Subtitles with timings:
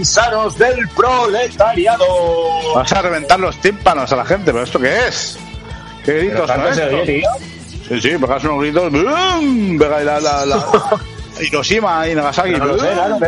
[0.00, 2.04] insanos del proletariado.
[2.74, 5.38] Vas a reventar los tímpanos a la gente, ¿pero esto qué es?
[6.04, 7.06] ¿Qué gritos son estos?
[7.88, 8.90] Sí, sí, pegas unos gritos.
[8.92, 9.78] ¡bum!
[9.78, 10.64] Pega la, la, la
[11.40, 12.50] Hiroshima y Nagasaki.
[12.52, 13.18] No lo sé, claro.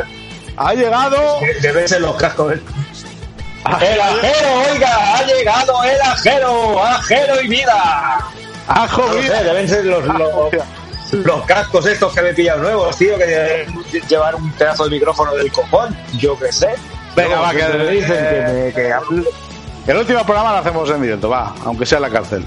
[0.57, 1.39] Ha llegado.
[1.61, 2.55] Deben ser los cascos.
[2.55, 2.61] ¿eh?
[3.81, 5.17] ¡El ajero, oiga!
[5.17, 6.85] ¡Ha llegado el ajero!
[6.85, 8.19] ¡Ajero y vida!
[8.69, 9.23] ha No jodido.
[9.37, 10.53] sé, deben ser los, los,
[11.25, 14.91] los cascos estos que me he pillado nuevos, tío, que deben llevar un pedazo de
[14.91, 15.97] micrófono del cojón.
[16.19, 16.69] Yo qué sé.
[17.15, 18.95] Venga, No, va, que- me dicen que, me- que
[19.93, 22.45] El último programa lo hacemos en directo, va, aunque sea en la cárcel.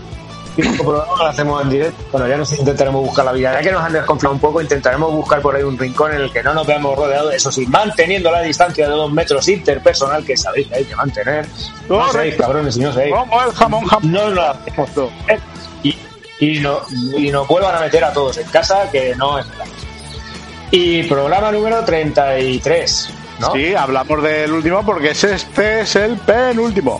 [0.57, 2.03] último programa lo hacemos en directo.
[2.13, 3.53] Bueno, ya nos intentaremos buscar la vida.
[3.53, 6.31] Ya que nos han desconfiado un poco, intentaremos buscar por ahí un rincón en el
[6.31, 10.35] que no nos veamos rodeados, eso sí, manteniendo la distancia de dos metros interpersonal que
[10.37, 11.45] sabéis que hay que mantener.
[11.89, 13.13] No seáis cabrones y no seáis.
[13.13, 14.11] Como el jamón, jamón.
[14.11, 15.09] No lo hacemos todo.
[16.39, 16.81] Y, no,
[17.17, 19.65] y nos vuelvan a meter a todos en casa, que no es verdad.
[20.71, 23.53] Y programa número 33, ¿no?
[23.53, 26.99] Sí, hablamos del último porque es- este es el penúltimo.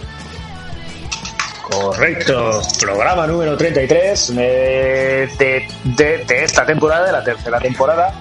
[1.70, 2.62] Correcto.
[2.80, 8.14] Programa número 33 eh, de, de, de esta temporada, de la tercera temporada.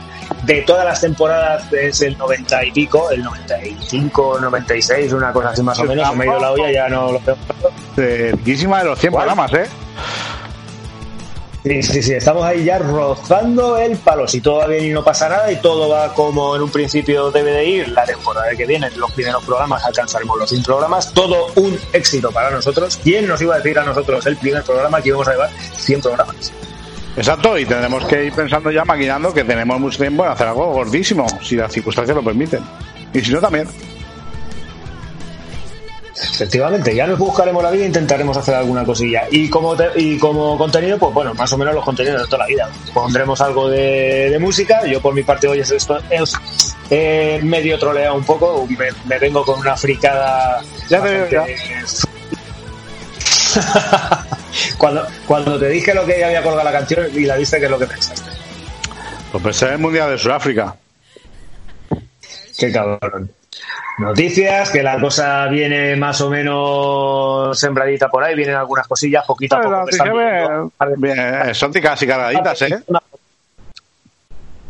[0.43, 5.63] De todas las temporadas es el 90 y pico, el 95, 96, una cosa así
[5.63, 6.09] más o menos.
[6.09, 7.37] Se me ha ido la olla, ya no lo veo.
[7.95, 9.27] Cerquísima de los 100 ¿Cuál?
[9.27, 9.67] programas, ¿eh?
[11.65, 14.29] Sí, sí, sí, estamos ahí ya rozando el palo.
[14.29, 17.31] Si todo va bien y no pasa nada y todo va como en un principio
[17.31, 21.47] debe de ir, la temporada que viene, los primeros programas alcanzaremos los 100 programas, todo
[21.55, 23.01] un éxito para nosotros.
[23.03, 26.03] ¿Quién nos iba a decir a nosotros el primer programa que íbamos a llevar 100
[26.03, 26.53] programas?
[27.17, 30.67] Exacto, y tendremos que ir pensando ya, maquinando que tenemos mucho tiempo en hacer algo
[30.71, 32.61] gordísimo, si las circunstancias lo permiten.
[33.15, 33.67] Y si no, también.
[36.17, 39.25] Efectivamente, ya nos buscaremos la vida e intentaremos hacer alguna cosilla.
[39.31, 42.39] Y como, te- y como contenido, pues bueno, más o menos los contenidos de toda
[42.39, 42.71] la vida.
[42.93, 44.87] Pondremos algo de, de música.
[44.87, 46.33] Yo por mi parte hoy es esto, es,
[46.91, 48.67] eh, medio troleado un poco.
[48.79, 50.63] Me, me vengo con una fricada.
[50.89, 51.57] Ya bastante-
[54.79, 57.71] cuando, cuando te dije lo que había colgado la canción y la viste, que es
[57.71, 58.31] lo que pensaste.
[59.33, 60.77] Pues pensé en el Mundial de Sudáfrica.
[62.59, 63.31] Qué cabrón.
[63.99, 69.57] Noticias, que la cosa viene más o menos sembradita por ahí, vienen algunas cosillas poquito
[69.57, 69.91] a poco.
[70.97, 72.79] bien, exóticas y cargaditas, ¿eh?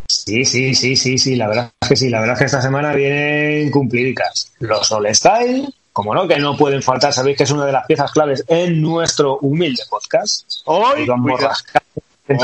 [0.06, 2.62] Sí, sí, sí, sí, sí, la verdad es que sí, la verdad es que esta
[2.62, 4.52] semana vienen cumplidicas.
[4.60, 7.86] Los All Style, como no, que no pueden faltar, sabéis que es una de las
[7.86, 10.44] piezas claves en nuestro humilde podcast.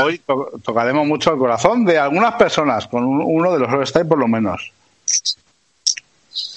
[0.03, 3.85] Hoy, to- tocaremos mucho el corazón de algunas personas, con un- uno de los All
[3.87, 4.71] Style por lo menos.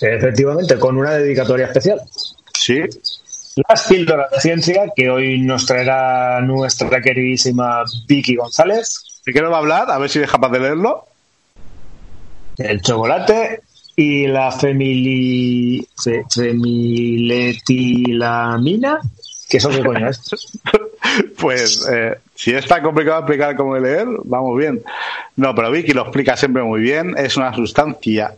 [0.00, 2.00] Efectivamente, con una dedicatoria especial.
[2.58, 2.80] Sí,
[3.68, 9.00] Las píldoras de ciencia que hoy nos traerá nuestra queridísima Vicky González.
[9.26, 9.90] ¿de qué nos va a hablar?
[9.90, 11.04] A ver si es capaz de leerlo.
[12.58, 13.60] El chocolate
[13.96, 15.86] y la femili...
[16.02, 19.00] fe- femiletilamina.
[19.48, 20.20] ¿Qué eso qué coño es?
[21.38, 24.82] Pues eh, si es tan complicado explicar cómo leer, vamos bien.
[25.36, 27.14] No, pero Vicky lo explica siempre muy bien.
[27.18, 28.34] Es una sustancia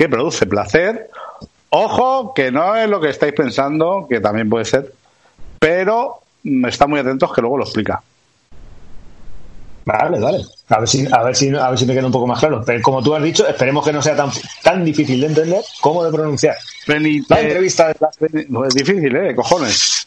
[0.00, 1.10] que produce placer.
[1.68, 4.94] Ojo, que no es lo que estáis pensando, que también puede ser,
[5.58, 8.02] pero mm, está muy atentos que luego lo explica.
[9.84, 10.42] Vale, vale.
[10.70, 12.62] A ver si, a ver si, a ver si me queda un poco más claro.
[12.64, 14.30] Pero como tú has dicho, esperemos que no sea tan,
[14.62, 16.56] tan difícil de entender como de pronunciar.
[16.86, 18.10] La eh, entrevista de la-
[18.48, 19.34] no, es difícil, ¿eh?
[19.34, 20.06] Cojones.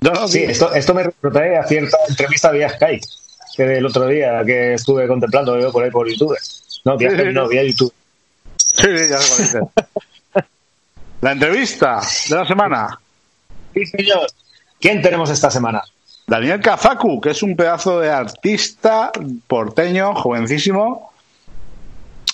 [0.00, 0.44] No, no, Sí, sí.
[0.44, 3.06] esto, esto me retrotrae a cierta entrevista vía Skype
[3.58, 6.38] que del otro día que estuve contemplando yo por ahí por YouTube.
[6.84, 7.92] No, vía Sí, sí, no, vía YouTube.
[8.56, 9.60] Sí, ya sé.
[11.20, 13.00] La entrevista de la semana.
[13.74, 14.28] Sí, señor.
[14.78, 15.82] ¿Quién tenemos esta semana?
[16.24, 19.10] Daniel Kazaku, que es un pedazo de artista
[19.48, 21.12] porteño, jovencísimo.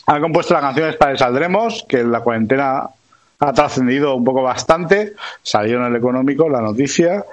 [0.06, 2.90] Ha compuesto las canciones para el Saldremos, que en la cuarentena
[3.38, 5.14] ha trascendido un poco bastante.
[5.42, 7.24] Salió en el económico la noticia.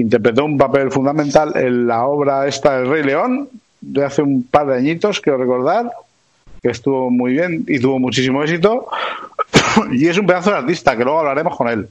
[0.00, 3.50] Interpretó un papel fundamental en la obra esta del Rey León,
[3.80, 5.90] de hace un par de añitos, quiero recordar,
[6.62, 8.88] que estuvo muy bien y tuvo muchísimo éxito.
[9.92, 11.88] y es un pedazo de artista, que luego hablaremos con él.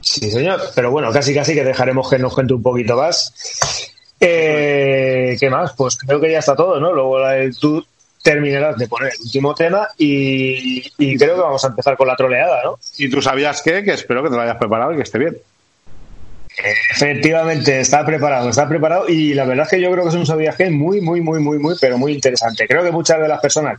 [0.00, 0.60] Sí, señor.
[0.74, 3.92] Pero bueno, casi casi que dejaremos que nos cuente un poquito más.
[4.18, 5.74] Eh, ¿Qué más?
[5.74, 6.92] Pues creo que ya está todo, ¿no?
[6.92, 7.18] Luego
[7.60, 7.84] tú
[8.22, 12.16] terminarás de poner el último tema y, y creo que vamos a empezar con la
[12.16, 12.78] troleada, ¿no?
[12.96, 15.36] Y tú sabías que, que espero que te lo hayas preparado y que esté bien.
[16.92, 20.26] Efectivamente, está preparado, está preparado y la verdad es que yo creo que es un
[20.26, 22.66] sabiaje muy, muy, muy, muy, muy, pero muy interesante.
[22.68, 23.78] Creo que muchas de las personas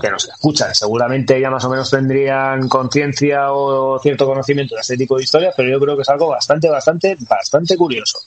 [0.00, 4.96] que nos escuchan seguramente ya más o menos tendrían conciencia o cierto conocimiento de este
[4.96, 8.20] tipo de historias, pero yo creo que es algo bastante, bastante, bastante curioso.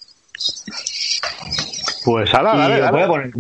[2.04, 3.04] Pues Y dale, os voy dale.
[3.04, 3.32] a poner-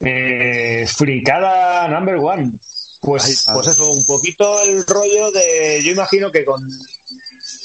[0.00, 2.52] Eh, fricada number one.
[3.00, 5.80] Pues, pues eso, un poquito el rollo de.
[5.82, 6.62] Yo imagino que con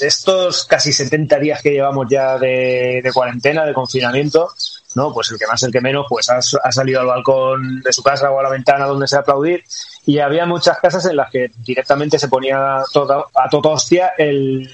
[0.02, 4.50] estos casi 70 días que llevamos ya de, cuarentena, de confinamiento,
[4.94, 5.12] ¿no?
[5.12, 8.30] Pues el que más, el que menos, pues ha, salido al balcón de su casa
[8.30, 9.64] o a la ventana donde se aplaudir.
[10.04, 14.12] Y había muchas casas en las que directamente se ponía a toda, a toda hostia
[14.18, 14.68] el,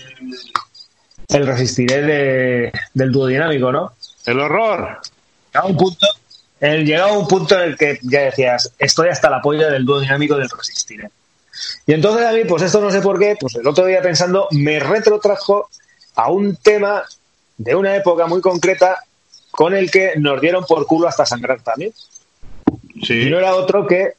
[1.28, 3.92] el resistiré de, del dúo dinámico, ¿no?
[4.24, 5.00] El horror.
[5.54, 6.06] A un punto
[6.60, 10.00] el, llegaba un punto en el que ya decías, estoy hasta la polla del dúo
[10.00, 11.08] dinámico del resistir.
[11.86, 14.48] Y entonces a mí, pues esto no sé por qué, pues el otro día pensando,
[14.50, 15.68] me retrotrajo
[16.16, 17.04] a un tema
[17.56, 19.04] de una época muy concreta
[19.50, 21.92] con el que nos dieron por culo hasta sangrar también.
[23.02, 23.22] Sí.
[23.22, 24.12] Y no era otro que,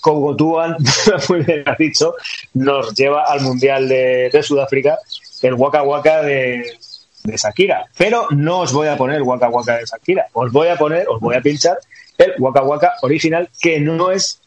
[0.00, 0.56] como tú,
[1.28, 2.14] muy bien has dicho,
[2.54, 4.98] nos lleva al Mundial de, de Sudáfrica,
[5.42, 6.78] el Waka Waka de,
[7.24, 7.86] de Shakira.
[7.96, 10.26] Pero no os voy a poner el Waka Waka de Shakira.
[10.32, 11.78] Os voy a poner, os voy a pinchar
[12.18, 14.40] el Waka Waka original, que no es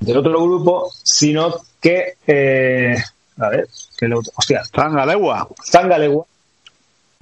[0.00, 2.14] del otro grupo, sino que.
[2.26, 2.96] Eh,
[3.38, 4.20] a ver, que lo.
[4.34, 4.62] Hostia.
[4.64, 5.48] Zangalegua.
[5.70, 6.26] Zangalegua.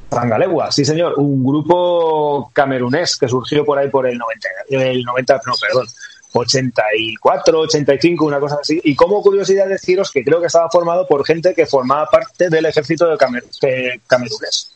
[0.08, 5.40] Zangalegua, sí señor, un grupo camerunés que surgió por ahí por el 90, el 90
[5.44, 5.86] no, perdón,
[6.32, 8.80] 84, 85, una cosa así.
[8.84, 12.66] Y como curiosidad deciros que creo que estaba formado por gente que formaba parte del
[12.66, 13.44] ejército de, Camer
[14.06, 14.72] camerunés.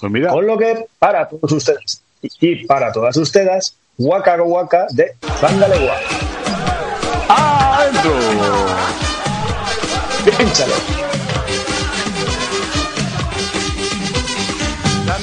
[0.00, 0.30] Pues mira.
[0.30, 5.96] Con lo que, para todos ustedes y para todas ustedes, Waka Waka de Bangalegua.
[7.94, 8.66] ¡Adentro!
[10.24, 10.74] Pínchalo.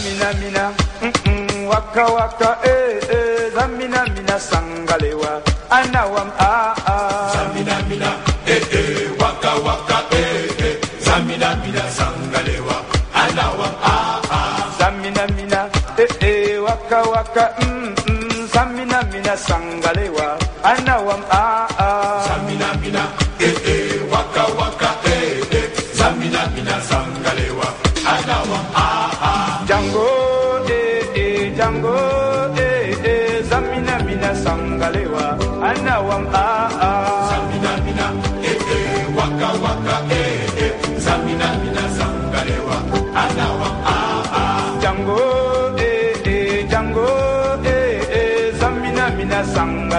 [0.03, 0.71] Mina, mina,
[1.01, 5.41] mm, mm, waka waka, eh, eh, zamina mina sangalewa.
[5.69, 7.31] anawam ah ah.
[7.33, 8.12] Samina mina
[8.47, 9.09] eh eh.
[9.19, 10.75] Waka waka eh eh.
[11.00, 12.75] Samina mina sangalewa.
[13.13, 14.71] Anawam ah ah.
[14.79, 16.57] Samina mina eh eh.
[16.63, 20.38] Waka waka mm mm Samina mina sangalewa.
[20.63, 21.60] Anawam ah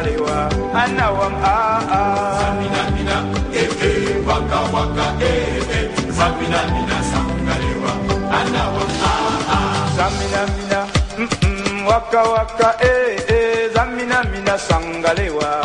[0.02, 2.38] sangalewa anawam ah ah.
[2.42, 3.16] Samina mina
[3.54, 5.86] eh eh waka waka eh eh.
[6.10, 7.92] Samina mina sangalewa
[8.34, 9.86] anawam ah ah.
[9.96, 10.80] Zamina mina,
[11.18, 15.61] mm mm, waka waka, eh eh, zamina mina sangalewa,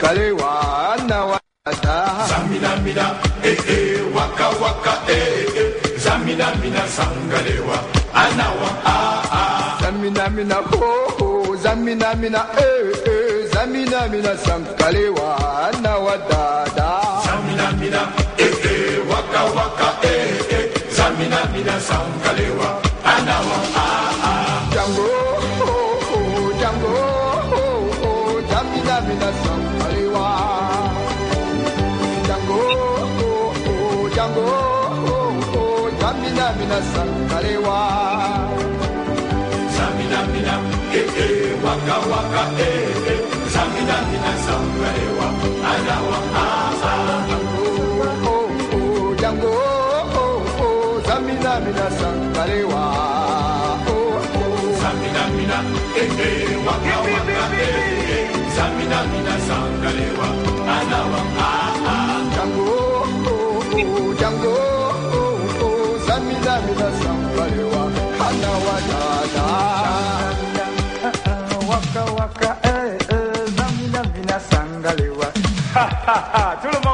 [0.00, 1.40] mina sankalewa, anawa
[1.82, 2.26] ta.
[2.28, 5.98] Samina mina, eh eh, waka waka, eh eh.
[5.98, 7.78] Samina mina sangalewa,
[8.14, 9.78] anawa ah ah.
[9.82, 15.36] Zamina mina ho ho, zamina mina eh eh, zamina mina sankalewa,
[15.68, 16.90] anawa da da.
[17.24, 18.02] Samina mina,
[18.38, 20.66] eh eh, waka waka, eh eh.
[20.90, 23.89] Samina mina sangalewa, anawa ah ah.
[36.70, 37.78] Mina, Sankalewa.
[39.74, 40.54] Samina mina,
[40.94, 43.20] eh eh, waka waka, eh eh.
[43.52, 45.26] Samina mina sangalewa,
[45.70, 47.26] anawa ah ah.
[48.26, 49.50] Oh, oh, Django,
[50.20, 52.82] oh, oh, Jamina, mina, Sankalewa.
[53.90, 55.58] Oh, oh, Samina mina,
[55.96, 58.26] eh eh, waka waka, eh eh.
[58.54, 60.28] Samina mina sangalewa,
[60.76, 62.20] anawa ah ah.
[62.32, 62.64] Django,
[63.26, 64.79] oh, oh, Django, oh, oh, Jamina,
[71.70, 75.28] waka waka eh eh zamina mina sangalewa
[75.74, 76.89] ha ha ha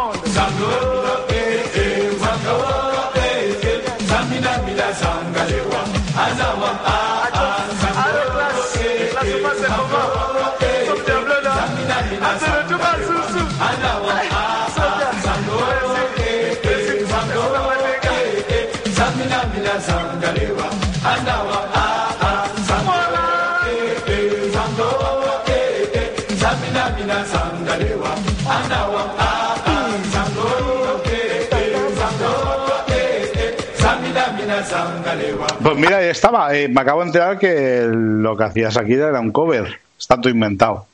[35.67, 36.55] Pues mira, estaba.
[36.57, 39.81] Eh, me acabo de enterar que lo que hacía Shakira era un cover.
[39.99, 40.87] Está todo inventado.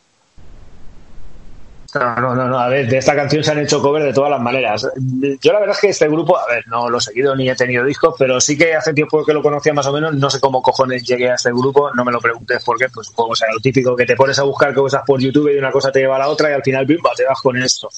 [1.95, 4.41] No, no, no, a ver, de esta canción se han hecho cover de todas las
[4.41, 4.88] maneras.
[4.97, 7.55] Yo la verdad es que este grupo, a ver, no lo he seguido ni he
[7.55, 10.41] tenido discos, pero sí que hace tiempo que lo conocía más o menos, no sé
[10.41, 13.49] cómo cojones llegué a este grupo, no me lo preguntes por qué, pues supongo, sea,
[13.52, 16.17] lo típico que te pones a buscar cosas por YouTube y una cosa te lleva
[16.17, 17.91] a la otra y al final, bimba, te vas con esto.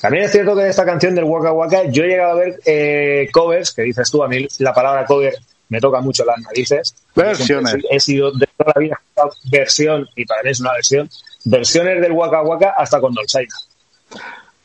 [0.00, 2.58] También es cierto que de esta canción del Waka Waka yo he llegado a ver
[2.66, 5.36] eh, covers, que dices tú, a mí la palabra cover
[5.68, 6.94] me toca mucho las narices.
[7.14, 7.76] Versiones.
[7.90, 9.00] He sido de toda la vida
[9.50, 11.08] versión, y para mí es una versión,
[11.44, 13.54] versiones del Waka Waka hasta con Dolzaina.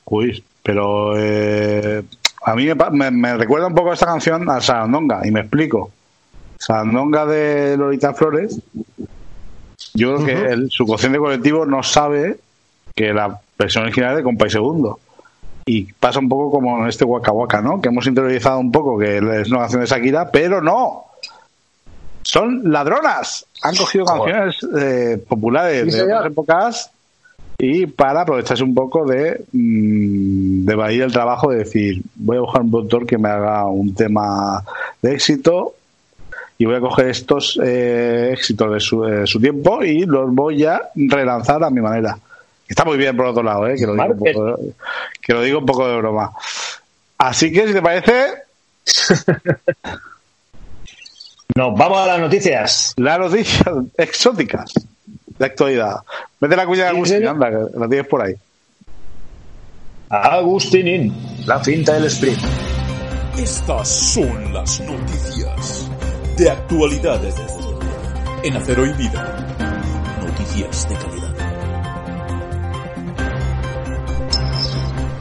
[0.05, 2.03] Uy, pero eh,
[2.43, 5.41] a mí me, pa- me- me recuerda un poco esta canción a Sarandonga, y me
[5.41, 5.91] explico.
[6.60, 8.60] Sarandonga de Lolita Flores,
[9.93, 12.38] yo creo que el subconsciente colectivo no sabe
[12.96, 15.00] que la versión original es de Compay Segundo.
[15.65, 17.82] Y pasa un poco como en este Waka Waka, ¿no?
[17.82, 21.06] Que hemos interiorizado un poco que es una canción de Shakira, pero no.
[22.24, 23.46] Son ladronas.
[23.63, 26.91] Han cogido canciones eh, populares Sí, de otras épocas
[27.63, 32.41] y para aprovecharse un poco de, mm, de evadir el trabajo de decir, voy a
[32.41, 34.63] buscar un productor que me haga un tema
[35.00, 35.75] de éxito
[36.58, 40.65] y voy a coger estos eh, éxitos de su, de su tiempo y los voy
[40.65, 42.18] a relanzar a mi manera.
[42.71, 43.75] Está muy bien por otro lado, ¿eh?
[43.75, 44.59] que, lo digo un poco,
[45.21, 46.31] que lo digo un poco de broma.
[47.17, 48.33] Así que, si te parece,
[51.53, 52.93] Nos vamos a las noticias.
[52.95, 54.71] las noticias exóticas
[55.37, 55.97] de actualidad.
[56.39, 58.35] Mete la cuña de ¿En Agustín, anda, que la tienes por ahí.
[60.09, 61.13] Agustinin,
[61.45, 62.39] la cinta del sprint.
[63.37, 65.89] Estas son las noticias
[66.37, 67.19] de actualidad
[68.43, 69.45] en Acero y Vida.
[70.25, 70.95] Noticias de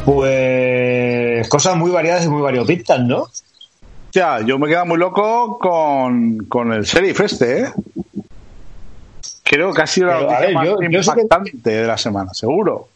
[0.05, 3.27] Pues cosas muy variadas y muy variopintas, ¿no?
[4.13, 7.67] Ya, yo me quedo muy loco con, con el sheriff este, ¿eh?
[9.45, 11.87] Creo que ha sido la Pero, noticia ver, más yo- yo sí que- impactante de
[11.87, 12.89] la semana, seguro.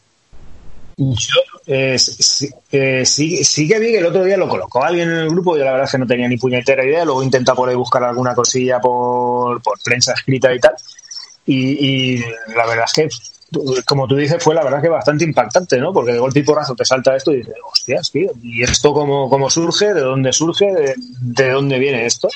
[0.97, 1.35] Yo
[1.67, 5.17] eh, sí, eh, sí, sí que vi que el otro día lo colocó alguien en
[5.17, 7.69] el grupo, yo la verdad es que no tenía ni puñetera idea, luego intenta por
[7.69, 10.75] ahí buscar alguna cosilla por, por prensa escrita y tal,
[11.47, 11.57] y,
[12.17, 12.19] y
[12.55, 13.09] la verdad es que,
[13.87, 15.93] como tú dices, fue la verdad que bastante impactante, ¿no?
[15.93, 19.29] Porque de golpe y porrazo te salta esto y dices, hostias, tío, ¿y esto cómo,
[19.31, 19.95] cómo surge?
[19.95, 20.67] ¿De dónde surge?
[20.73, 22.29] ¿De, de dónde viene esto?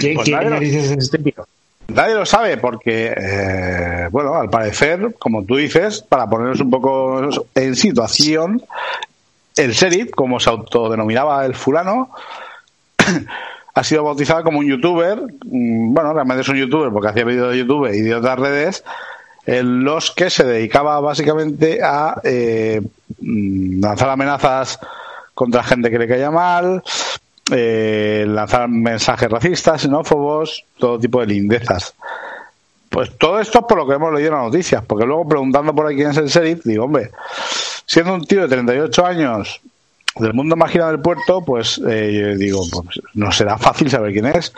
[0.00, 1.46] ¿Quién, Pues quién nadie lo- narices es este tío?
[1.88, 7.28] Nadie lo sabe porque, eh, bueno, al parecer, como tú dices, para ponernos un poco
[7.54, 8.62] en situación,
[9.56, 12.08] el sheriff, como se autodenominaba el fulano,
[13.74, 15.20] ha sido bautizado como un youtuber.
[15.44, 18.84] mm, Bueno, realmente es un youtuber porque hacía vídeos de YouTube y de otras redes,
[19.46, 22.80] en los que se dedicaba básicamente a eh,
[23.20, 24.78] mm, lanzar amenazas
[25.34, 26.82] contra gente que le caía mal,
[27.50, 31.94] eh, lanzar mensajes racistas, xenófobos, todo tipo de lindezas.
[32.88, 35.74] Pues todo esto es por lo que hemos leído en las noticias, porque luego preguntando
[35.74, 37.10] por ahí quién es el sheriff, digo, hombre,
[37.84, 39.60] siendo un tío de 38 años
[40.16, 44.52] del mundo máquina del puerto, pues eh, digo, pues no será fácil saber quién es,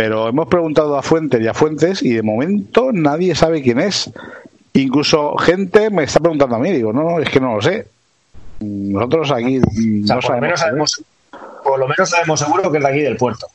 [0.00, 4.10] pero hemos preguntado a fuentes y a fuentes y de momento nadie sabe quién es.
[4.72, 7.86] Incluso gente me está preguntando a mí, digo, no, no, es que no lo sé.
[8.60, 10.90] Nosotros aquí O sea, no por, lo menos sabemos.
[10.90, 11.04] sabemos,
[11.62, 13.46] por lo menos sabemos seguro que es de aquí del puerto.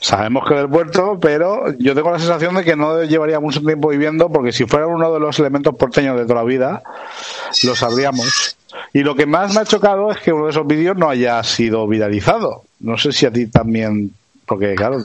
[0.00, 3.90] Sabemos que del puerto, pero yo tengo la sensación de que no llevaría mucho tiempo
[3.90, 6.82] viviendo, porque si fuera uno de los elementos porteños de toda la vida,
[7.62, 8.56] lo sabríamos.
[8.92, 11.40] Y lo que más me ha chocado es que uno de esos vídeos no haya
[11.44, 12.64] sido viralizado.
[12.80, 14.12] No sé si a ti también,
[14.46, 15.04] porque claro,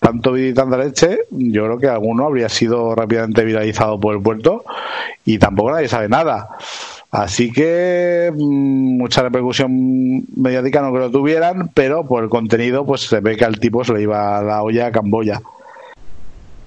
[0.00, 4.22] tanto vídeo y tanta leche, yo creo que alguno habría sido rápidamente viralizado por el
[4.22, 4.64] puerto
[5.24, 6.48] y tampoco nadie sabe nada.
[7.10, 13.02] Así que mm, mucha repercusión mediática no creo que tuvieran, pero por el contenido pues
[13.08, 15.40] se ve que al tipo se le iba la olla a Camboya.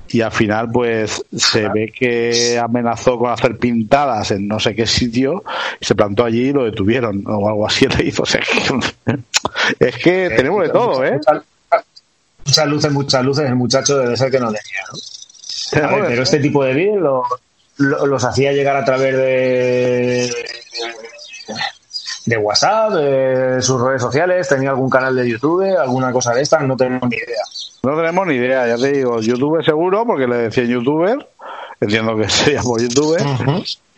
[0.10, 4.86] Y al final pues se ve que amenazó con hacer pintadas en no sé qué
[4.86, 5.44] sitio
[5.80, 8.24] y se plantó allí y lo detuvieron o algo así le hizo.
[8.24, 9.16] O sea, que-
[9.80, 11.18] es que tenemos de todo, ¿eh?
[12.52, 13.46] Muchas, luces, muchas luces.
[13.46, 14.98] El muchacho debe ser que no tenía, ¿no?
[15.82, 17.24] Ver, de pero este tipo de vídeos lo-
[17.78, 20.30] lo- los hacía llegar a través de,
[22.26, 26.60] de WhatsApp, de sus redes sociales, tenía algún canal de YouTube, alguna cosa de esta,
[26.60, 27.44] no tenemos ni idea.
[27.84, 31.26] No tenemos ni idea, ya te digo, YouTube seguro, porque le decía youtuber,
[31.80, 33.22] entiendo que sería por youtuber,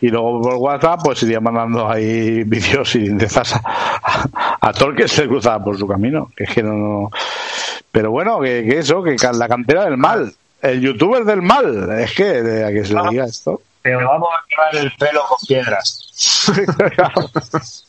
[0.00, 4.90] y luego por WhatsApp pues iría mandando ahí vídeos y indezas a, a, a todo
[4.90, 6.72] el que se cruzaba por su camino, que es que no...
[6.74, 7.10] no-
[7.94, 12.12] Pero bueno, que, que eso, que la cantera del mal, el youtuber del mal, es
[12.12, 13.62] que de a que se le diga esto.
[13.82, 16.10] Pero vamos a llevar el pelo con piedras.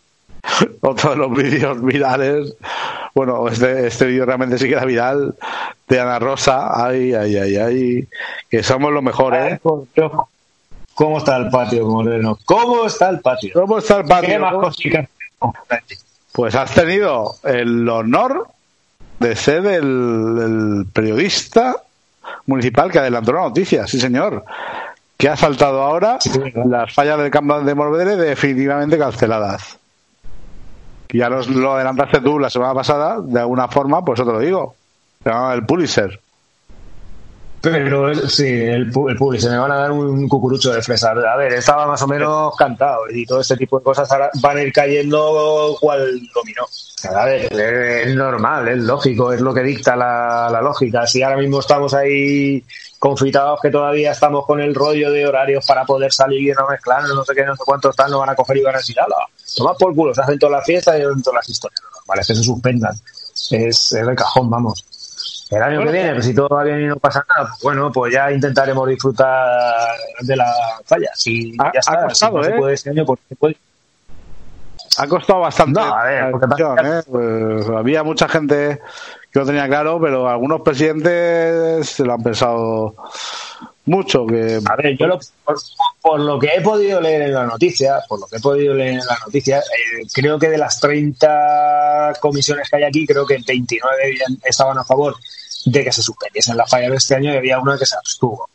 [0.82, 2.54] Otro de los vídeos virales.
[3.16, 5.34] Bueno, este, este vídeo realmente sí que era viral.
[5.88, 6.86] De Ana Rosa.
[6.86, 8.08] Ay, ay, ay, ay.
[8.48, 9.60] Que somos los mejores, ¿eh?
[10.94, 12.38] ¿Cómo está el patio, Moreno?
[12.46, 13.54] ¿Cómo está el patio?
[13.56, 14.62] ¿Cómo está el ¿Qué más patio?
[14.62, 15.10] cositas?
[16.32, 18.50] Pues has tenido el honor
[19.20, 21.76] de ser el, el periodista
[22.46, 24.44] municipal que adelantó la noticia, sí señor.
[25.18, 26.20] Que ha saltado ahora
[26.66, 29.78] las fallas del campo de Morvedre definitivamente canceladas.
[31.14, 34.40] Ya nos lo adelantaste tú la semana pasada, de alguna forma, pues eso te lo
[34.40, 34.76] digo.
[35.24, 36.20] Se llama el Pulitzer.
[37.72, 41.12] Pero el- sí, el, el publi, se me van a dar un cucurucho de fresa.
[41.12, 44.58] A ver, estaba más o menos cantado y todo este tipo de cosas ahora van
[44.58, 46.64] a ir cayendo cual dominó.
[47.16, 51.08] A ver, es normal, es lógico, es lo que dicta la, lógica.
[51.08, 52.64] Si ahora mismo estamos ahí
[53.00, 57.04] confitados que todavía estamos con el rollo de horarios para poder salir y no mezclar,
[57.08, 59.00] no sé qué, no sé cuántos tal, nos van a coger y van a decir,
[59.00, 59.16] ala,
[59.56, 61.82] toma por culo, se hacen todas las fiestas y todas las historias.
[61.84, 62.94] Lo normal es que se suspendan.
[63.52, 64.86] Es, es de cajón, vamos.
[65.52, 67.92] El año que viene, pues si todo va bien y no pasa nada, pues bueno,
[67.92, 70.52] pues ya intentaremos disfrutar de la
[70.86, 71.10] falla.
[71.14, 72.58] Si Ha- ya ha está, costado, si no se ¿eh?
[72.58, 73.58] puede este año, pues se puede.
[74.98, 75.80] Ha costado bastante.
[75.80, 76.34] No, a ver,
[76.84, 77.02] ¿eh?
[77.08, 78.80] Pues había mucha gente
[79.32, 82.96] que lo tenía claro, pero algunos presidentes se lo han pensado
[83.86, 84.26] mucho.
[84.26, 85.58] Que A ver, yo lo- por,
[86.02, 88.94] por lo que he podido leer en la noticia, por lo que he podido leer
[88.94, 93.38] en la noticia, eh, creo que de las 30 comisiones que hay aquí, creo que
[93.46, 95.16] 29 habían- estaban a favor
[95.66, 98.50] de que se suspendiesen las fallas de este año y había una que se abstuvo.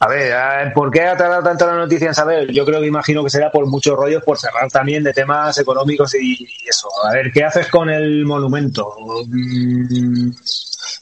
[0.00, 2.52] A ver, ¿por qué ha tardado tanto la noticia en saber?
[2.52, 6.14] Yo creo que imagino que será por muchos rollos, por cerrar también de temas económicos
[6.14, 6.88] y eso.
[7.04, 8.94] A ver, ¿qué haces con el monumento?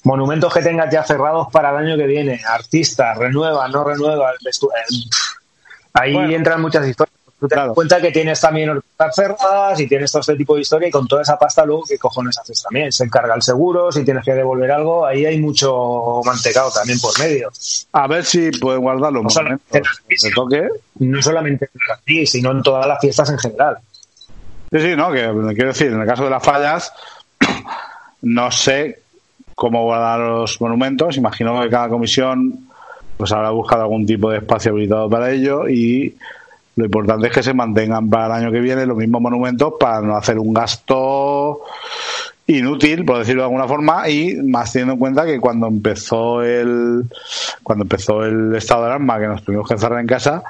[0.04, 4.32] Monumentos que tengas ya cerrados para el año que viene, artistas, renueva, no renueva,
[5.94, 6.30] ahí Bueno.
[6.34, 7.14] entran muchas historias.
[7.38, 7.68] Tú te Claro.
[7.68, 10.90] das cuenta que tienes también orquestas cerradas y tienes todo este tipo de historia y
[10.90, 12.90] con toda esa pasta luego qué cojones haces también.
[12.90, 17.18] Se encarga el seguro, si tienes que devolver algo, ahí hay mucho mantecado también por
[17.18, 17.50] medio.
[17.92, 19.82] a ver si pueden guardar los No solamente
[20.34, 20.66] toque.
[21.00, 23.76] No solamente en aquí, sino en todas las fiestas en general.
[24.72, 26.90] Sí, sí, no, que quiero decir, en el caso de las fallas,
[28.22, 29.02] no sé
[29.56, 31.16] cómo guardar los monumentos.
[31.16, 32.68] Imagino que cada comisión
[33.16, 36.14] pues habrá buscado algún tipo de espacio habilitado para ello y
[36.76, 40.02] lo importante es que se mantengan para el año que viene los mismos monumentos para
[40.02, 41.62] no hacer un gasto
[42.46, 47.04] inútil, por decirlo de alguna forma, y más teniendo en cuenta que cuando empezó el
[47.62, 50.42] cuando empezó el estado de alarma, que nos tuvimos que encerrar en casa,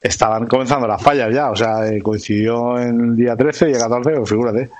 [0.00, 3.78] estaban comenzando las fallas ya, o sea, eh, coincidió en el día 13 y el
[3.78, 4.70] 14, pues figúrate,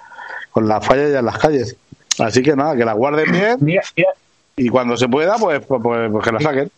[0.50, 1.76] con las fallas ya en las calles.
[2.18, 4.10] Así que nada, que las guarden bien Mira, mira,
[4.56, 6.70] y cuando se pueda, pues, pues, pues- pues que las saquen.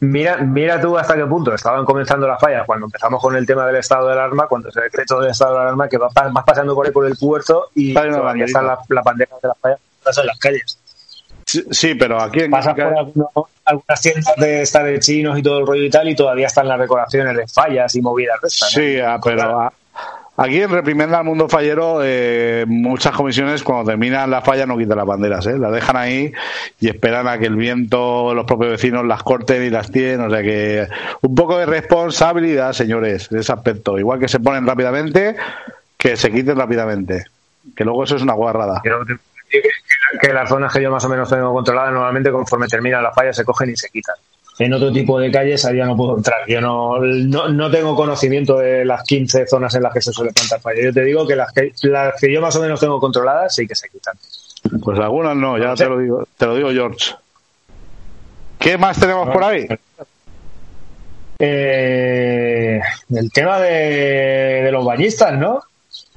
[0.00, 3.66] Mira, mira tú hasta qué punto estaban comenzando las fallas cuando empezamos con el tema
[3.66, 6.74] del estado de alarma, cuando se decretó el estado de alarma, que vas, vas pasando
[6.74, 9.58] por ahí por el puerto y Hay una todavía están la, la bandera de las
[9.58, 9.78] fallas
[10.18, 10.78] en las calles.
[11.46, 15.60] Sí, sí, pero aquí en Pasas por algunas tiendas de estar de chinos y todo
[15.60, 18.76] el rollo y tal, y todavía están las decoraciones de fallas y movidas de estas.
[18.76, 18.82] ¿no?
[18.82, 19.72] Sí, ah, pero ah,
[20.36, 24.96] aquí en Reprimenda al Mundo Fallero, eh, muchas comisiones cuando terminan la falla no quitan
[24.96, 25.58] las banderas, ¿eh?
[25.58, 26.32] las dejan ahí
[26.80, 30.20] y esperan a que el viento, los propios vecinos las corten y las tiren.
[30.20, 30.86] O sea que
[31.22, 33.98] un poco de responsabilidad, señores, en ese aspecto.
[33.98, 35.36] Igual que se ponen rápidamente,
[35.96, 37.24] que se quiten rápidamente.
[37.74, 38.82] Que luego eso es una guarrada.
[40.20, 43.36] Que las zonas que yo más o menos tengo controladas, normalmente conforme terminan las fallas
[43.36, 44.16] se cogen y se quitan.
[44.58, 46.46] En otro tipo de calles ahí ya no puedo entrar.
[46.46, 50.32] Yo no, no, no tengo conocimiento de las 15 zonas en las que se suele
[50.32, 50.82] plantar falla.
[50.82, 53.66] Yo te digo que las que, las que yo más o menos tengo controladas sí
[53.66, 54.16] que se quitan.
[54.82, 57.14] Pues algunas no, ya te lo digo, te lo digo George.
[58.58, 59.66] ¿Qué más tenemos por ahí?
[61.38, 65.62] Eh, el tema de, de los bañistas, ¿no?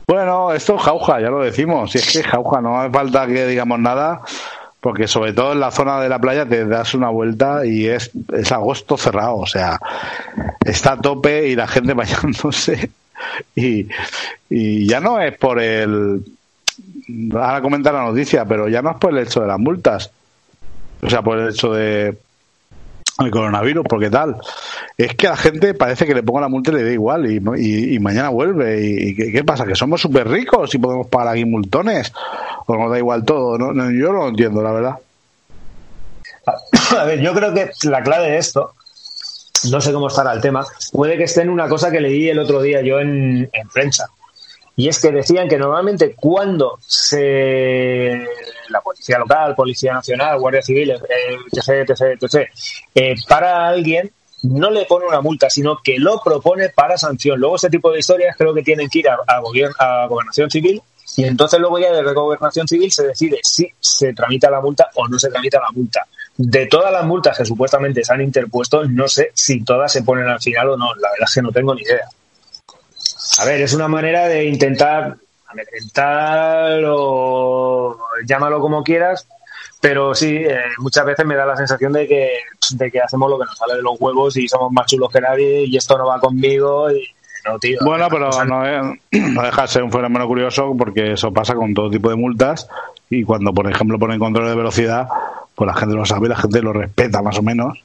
[0.08, 1.92] Bueno, esto es jauja, ya lo decimos.
[1.92, 4.22] Si es que jauja, no hace falta que digamos nada,
[4.82, 8.12] porque sobre todo en la zona de la playa te das una vuelta y es,
[8.34, 9.80] es agosto cerrado, o sea,
[10.64, 12.92] está a tope y la gente bañándose.
[13.56, 13.88] Y,
[14.50, 16.24] y ya no es por el.
[17.34, 20.12] Ahora comentar la noticia, pero ya no es por el hecho de las multas,
[21.02, 22.16] o sea, por el hecho de
[23.20, 24.38] el coronavirus, porque tal.
[24.98, 27.32] es que a la gente parece que le pongo la multa y le da igual
[27.32, 28.80] y, mañana vuelve.
[28.82, 29.66] ¿Y, qué, pasa?
[29.66, 32.14] ¿Que somos súper ricos y podemos pagar aquí multones?
[32.66, 33.58] ¿O nos da igual todo?
[33.58, 34.96] No, no, yo no lo entiendo, la verdad.
[36.98, 38.74] A ver, yo creo que la clave de esto,
[39.70, 42.40] no sé cómo estará el tema, puede que esté en una cosa que leí el
[42.40, 44.10] otro día yo en, en prensa.
[44.76, 48.26] Y es que decían que normalmente cuando se
[48.70, 52.50] la policía local, policía nacional, guardia civil, eh, etc, etc, etc,
[52.94, 54.12] eh, para alguien
[54.44, 57.40] no le pone una multa, sino que lo propone para sanción.
[57.40, 60.82] Luego ese tipo de historias creo que tienen que ir a, gobierno, a gobernación civil
[61.16, 65.08] y entonces luego ya de gobernación civil se decide si se tramita la multa o
[65.08, 66.06] no se tramita la multa.
[66.36, 70.28] De todas las multas que supuestamente se han interpuesto, no sé si todas se ponen
[70.28, 70.94] al final o no.
[70.96, 72.08] La verdad es que no tengo ni idea.
[73.40, 79.28] A ver, es una manera de intentar amedrentar o llámalo como quieras,
[79.82, 82.30] pero sí, eh, muchas veces me da la sensación de que,
[82.72, 85.22] de que hacemos lo que nos sale de los huevos y somos más chulos que
[85.22, 87.08] nadie y esto no va conmigo y
[87.46, 87.80] no, tío.
[87.86, 89.00] Bueno, pero no, es-
[89.34, 92.68] no deja de ser un fenómeno curioso porque eso pasa con todo tipo de multas
[93.10, 95.08] y cuando, por ejemplo, ponen control de velocidad,
[95.56, 97.82] pues la gente lo sabe la gente lo respeta más o menos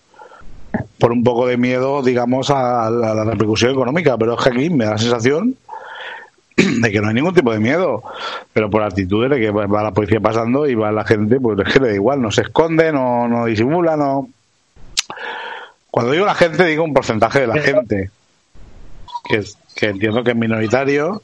[0.98, 4.16] por un poco de miedo, digamos, a la, a la repercusión económica.
[4.16, 5.56] Pero es que aquí me da la sensación
[6.80, 8.02] de que no hay ningún tipo de miedo,
[8.52, 11.72] pero por actitudes de que va la policía pasando y va la gente, pues es
[11.72, 14.28] que le da igual, no se esconde, no, no disimula, no.
[15.90, 18.10] Cuando digo la gente, digo un porcentaje de la gente,
[19.24, 21.22] que, es- que entiendo que es minoritario,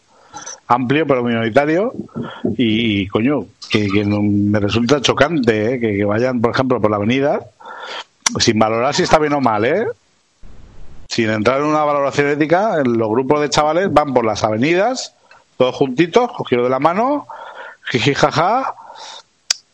[0.66, 1.92] amplio pero minoritario,
[2.56, 5.80] y, coño, que, me resulta chocante ¿eh?
[5.80, 7.40] que, que vayan, por ejemplo, por la avenida,
[8.38, 9.86] sin valorar si está bien o mal, ¿eh?
[11.08, 15.14] sin entrar en una valoración ética, los grupos de chavales van por las avenidas,
[15.58, 17.26] todos juntitos, cogidos de la mano,
[17.90, 18.74] jiji jaja.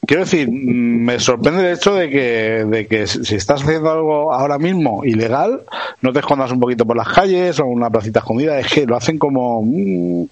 [0.06, 3.90] Quiero decir, mm, me sorprende el hecho de que, de que si si estás haciendo
[3.90, 5.62] algo ahora mismo ilegal,
[6.00, 8.96] no te escondas un poquito por las calles o una placita escondida, es que lo
[8.96, 10.24] hacen como, mm,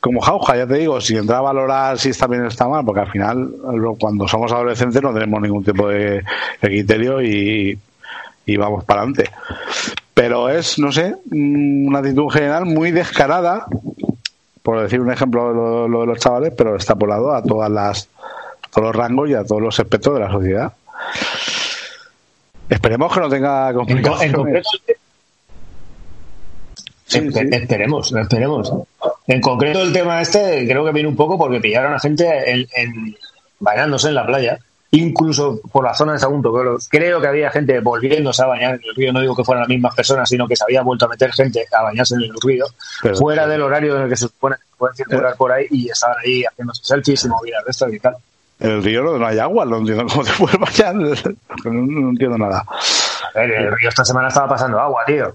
[0.00, 2.84] como jauja, ya te digo, sin entrar a valorar si está bien o está mal,
[2.84, 3.50] porque al final,
[3.98, 6.22] cuando somos adolescentes no tenemos ningún tipo de,
[6.60, 7.78] de criterio y,
[8.46, 9.30] y vamos para adelante.
[10.14, 13.66] Pero es, no sé, mm, una actitud general muy descarada,
[14.70, 18.08] por decir un ejemplo lo, lo de los chavales, pero extrapolado a todas las
[18.62, 20.72] a todos los rangos y a todos los aspectos de la sociedad.
[22.68, 24.34] Esperemos que no tenga En, co- en complicaciones.
[24.36, 24.68] concreto,
[27.06, 27.48] Sí, Espe- sí.
[27.56, 28.72] Esperemos, esperemos.
[29.26, 32.66] En concreto, el tema este creo que viene un poco porque pillaron a gente en,
[32.76, 33.16] en-
[33.58, 34.60] bañándose en la playa,
[34.92, 36.52] incluso por la zona de Sagunto.
[36.52, 39.12] Creo, creo que había gente volviéndose a bañar en el río.
[39.12, 41.64] No digo que fueran las mismas personas, sino que se había vuelto a meter gente
[41.76, 42.64] a bañarse en el río,
[43.02, 45.88] Pero- fuera del horario en el que se supone que pueden circular por ahí y
[45.90, 48.16] estaban ahí haciéndose selfies y movidas de esto y tal.
[48.58, 50.94] El río no hay agua, no entiendo cómo te puedes bañar.
[51.64, 52.64] No, no entiendo nada.
[53.34, 55.34] A ver, el río esta semana estaba pasando agua, tío.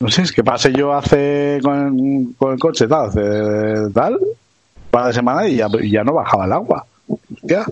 [0.00, 3.20] No sé, es que pasé yo hace con, con el coche tal, hace
[3.94, 4.28] tal, un
[4.90, 6.84] par de semanas y ya, ya no bajaba el agua.
[7.32, 7.64] Hostia.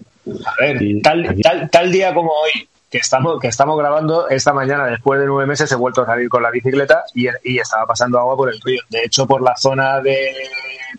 [0.46, 4.52] A ver, Y- tal, tal, tal día como hoy, que estamos, que estamos grabando, esta
[4.52, 7.86] mañana, después de nueve meses, he vuelto a salir con la bicicleta y, y estaba
[7.86, 8.82] pasando agua por el río.
[8.88, 10.32] De hecho, por la zona de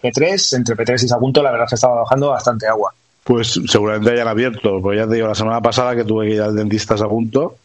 [0.01, 2.93] P3, entre P3 y Sagunto, la verdad es que estaba bajando bastante agua.
[3.23, 6.41] Pues seguramente hayan abierto, pues ya te digo, la semana pasada que tuve que ir
[6.41, 7.55] al dentista a punto,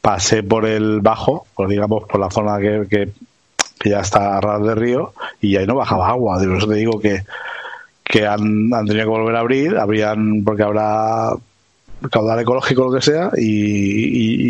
[0.00, 3.08] pasé por el bajo, pues digamos por la zona que, que,
[3.80, 6.38] que ya está a ras de río, y ahí no bajaba agua.
[6.38, 7.22] Por eso te digo que,
[8.14, 11.32] que han, han tenido que volver a abrir, abrían porque habrá
[12.12, 13.42] caudal ecológico lo que sea, y,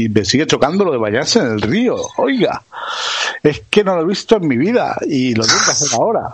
[0.03, 1.97] y- y me sigue chocando lo de bañarse en el río.
[2.19, 2.63] Oiga,
[3.43, 6.29] es que no lo he visto en mi vida, y lo tengo que hacer ahora.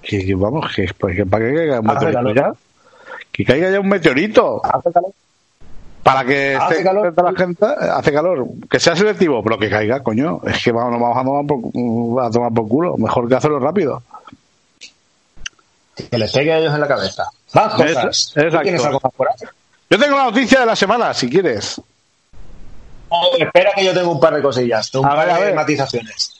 [0.00, 2.52] Que, que vamos, que, pues, que para que caiga un meteorito ya.
[3.30, 5.12] Que caiga ya un meteorito ¿Hace calor?
[6.02, 7.12] para que Hace esté calor.
[7.14, 11.00] la gente, hace calor, que sea selectivo, pero que caiga, coño, es que vamos, nos
[11.02, 14.02] vamos a tomar por, a tomar por culo, mejor que hacerlo rápido.
[15.94, 17.28] Que les pegue a ellos en la cabeza.
[17.52, 18.30] Más cosas.
[18.34, 18.62] ¿Tú exacto.
[18.62, 19.34] ¿Tienes algo más por ahí?
[19.90, 21.80] Yo tengo la noticia de la semana, si quieres.
[23.08, 26.39] Oh, espera que yo tengo un par de cosillas, un A par ver, de matizaciones.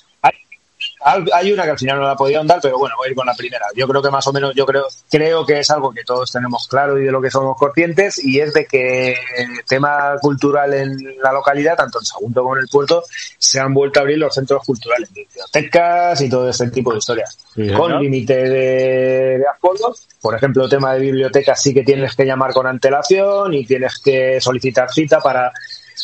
[1.03, 3.27] Hay, una que al final no la podido andar, pero bueno, voy a ir con
[3.27, 3.65] la primera.
[3.75, 6.69] Yo creo que más o menos, yo creo, creo que es algo que todos tenemos
[6.69, 10.97] claro y de lo que somos conscientes, y es de que el tema cultural en
[11.23, 13.03] la localidad, tanto en Sagunto como en el puerto,
[13.39, 17.39] se han vuelto a abrir los centros culturales, bibliotecas y todo este tipo de historias.
[17.55, 20.07] Sí, con límite de, de aforos.
[20.21, 23.99] Por ejemplo, el tema de bibliotecas sí que tienes que llamar con antelación y tienes
[23.99, 25.51] que solicitar cita para,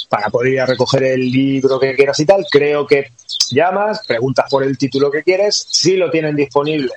[0.09, 2.45] para poder ir a recoger el libro que quieras y tal.
[2.51, 3.13] Creo que
[3.51, 6.93] llamas, preguntas por el título que quieres, si lo tienen disponible,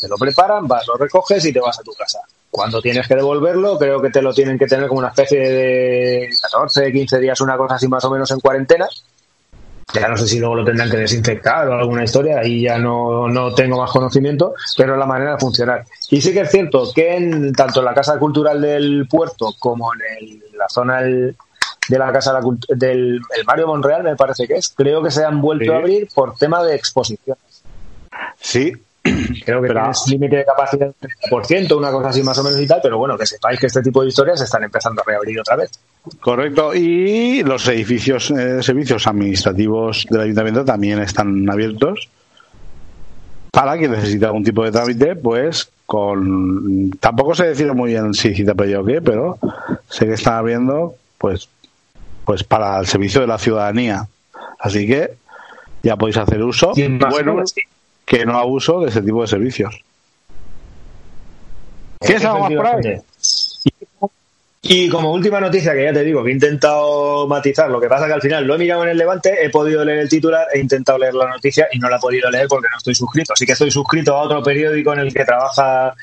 [0.00, 2.20] te lo preparan, vas, lo recoges y te vas a tu casa.
[2.50, 6.28] Cuando tienes que devolverlo, creo que te lo tienen que tener como una especie de
[6.42, 8.88] 14, 15 días, una cosa así más o menos en cuarentena.
[9.94, 13.28] Ya no sé si luego lo tendrán que desinfectar o alguna historia, ahí ya no,
[13.28, 15.84] no tengo más conocimiento, pero es la manera de funcionar.
[16.10, 19.90] Y sí que es cierto que en, tanto en la Casa Cultural del Puerto como
[19.94, 21.36] en el- la zona del-
[21.88, 25.02] de la Casa de la Cult- del el Mario Monreal, me parece que es, creo
[25.02, 25.70] que se han vuelto Sí.
[25.70, 27.36] a abrir por tema de exposición.
[28.40, 28.72] Sí,
[29.44, 30.94] Creo que Pero- tienes límite de capacidad del
[31.30, 33.80] 30%, una cosa así más o menos y tal, pero bueno, que sepáis que este
[33.80, 35.70] tipo de historias se están empezando a reabrir otra vez.
[36.20, 36.74] correcto.
[36.74, 42.08] Y los edificios, eh, servicios administrativos del ayuntamiento también están abiertos
[43.52, 48.34] para quien necesite algún tipo de trámite, pues con tampoco sé decir muy bien si
[48.34, 49.38] cita previa o qué, pero
[49.88, 51.48] sé que están abriendo pues
[52.26, 54.06] pues para el servicio de la ciudadanía.
[54.58, 55.14] Así que
[55.82, 56.72] ya podéis hacer uso,
[57.08, 57.44] bueno,
[58.04, 59.80] que no abuso de ese tipo de servicios.
[62.00, 63.62] ¿Tienes algo más?
[64.68, 68.08] Y como última noticia, que ya te digo, que he intentado matizar, lo que pasa
[68.08, 70.58] que al final lo he mirado en el Levante, he podido leer el titular, he
[70.58, 73.32] intentado leer la noticia y no la he podido leer porque no estoy suscrito.
[73.32, 75.94] Así que estoy suscrito a otro periódico en el que trabaja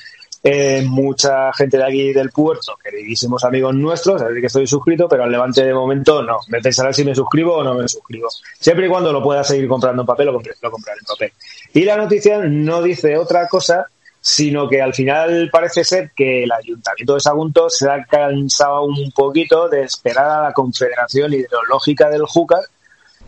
[0.46, 5.24] eh, mucha gente de aquí del puerto, queridísimos amigos nuestros, así que estoy suscrito, pero
[5.24, 6.38] al Levante de momento no.
[6.48, 8.28] Me pensará si me suscribo o no me suscribo.
[8.60, 11.32] Siempre y cuando lo pueda seguir comprando en papel, lo, lo compraré en papel.
[11.72, 13.86] Y la noticia no dice otra cosa
[14.26, 19.12] sino que al final parece ser que el ayuntamiento de Sagunto se ha cansado un
[19.12, 22.60] poquito de esperar a la Confederación Hidrológica del Júcar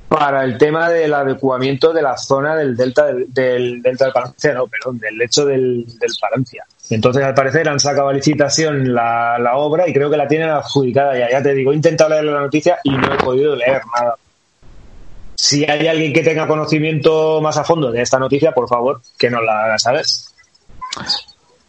[0.09, 4.55] para el tema del adecuamiento de la zona del delta del, del delta del Palancia,
[4.55, 6.65] no, perdón, del lecho del, del Palancia.
[6.91, 11.31] Entonces, al parecer, han sacado a licitación la, obra y creo que la tienen adjudicada
[11.31, 11.43] ya.
[11.43, 14.17] Te digo, he intentado leer la noticia y no he podido leer nada.
[15.35, 19.31] Si hay alguien que tenga conocimiento más a fondo de esta noticia, por favor, que
[19.31, 20.07] nos la haga saber.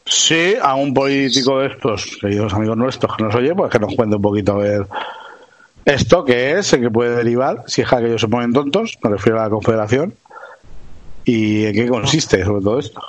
[0.05, 3.93] Sí, a un político de estos, queridos amigos nuestros que nos oye, pues que nos
[3.93, 4.87] cuente un poquito a ver
[5.87, 9.09] esto que es, en qué puede derivar, si es que aquellos se ponen tontos, me
[9.09, 10.15] refiero a la Confederación,
[11.23, 13.01] y en qué consiste sobre todo esto.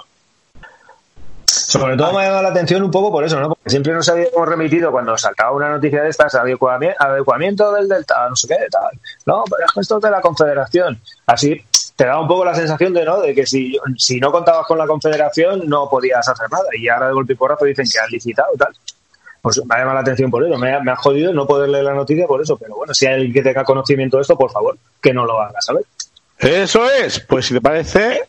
[1.68, 3.48] Sobre todo me ha llamado la atención un poco por eso, ¿no?
[3.50, 8.26] Porque siempre nos habíamos remitido cuando saltaba una noticia de estas, adecuami- adecuamiento del Delta,
[8.26, 8.98] no sé qué, tal.
[9.26, 10.98] No, pero es que esto es de la Confederación.
[11.26, 11.62] Así
[11.94, 13.20] te da un poco la sensación de, ¿no?
[13.20, 16.64] De que si, si no contabas con la Confederación no podías hacer nada.
[16.74, 18.74] Y ahora de golpe y porrazo dicen que han licitado y tal.
[19.42, 20.56] Pues me ha llamado la atención por eso.
[20.56, 22.56] Me ha, me ha jodido no poder leer la noticia por eso.
[22.56, 25.38] Pero bueno, si hay alguien que tenga conocimiento de esto, por favor, que no lo
[25.38, 25.84] haga, ¿sabes?
[26.38, 28.22] Eso es, pues si te parece,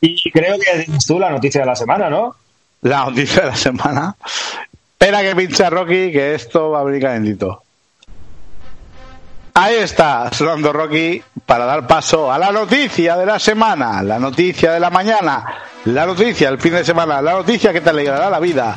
[0.00, 2.34] Y creo que tienes tú la noticia de la semana, ¿no?
[2.82, 4.16] La noticia de la semana.
[4.92, 7.62] Espera que pincha Rocky, que esto va a venir calentito.
[9.54, 14.72] Ahí está, sonando Rocky, para dar paso a la noticia de la semana, la noticia
[14.72, 15.44] de la mañana,
[15.86, 18.76] la noticia del fin de semana, la noticia que te alegrará la vida,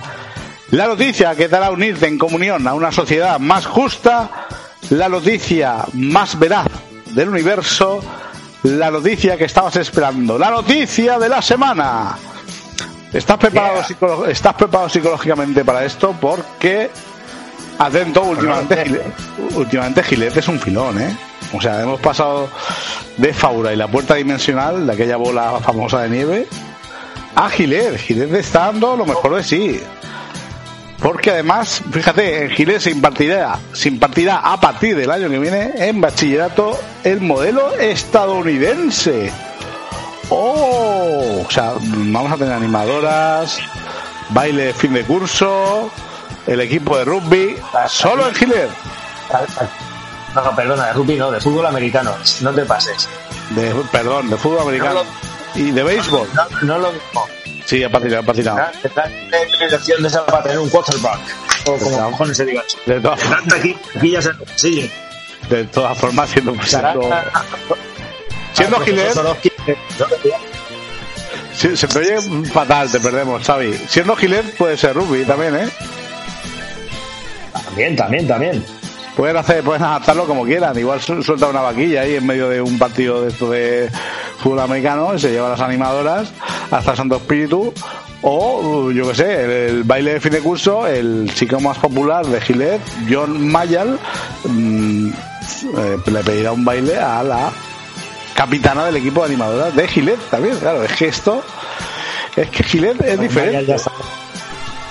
[0.72, 4.30] la noticia que te hará unirte en comunión a una sociedad más justa,
[4.90, 6.68] la noticia más veraz
[7.12, 8.04] del universo,
[8.64, 12.18] la noticia que estabas esperando, la noticia de la semana.
[13.14, 14.32] ¿Estás preparado, Yeah.
[14.32, 16.16] ¿Estás preparado psicológicamente para esto?
[16.20, 16.90] Porque,
[17.78, 19.02] atento, últimamente,
[19.56, 21.16] últimamente Gilet es un filón, ¿eh?
[21.54, 22.50] O sea, hemos pasado
[23.18, 26.48] de Faura y la puerta dimensional, de aquella bola famosa de nieve,
[27.36, 27.98] a Gilet.
[28.00, 29.80] Gilet está dando lo mejor de sí.
[31.00, 35.74] Porque además, fíjate, en Gilet se impartirá, se impartirá a partir del año que viene
[35.76, 39.32] en bachillerato el modelo estadounidense.
[40.36, 41.44] ¡Oh!
[41.48, 43.60] O sea, vamos a tener animadoras,
[44.30, 45.92] baile de fin de curso,
[46.48, 47.56] el equipo de rugby,
[47.88, 48.70] solo en Gilet.
[50.34, 52.16] No, no, perdona, de rugby no, de fútbol americano.
[52.42, 53.08] No te pases.
[53.52, 55.02] De, perdón, de fútbol americano.
[55.54, 56.28] Y de béisbol.
[56.34, 57.28] No, no lo mismo.
[57.66, 58.60] Sí, ha patinado, ha patinado.
[58.82, 59.12] Tendrán
[59.62, 61.20] elección de esa para tener un quarterback.
[61.68, 62.64] O como cojones se diga.
[62.88, 64.92] De todas, Tanta aquí, aquí ya se sigue.
[65.50, 66.54] de todas formas, siendo,
[68.54, 69.14] siendo, Gilet,
[71.54, 73.74] si- se te oye fatal, te perdemos, Xavi.
[73.88, 75.70] Siendo Gilet puede ser rugby también, ¿eh?
[77.66, 78.66] También, también, también.
[79.16, 80.78] Pueden hacer, pueden adaptarlo como quieran.
[80.78, 83.90] Igual su- suelta una vaquilla ahí en medio de un partido de esto de
[84.40, 86.32] fútbol americano, y se lleva a las animadoras
[86.72, 87.72] hasta Santo Espíritu.
[88.24, 92.26] O, yo que sé, el, el baile de fin de curso, el chico más popular
[92.26, 94.00] de Gilet, John Mayall,
[94.46, 97.52] mm, eh, le pedirá un baile a la
[98.36, 100.58] capitana del equipo de animadoras de Gilet también.
[100.60, 101.44] Claro, es que esto,
[102.36, 103.66] es que Gilet es diferente.
[103.66, 103.92] ya está.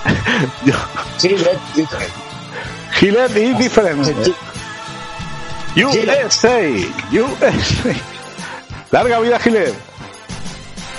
[0.65, 0.73] Yo-
[1.17, 2.13] Sí, es diferente.
[2.99, 4.07] Gilet is different.
[5.75, 6.59] USA,
[7.11, 7.51] USA.
[8.91, 9.73] Larga vida Gilet.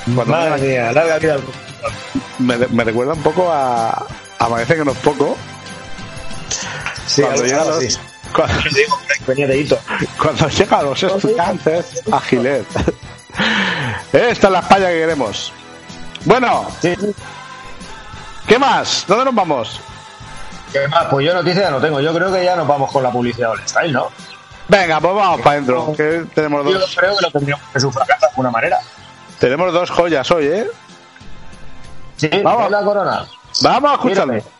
[0.06, 1.36] Madre mía, larga vida.
[2.38, 3.90] me, me recuerda un poco a,
[4.38, 5.36] a Parece que no es poco.
[7.06, 8.00] Sí, cuando, llegan los,
[8.34, 9.78] Cuando,
[10.20, 12.66] cuando llegan los estudiantes a Gilet.
[14.12, 15.52] Esta es la España que queremos.
[16.24, 16.66] Bueno.
[18.46, 19.04] ¿qué más?
[19.06, 19.80] ¿Dónde nos vamos?
[20.72, 21.06] ¿Qué más?
[21.10, 22.00] Pues yo noticias ya no tengo.
[22.00, 24.08] Yo creo que ya nos vamos con la publicidad all style, ¿no?
[24.68, 25.92] Venga, pues vamos para adentro.
[25.96, 28.78] Que tenemos Yo dos, creo que lo tendríamos que sufragar de alguna manera.
[29.38, 30.66] tenemos dos joyas hoy, ¿eh?
[32.16, 32.62] Sí, Vamos.
[32.62, 33.26] ¿ves la corona.
[33.62, 34.34] Vamos a escucharle.
[34.34, 34.53] Mírame.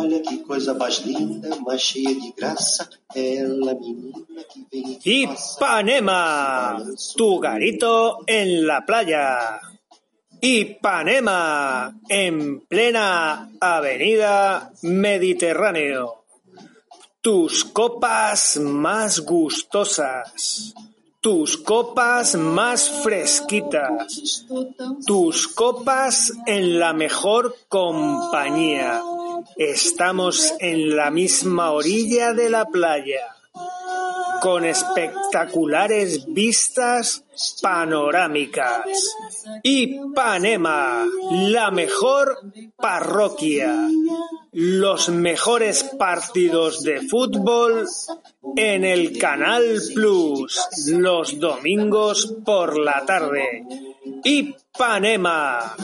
[0.00, 2.88] Olha que coisa mais linda, mais cheia de graça.
[3.14, 5.22] Ela, menina que vem e.
[5.24, 6.78] Ipanema,
[7.18, 9.60] tu garito en la playa.
[10.40, 16.24] Ipanema, en plena avenida Mediterráneo.
[17.20, 20.72] Tus copas más gustosas.
[21.20, 24.46] Tus copas más fresquitas.
[25.06, 29.02] Tus copas en la mejor compañía.
[29.56, 33.36] Estamos en la misma orilla de la playa,
[34.40, 37.24] con espectaculares vistas
[37.62, 38.84] panorámicas.
[39.62, 42.38] Ipanema, la mejor
[42.76, 43.74] parroquia.
[44.52, 47.86] Los mejores partidos de fútbol
[48.56, 53.64] en el Canal Plus los domingos por la tarde.
[54.24, 55.76] Ipanema.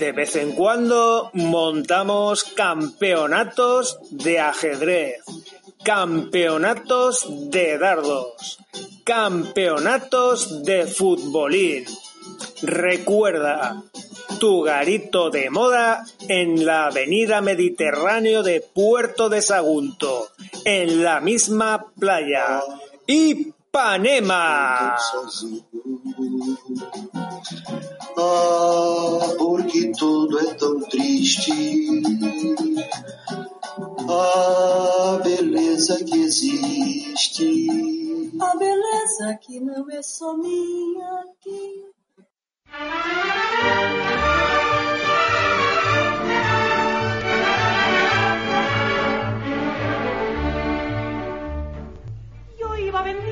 [0.00, 5.22] De vez en cuando montamos campeonatos de ajedrez,
[5.84, 8.58] campeonatos de dardos,
[9.04, 11.84] campeonatos de futbolín.
[12.62, 13.82] Recuerda,
[14.38, 20.30] tu garito de moda en la avenida Mediterráneo de Puerto de Sagunto,
[20.64, 22.62] en la misma playa.
[23.72, 24.96] Ipanema.
[24.98, 25.64] sozinho.
[28.18, 31.52] Ah, porque tudo é tão triste.
[34.08, 37.68] Ah, beleza que existe.
[38.40, 41.84] A beleza que não é só minha aqui.
[52.58, 53.29] Yo iba vendiendo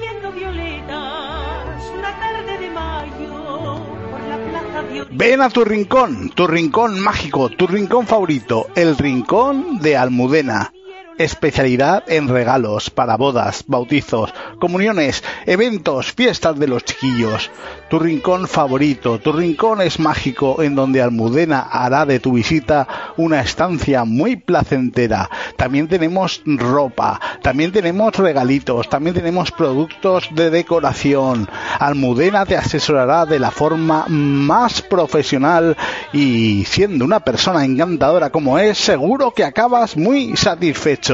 [5.11, 10.73] Ven a tu rincón, tu rincón mágico, tu rincón favorito, el rincón de Almudena.
[11.19, 17.51] Especialidad en regalos para bodas, bautizos, comuniones, eventos, fiestas de los chiquillos.
[17.91, 23.41] Tu rincón favorito, tu rincón es mágico en donde Almudena hará de tu visita una
[23.41, 25.29] estancia muy placentera.
[25.57, 31.49] También tenemos ropa, también tenemos regalitos, también tenemos productos de decoración.
[31.81, 35.77] Almudena te asesorará de la forma más profesional
[36.13, 41.08] y siendo una persona encantadora como es, seguro que acabas muy satisfecho.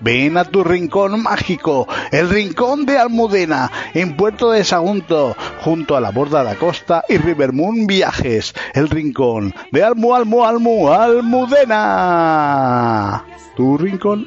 [0.00, 6.00] Ven a tu rincón mágico, el rincón de Almudena, en Puerto de Sagunto, junto a
[6.00, 11.74] la borda de la costa y Rivermoon Viajes, el rincón de Almu, Almu, Almu, Almudena.
[13.54, 14.26] Tu rincón.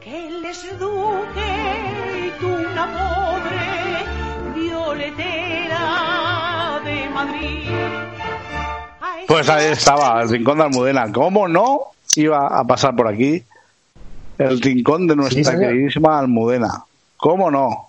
[0.00, 4.04] que les eduque tú una pobre
[4.54, 5.80] violetera
[6.84, 7.70] de Madrid.
[9.26, 11.10] Pues ahí estaba, el rincón de Almudena.
[11.10, 13.42] ¿Cómo no iba a pasar por aquí
[14.50, 16.84] el rincón de nuestra Sí, queridísima Almudena?
[17.16, 17.88] ¿Cómo no?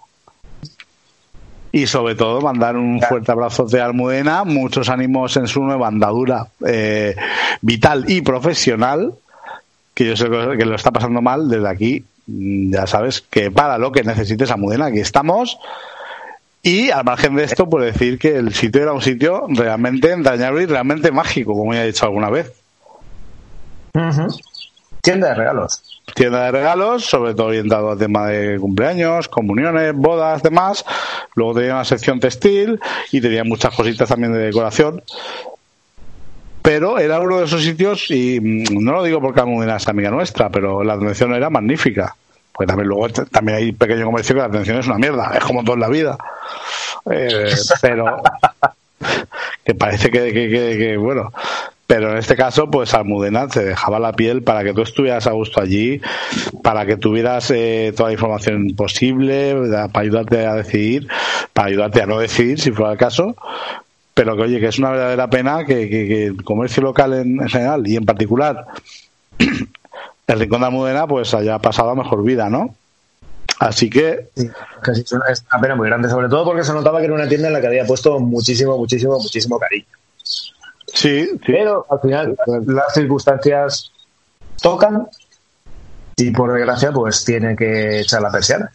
[1.71, 6.45] Y sobre todo mandar un fuerte abrazo de Almudena, muchos ánimos en su nueva andadura
[6.65, 7.15] eh,
[7.61, 9.15] vital y profesional,
[9.95, 12.05] que yo sé que lo está pasando mal desde aquí.
[12.28, 15.57] mm, Ya sabes que para lo que necesites Almudena, aquí estamos.
[16.61, 20.63] Y al margen de esto, pues decir que el sitio era un sitio realmente entrañable
[20.63, 22.53] y realmente mágico, como ya he dicho alguna vez.
[25.01, 25.92] Tienda de regalos.
[26.16, 30.86] Tienda de regalos, sobre todo orientado al tema de cumpleaños, comuniones, bodas, demás.
[31.36, 32.80] Luego tenía una sección textil
[33.12, 35.01] y tenía muchas cositas también de decoración.
[36.62, 40.10] Pero era uno de esos sitios, y mm, no lo digo porque Almudena es amiga
[40.12, 42.16] nuestra, pero la atención era magnífica.
[42.54, 45.64] Pues también luego también hay pequeño comercio que la atención es una mierda, es como
[45.64, 46.18] todo en la vida.
[47.12, 47.51] Eh,
[47.82, 48.22] pero
[49.66, 51.32] que parece que, que- que- que, bueno
[51.86, 55.31] pero en este caso pues Almudena te dejaba la piel para que tú estuvieras a
[55.31, 56.01] gusto allí
[56.63, 59.55] para que tuvieras eh, toda la información posible
[59.91, 61.07] para ayudarte a decidir
[61.53, 63.36] para ayudarte a no decidir si fuera el caso
[64.13, 67.41] pero que oye que es una verdadera pena que, que- que el comercio local en,
[67.41, 68.65] en general y en particular
[70.27, 72.75] el rincón de Almudena pues haya pasado a mejor vida ¿no?
[73.59, 74.47] así que Sí,
[75.15, 77.47] una- es una pena muy grande, sobre todo porque se notaba que era una tienda
[77.47, 79.86] en la que había puesto muchísimo, muchísimo, muchísimo cariño.
[80.93, 81.39] Sí, sí.
[81.45, 82.37] Pero al final
[82.67, 83.91] las circunstancias
[84.61, 85.07] tocan
[86.15, 88.71] y por desgracia pues tiene que echar la persiana.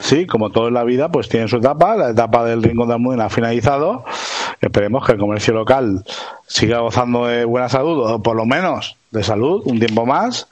[0.00, 1.96] Sí, como todo en la vida, pues tiene su etapa.
[1.96, 4.04] La etapa del Rincón de Almudena ha finalizado.
[4.60, 6.04] Esperemos que el comercio local
[6.46, 10.48] siga gozando de buena salud, o por lo menos de salud, un tiempo más,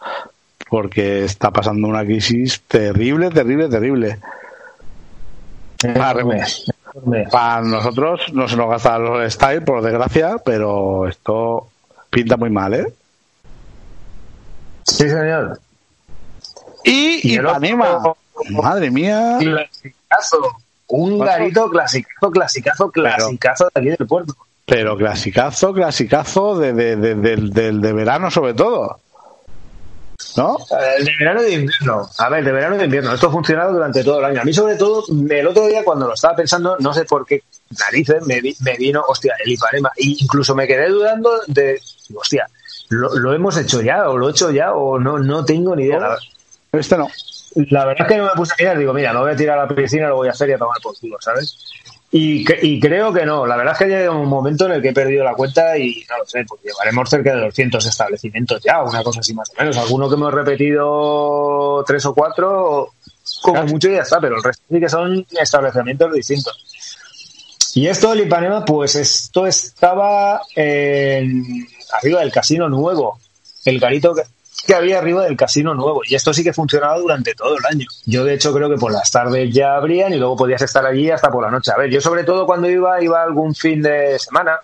[0.68, 4.18] porque está pasando una crisis terrible, terrible, terrible.
[5.94, 6.42] Para, Enorme.
[7.30, 11.68] Para nosotros no se nos gasta los style, por desgracia, pero esto
[12.10, 12.86] pinta muy mal, ¿eh?
[14.84, 15.58] Sí, señor.
[16.84, 17.98] Y, Y Ipanema.
[17.98, 18.16] otro-
[18.50, 19.38] Madre mía.
[19.40, 20.56] Clasicazo.
[20.88, 24.34] Un garito clasicazo, clasicazo, clasicazo de aquí del puerto.
[24.66, 29.00] Pero clasicazo, clasicazo de, de, de, del de verano sobre todo.
[30.36, 30.56] ¿No?
[30.70, 32.08] Eh, De verano y de invierno.
[32.18, 33.12] A ver, de verano y de invierno.
[33.14, 34.40] Esto ha funcionado durante todo el año.
[34.40, 37.42] A mí, sobre todo, el otro día, cuando lo estaba pensando, no sé por qué
[37.78, 39.90] narices, me, vi- me vino, hostia, el Ipanema.
[39.96, 41.80] Y incluso me quedé dudando de,
[42.14, 42.46] hostia,
[42.88, 44.08] ¿lo, lo hemos hecho ya?
[44.08, 44.72] ¿O lo he hecho ya?
[44.74, 45.18] ¿O no?
[45.18, 45.98] No tengo ni idea.
[46.00, 46.18] La,
[46.72, 47.08] Este no.
[47.70, 48.78] la verdad es que no me puse a mirar.
[48.78, 50.58] Digo, mira, no voy a tirar a la piscina, lo voy a hacer y a
[50.58, 51.56] tomar por culo, ¿sabes?
[52.18, 53.46] Y, y creo que no.
[53.46, 56.02] La verdad es que llega un momento en el que he perdido la cuenta y
[56.08, 59.60] no lo sé, pues llevaremos cerca de 200 establecimientos ya, una cosa así más o
[59.60, 59.76] menos.
[59.76, 62.94] Alguno que hemos repetido tres o cuatro,
[63.42, 66.56] como mucho ya está, pero el resto sí que son establecimientos distintos.
[67.74, 73.20] Y esto del Ipanema, pues esto estaba en, arriba del casino nuevo,
[73.66, 74.14] el garito
[74.66, 76.02] que, había arriba del casino nuevo.
[76.04, 77.86] Y esto sí que funcionaba durante todo el año.
[78.04, 81.10] Yo, de hecho, creo que por las tardes ya abrían y luego podías estar allí
[81.10, 81.72] hasta por la noche.
[81.72, 84.60] A ver, yo sobre todo cuando iba, iba algún fin de semana,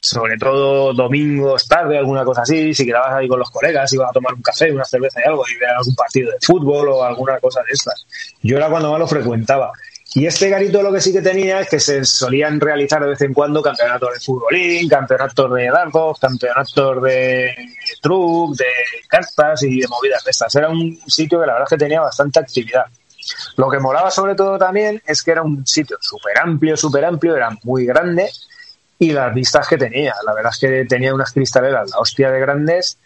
[0.00, 4.12] sobre todo domingos tarde, alguna cosa así, si quedabas ahí con los colegas, ibas a
[4.12, 7.38] tomar un café, una cerveza y algo, y ver algún partido de fútbol o alguna
[7.40, 8.06] cosa de estas.
[8.42, 9.72] Yo era cuando más lo frecuentaba.
[10.18, 13.20] Y este garito lo que sí que tenía es que se solían realizar de vez
[13.22, 17.54] en cuando campeonatos de futbolín, campeonatos de dardos, campeonatos de
[18.02, 18.66] truc, de
[19.06, 20.52] cartas y de movidas de estas.
[20.56, 22.86] Era un sitio que la verdad es que tenía bastante actividad.
[23.58, 27.36] Lo que molaba sobre todo también es que era un sitio súper amplio, súper amplio,
[27.36, 28.28] era muy grande
[28.98, 30.16] y las vistas que tenía.
[30.26, 32.98] La verdad es que tenía unas cristaleras, la hostia de grandes,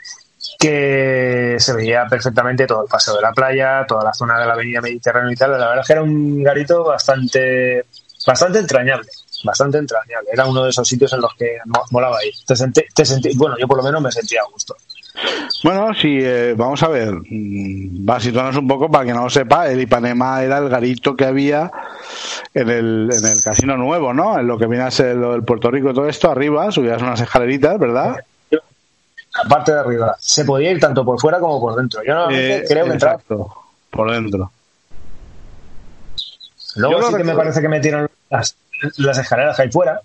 [0.63, 4.53] que se veía perfectamente todo el paseo de la playa, toda la zona de la
[4.53, 5.51] avenida Mediterráneo y tal.
[5.53, 7.85] La verdad es que era un garito bastante,
[8.25, 9.09] bastante entrañable,
[9.45, 10.29] bastante entrañable.
[10.33, 12.33] Era uno de esos sitios en los que mo- molaba ir.
[12.47, 14.77] Te sentí, te sentí, bueno, yo por lo menos me sentía a gusto.
[15.65, 17.13] Bueno, sí, eh, vamos a ver.
[17.13, 19.69] mm, Va a situarnos un poco para que no lo sepa.
[19.69, 21.71] El Ipanema era el garito que había
[22.55, 24.39] en el, en el casino nuevo, ¿no?
[24.39, 27.03] En lo que viene a ser lo del Puerto Rico y todo esto, arriba, subías
[27.03, 28.17] unas escaleritas, ¿verdad?
[29.35, 30.17] La parte de arriba.
[30.19, 32.03] Se podía ir tanto por fuera como por dentro.
[32.05, 33.21] Yo normalmente Eh, creo que entraba.
[33.91, 34.51] por dentro.
[36.77, 38.57] Luego Yo sí que me parece que metieron las,
[38.99, 40.01] las escaleras ahí fuera.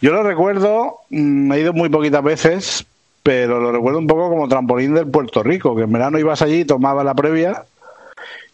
[0.00, 2.86] Yo lo recuerdo, mm, he ido muy poquitas veces,
[3.22, 6.64] pero lo recuerdo un poco como trampolín del Puerto Rico, que en verano ibas allí,
[6.64, 7.64] tomabas la previa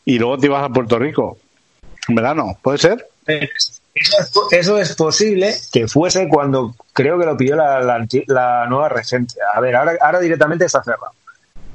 [0.04, 1.38] y luego te ibas a Puerto Rico.
[2.08, 3.06] En verano, ¿puede ser?
[4.50, 9.44] Eso es, posible que fuese cuando creo que lo pidió la, nueva regencia.
[9.54, 11.12] A ver, ahora, directamente está cerrado.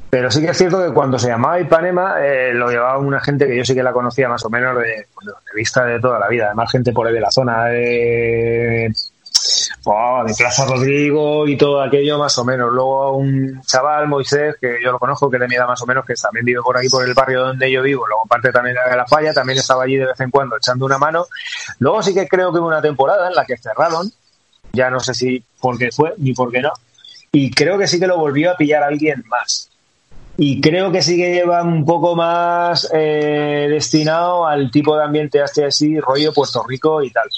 [0.09, 3.47] Pero sí que es cierto que cuando se llamaba Ipanema eh, lo llevaba una gente
[3.47, 5.05] que yo sí que la conocía más o menos de, de
[5.55, 6.47] vista de toda la vida.
[6.47, 7.65] Además, gente por ahí de la zona
[9.85, 12.71] oh, de Plaza Rodrigo y todo aquello más o menos.
[12.71, 16.05] Luego un chaval, Moisés, que yo lo conozco, que de mi edad más o menos,
[16.05, 18.07] que también vive por aquí, por el barrio donde yo vivo.
[18.07, 20.97] Luego parte también de la falla, también estaba allí de vez en cuando echando una
[20.97, 21.25] mano.
[21.79, 24.11] Luego sí que creo que hubo una temporada en la que cerraron,
[24.71, 26.71] ya no sé si por qué fue ni por qué no,
[27.31, 29.69] y creo que sí que lo volvió a pillar alguien más.
[30.37, 35.41] Y creo que sí que lleva un poco más eh, destinado al tipo de ambiente
[35.41, 37.29] así, rollo Puerto Rico y tal.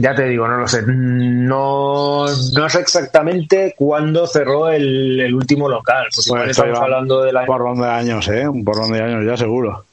[0.00, 0.82] Ya te digo, no lo sé.
[0.86, 6.06] No, no sé exactamente cuándo cerró el, el último local.
[6.14, 8.46] Pues igual Pues estamos hablando del Un año porrón de años, ¿eh?
[8.46, 9.84] Un porrón de años ya seguro.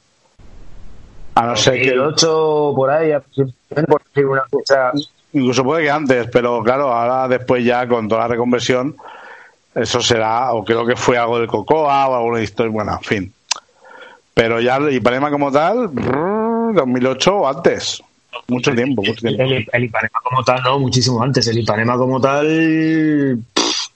[1.34, 1.88] A no ser que...
[1.88, 3.10] el 8 por ahí,
[3.88, 4.92] por decir una fecha.
[5.32, 8.94] Incluso puede que antes, pero claro, ahora después ya con toda la reconversión,
[9.74, 13.32] eso será, o creo que fue algo del Cocoa o alguna historia, bueno, en fin.
[14.34, 18.04] Pero ya el Ipanema como tal, brrr, 2008 o antes.
[18.48, 19.42] Mucho tiempo, mucho tiempo.
[19.42, 21.46] El, el Ipanema como tal, no, muchísimo antes.
[21.48, 23.86] El Ipanema como tal, pff,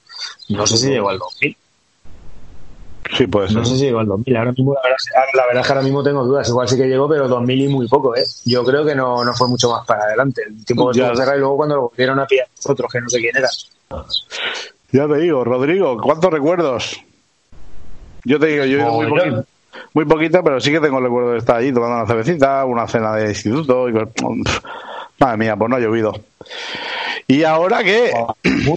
[0.49, 1.57] no sé si llegó al 2000.
[3.17, 3.57] Sí, puede ser.
[3.57, 4.37] No sé si llegó al 2000.
[4.37, 4.97] Ahora mismo, la verdad,
[5.33, 6.47] la verdad es que ahora mismo tengo dudas.
[6.47, 8.23] Igual sí que llegó, pero 2000 y muy poco, ¿eh?
[8.45, 10.43] Yo creo que no, no fue mucho más para adelante.
[10.47, 10.61] El Ya.
[10.61, 13.49] estuvo cerrado y luego cuando lo volvieron a pillar otros que no sé quién era.
[14.91, 17.01] Ya te digo, Rodrigo, ¿cuántos recuerdos?
[18.23, 19.45] Yo te digo, yo he ido muy, poquito,
[19.93, 23.15] muy poquito, pero sí que tengo recuerdos de estar allí tomando una cervecita, una cena
[23.15, 23.89] de instituto.
[23.89, 26.13] Y, madre mía, pues no ha llovido.
[27.27, 28.11] ¿Y ahora qué?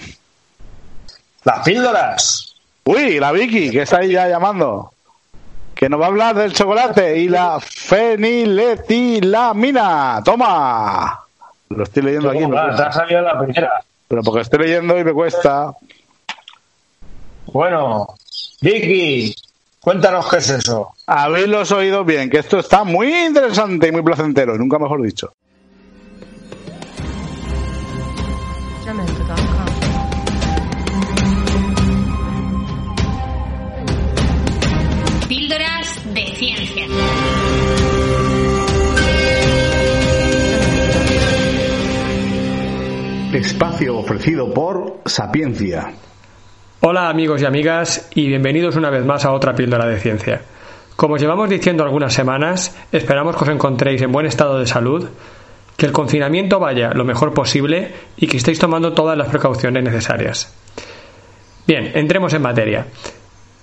[1.43, 2.55] Las píldoras.
[2.85, 4.91] Uy, la Vicky, que está ahí ya llamando.
[5.73, 10.21] Que nos va a hablar del chocolate y la feniletilamina.
[10.23, 11.19] ¡Toma!
[11.69, 12.41] Lo estoy leyendo aquí.
[12.41, 13.83] la primera.
[14.07, 15.73] Pero porque estoy leyendo y me cuesta.
[17.47, 18.07] Bueno,
[18.61, 19.35] Vicky,
[19.85, 20.93] cuéntanos qué es eso.
[21.05, 25.31] Habéis los oídos bien, que esto está muy interesante y muy placentero, nunca mejor dicho.
[35.27, 36.85] Píldoras de ciencia.
[43.33, 45.93] Espacio ofrecido por Sapiencia.
[46.81, 50.41] Hola amigos y amigas y bienvenidos una vez más a otra píldora de ciencia.
[50.95, 55.07] Como os llevamos diciendo algunas semanas, esperamos que os encontréis en buen estado de salud,
[55.77, 60.53] que el confinamiento vaya lo mejor posible y que estéis tomando todas las precauciones necesarias.
[61.65, 62.85] Bien, entremos en materia.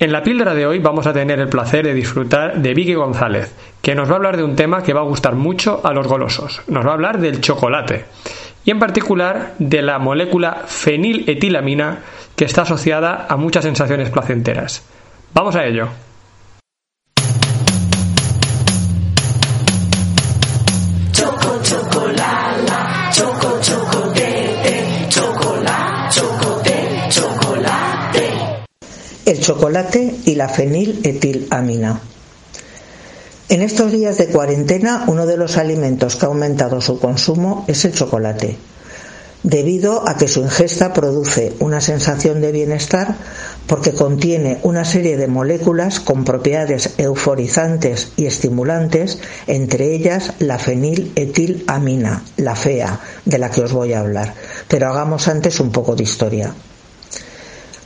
[0.01, 3.55] En la píldora de hoy vamos a tener el placer de disfrutar de Vicky González,
[3.81, 6.09] que nos va a hablar de un tema que va a gustar mucho a los
[6.09, 6.63] golosos.
[6.67, 8.07] Nos va a hablar del chocolate
[8.65, 12.01] y en particular de la molécula feniletilamina
[12.37, 14.83] que está asociada a muchas sensaciones placenteras.
[15.35, 15.89] Vamos a ello.
[29.25, 32.01] el chocolate y la feniletilamina.
[33.49, 37.85] En estos días de cuarentena, uno de los alimentos que ha aumentado su consumo es
[37.85, 38.57] el chocolate,
[39.43, 43.17] debido a que su ingesta produce una sensación de bienestar
[43.67, 52.23] porque contiene una serie de moléculas con propiedades euforizantes y estimulantes, entre ellas la feniletilamina,
[52.37, 54.35] la FEA, de la que os voy a hablar.
[54.69, 56.55] Pero hagamos antes un poco de historia.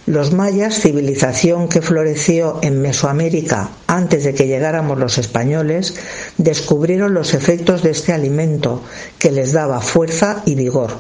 [0.07, 5.97] Los mayas, civilización que floreció en Mesoamérica antes de que llegáramos los españoles,
[6.39, 8.83] descubrieron los efectos de este alimento
[9.19, 10.93] que les daba fuerza y vigor.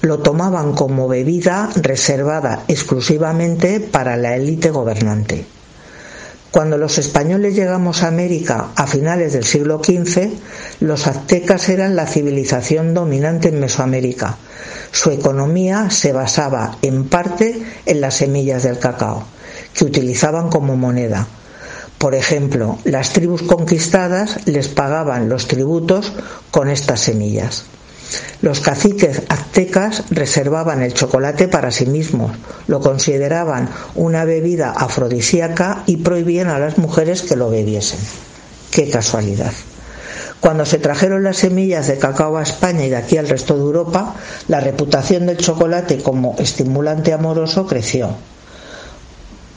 [0.00, 5.44] Lo tomaban como bebida reservada exclusivamente para la élite gobernante.
[6.56, 10.30] Cuando los españoles llegamos a América a finales del siglo XV,
[10.80, 14.38] los aztecas eran la civilización dominante en Mesoamérica.
[14.90, 19.24] Su economía se basaba en parte en las semillas del cacao,
[19.74, 21.26] que utilizaban como moneda.
[21.98, 26.14] Por ejemplo, las tribus conquistadas les pagaban los tributos
[26.50, 27.66] con estas semillas.
[28.42, 32.32] Los caciques aztecas reservaban el chocolate para sí mismos,
[32.66, 37.98] lo consideraban una bebida afrodisíaca y prohibían a las mujeres que lo bebiesen.
[38.70, 39.52] Qué casualidad.
[40.40, 43.60] Cuando se trajeron las semillas de cacao a España y de aquí al resto de
[43.62, 44.14] Europa,
[44.48, 48.10] la reputación del chocolate como estimulante amoroso creció.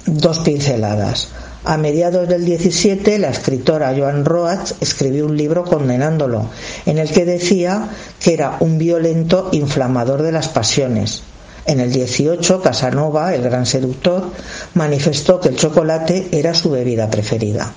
[0.05, 1.27] Dos pinceladas.
[1.69, 6.49] A mediados del 17, la escritora Joan Roach escribió un libro condenándolo,
[6.87, 7.89] en el que decía
[8.19, 11.21] que era un violento inflamador de las pasiones.
[11.67, 14.31] En el 18, Casanova, el gran seductor,
[14.73, 17.71] manifestó que el chocolate era su bebida preferida.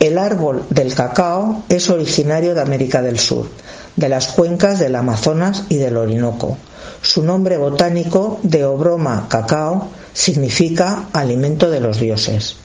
[0.00, 3.50] El árbol del cacao es originario de América del Sur,
[3.96, 6.56] de las cuencas del Amazonas y del Orinoco.
[7.02, 12.56] Su nombre botánico, Deobroma cacao, significa alimento de los dioses.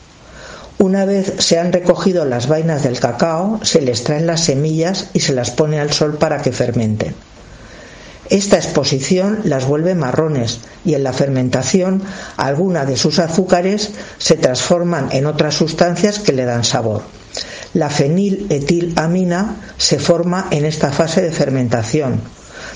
[0.80, 5.22] Una vez se han recogido las vainas del cacao, se les traen las semillas y
[5.22, 7.16] se las pone al sol para que fermenten.
[8.30, 12.04] Esta exposición las vuelve marrones y en la fermentación
[12.36, 17.04] algunas de sus azúcares se transforman en otras sustancias que le dan sabor.
[17.74, 22.22] La feniletilamina se forma en esta fase de fermentación.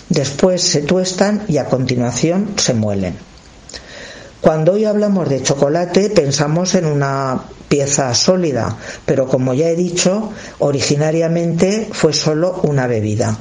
[0.09, 3.30] Después se tuestan y a continuación se muelen.
[4.41, 7.39] Cuando hoy hablamos de chocolate pensamos en una
[7.69, 8.75] pieza sólida,
[9.05, 13.37] pero como ya he dicho, originariamente fue solo una bebida.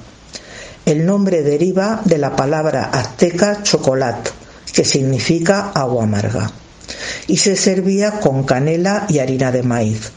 [0.84, 4.28] El nombre deriva de la palabra azteca chocolat,
[4.74, 6.51] que significa agua amarga,
[7.26, 10.12] y se servía con canela y harina de maíz.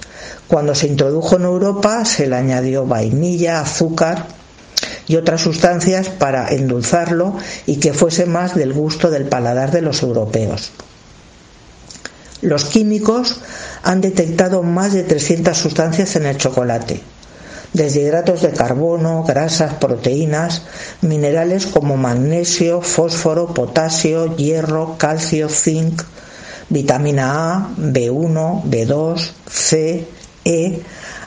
[0.50, 4.28] Cuando se introdujo en Europa se le añadió vainilla, azúcar
[5.08, 7.36] y otras sustancias para endulzarlo
[7.66, 10.72] y que fuese más del gusto del paladar de los europeos.
[12.41, 13.39] Los químicos
[13.84, 17.01] han detectado más de 300 sustancias en el chocolate,
[17.72, 20.64] desde hidratos de carbono, grasas, proteínas,
[21.01, 26.04] minerales como magnesio, fósforo, potasio, hierro, calcio, zinc,
[26.70, 30.08] vitamina A, B1, B2, C,
[30.45, 30.82] E,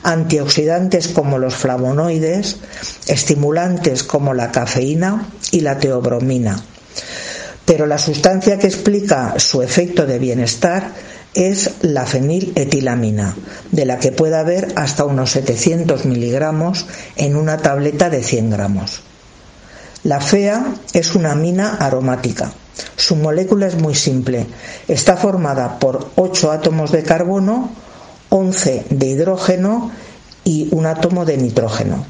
[0.07, 2.57] antioxidantes como los flavonoides,
[3.07, 6.63] estimulantes como la cafeína y la teobromina.
[7.65, 10.93] Pero la sustancia que explica su efecto de bienestar
[11.33, 13.35] es la feniletilamina,
[13.73, 16.85] de la que puede haber hasta unos 700 miligramos
[17.17, 19.01] en una tableta de 100 gramos.
[20.05, 22.53] La FEA es una amina aromática.
[22.95, 24.47] Su molécula es muy simple.
[24.87, 27.71] Está formada por 8 átomos de carbono,
[28.29, 29.91] 11 de hidrógeno
[30.43, 32.05] y un átomo de nitrógeno.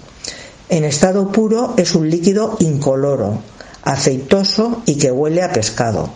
[0.70, 3.40] En estado puro es un líquido incoloro,
[3.84, 6.10] aceitoso y que huele a pescado.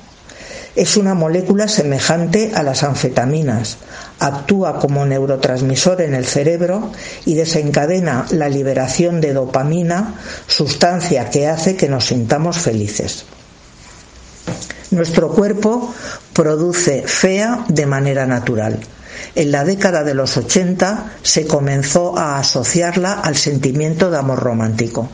[0.76, 3.78] Es una molécula semejante a las anfetaminas.
[4.20, 6.92] Actúa como neurotransmisor en el cerebro
[7.26, 10.16] y desencadena la liberación de dopamina,
[10.48, 13.26] sustancia que hace que nos sintamos felices.
[14.92, 15.94] Nuestro cuerpo
[16.34, 18.80] produce FEA de manera natural.
[19.36, 25.10] En la década de los 80 se comenzó a asociarla al sentimiento de amor romántico.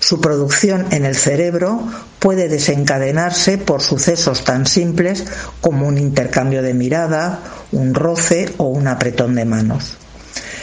[0.00, 1.82] Su producción en el cerebro
[2.18, 5.24] puede desencadenarse por sucesos tan simples
[5.60, 7.40] como un intercambio de mirada,
[7.70, 9.99] un roce o un apretón de manos.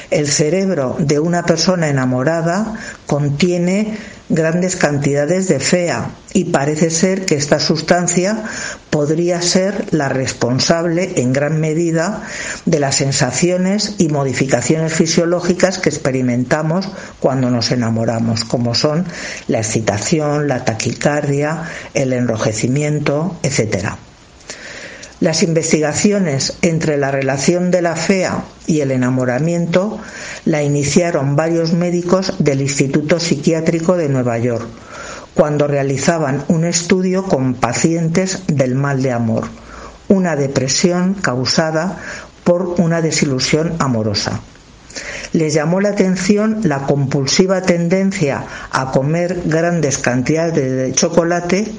[0.09, 3.97] El cerebro de una persona enamorada contiene
[4.29, 8.43] grandes cantidades de fea y parece ser que esta sustancia
[8.89, 12.23] podría ser la responsable en gran medida
[12.65, 16.89] de las sensaciones y modificaciones fisiológicas que experimentamos
[17.19, 19.05] cuando nos enamoramos, como son
[19.47, 23.97] la excitación, la taquicardia, el enrojecimiento, etcétera.
[25.19, 29.97] Las investigaciones entre la relación de la fea y el enamoramiento
[30.45, 34.67] la iniciaron varios médicos del Instituto Psiquiátrico de Nueva York,
[35.33, 39.45] cuando realizaban un estudio con pacientes del mal de amor,
[40.07, 41.97] una depresión causada
[42.43, 44.39] por una desilusión amorosa.
[45.33, 51.71] Les llamó la atención la compulsiva tendencia a comer grandes cantidades de chocolate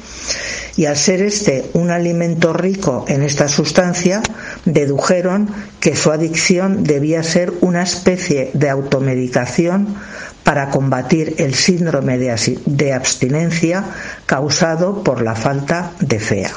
[0.78, 4.22] y al ser este un alimento rico en esta sustancia,
[4.64, 5.50] dedujeron
[5.80, 9.96] que su adicción debía ser una especie de automedicación
[10.44, 13.84] para combatir el síndrome de abstinencia
[14.24, 16.52] causado por la falta de fea.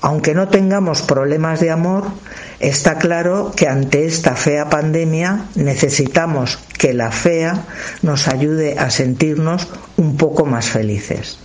[0.00, 2.04] Aunque no tengamos problemas de amor,
[2.60, 7.64] está claro que ante esta fea pandemia necesitamos que la fea
[8.02, 9.66] nos ayude a sentirnos
[9.96, 11.38] un poco más felices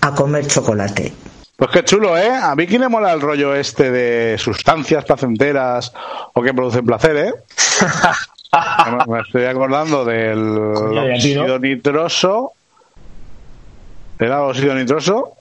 [0.00, 1.12] a comer chocolate.
[1.56, 2.30] Pues qué chulo, ¿eh?
[2.30, 5.92] A mí quién le mola el rollo este de sustancias placenteras
[6.32, 7.34] o que producen placer, ¿eh?
[9.06, 12.52] me estoy acordando del óxido nitroso.
[14.18, 15.34] ¿Era óxido nitroso?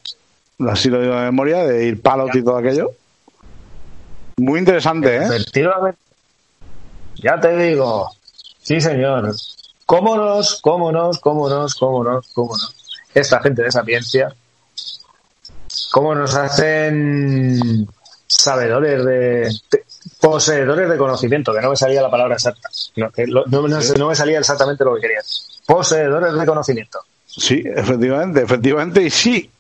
[0.68, 2.92] Así lo digo de memoria, de ir palot y todo aquello.
[4.36, 5.24] Muy interesante, ¿eh?
[5.24, 6.00] Efectivamente.
[7.16, 8.12] Ya te digo.
[8.62, 9.34] Sí, señor.
[9.86, 12.76] Cómonos, cómonos, cómonos, cómonos, cómonos.
[13.14, 14.36] Esta gente de sapiencia
[15.92, 17.88] cómo nos hacen
[18.28, 19.50] sabedores de,
[20.20, 23.12] poseedores de conocimiento, que no me salía la palabra exacta, no,
[23.48, 25.20] no, me salía exactamente lo que quería.
[25.66, 27.00] Poseedores de conocimiento.
[27.26, 29.52] Sí, efectivamente, efectivamente, y sí.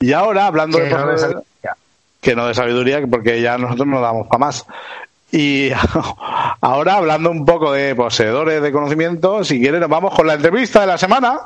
[0.00, 0.88] Y ahora, hablando de,
[2.20, 4.66] que no de sabiduría, porque ya nosotros no damos para más.
[5.30, 5.70] Y
[6.60, 10.80] ahora, hablando un poco de poseedores de conocimiento, si quieren, nos vamos con la entrevista
[10.80, 11.40] de la semana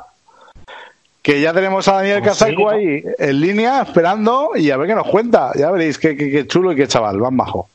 [1.23, 5.07] que ya tenemos a Daniel pues ahí en línea esperando y a ver qué nos
[5.07, 5.51] cuenta.
[5.55, 7.69] Ya veréis qué, chulo y qué chaval, van bajo.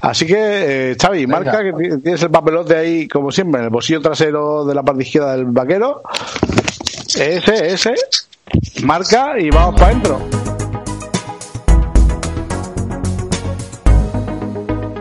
[0.00, 4.00] Así que, eh, Xavi, marca que tienes el papelote ahí, como siempre, en el bolsillo
[4.00, 6.02] trasero de la parte izquierda del vaquero.
[7.16, 7.94] Ese, ese.
[8.84, 10.20] Marca y vamos para adentro.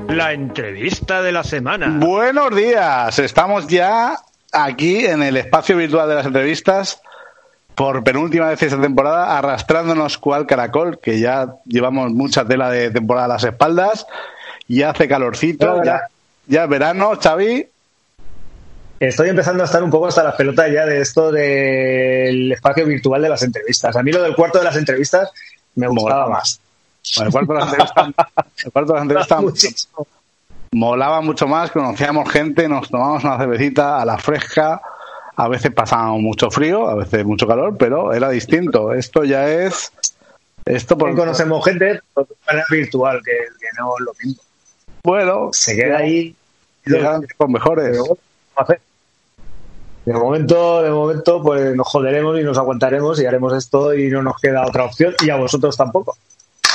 [0.10, 2.00] La entrevista de la semana.
[2.00, 3.20] Buenos días.
[3.20, 4.18] Estamos ya
[4.52, 7.00] aquí en el espacio virtual de las entrevistas
[7.76, 13.26] por penúltima vez esta temporada, arrastrándonos cual caracol, que ya llevamos mucha tela de temporada
[13.26, 14.06] a las espaldas,
[14.68, 16.08] y hace calorcito, ya,
[16.48, 17.68] ya verano, Xavi.
[19.00, 23.22] Estoy empezando a estar un poco hasta las pelotas ya de esto del espacio virtual
[23.22, 23.96] de las entrevistas.
[23.96, 25.32] A mí lo del cuarto de las entrevistas
[25.76, 26.60] me gustaba más.
[27.22, 28.08] el cuarto de las entrevistas,
[28.64, 29.90] el cuarto de las entrevistas
[30.72, 34.82] molaba mucho más, conocíamos gente, nos tomamos una cervecita a la fresca,
[35.36, 38.94] a veces pasaba mucho frío, a veces mucho calor, pero era distinto.
[38.94, 39.92] Esto ya es.
[40.66, 41.16] Esto por...
[41.16, 42.02] Conocemos gente de
[42.48, 43.32] manera virtual, que,
[43.78, 44.44] no es lo mismo.
[45.04, 46.36] Bueno, se queda ahí.
[47.38, 47.98] con mejores.
[50.06, 54.22] De momento, de momento, pues nos joderemos y nos aguantaremos y haremos esto y no
[54.22, 56.18] nos queda otra opción y a vosotros tampoco.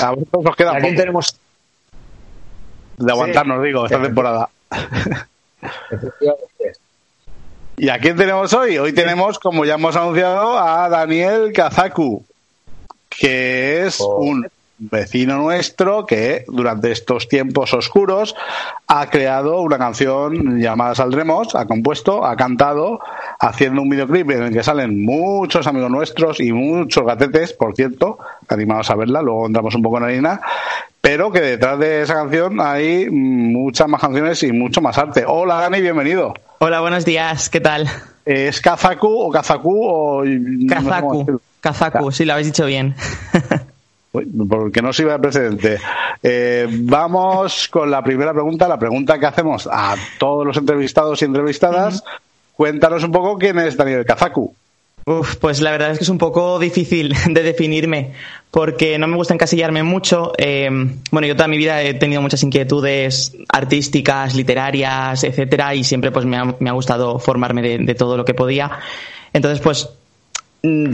[0.00, 0.76] A vosotros nos queda.
[0.76, 1.38] ¿A quién tenemos?
[2.96, 4.48] De aguantarnos, digo, esta temporada.
[7.80, 8.76] ¿Y a quién tenemos hoy?
[8.76, 12.24] Hoy tenemos, como ya hemos anunciado, a Daniel Kazaku,
[13.08, 14.48] que es un
[14.78, 18.36] vecino nuestro que durante estos tiempos oscuros
[18.86, 23.00] ha creado una canción llamada Saldremos, ha compuesto, ha cantado,
[23.40, 28.18] haciendo un videoclip en el que salen muchos amigos nuestros y muchos gatetes, por cierto,
[28.48, 30.40] animados a verla, luego entramos un poco en harina,
[31.00, 35.24] pero que detrás de esa canción hay muchas más canciones y mucho más arte.
[35.26, 36.34] Hola Dani, bienvenido.
[36.58, 37.88] Hola, buenos días, ¿qué tal?
[38.24, 40.24] ¿Es Kazaku o Kazaku o...?
[40.68, 42.94] Kazaku, Kazaku, sí, lo habéis dicho bien.
[44.10, 45.78] porque no sirve de precedente.
[46.22, 51.26] Eh, vamos con la primera pregunta, la pregunta que hacemos a todos los entrevistados y
[51.26, 52.02] entrevistadas.
[52.54, 54.54] Cuéntanos un poco quién es Daniel Kazaku.
[55.04, 58.12] Uf, pues la verdad es que es un poco difícil de definirme
[58.50, 60.32] porque no me gusta encasillarme mucho.
[60.36, 60.68] Eh,
[61.10, 66.26] bueno, yo toda mi vida he tenido muchas inquietudes artísticas, literarias, etcétera, y siempre pues
[66.26, 68.70] me ha, me ha gustado formarme de, de todo lo que podía.
[69.32, 69.88] Entonces, pues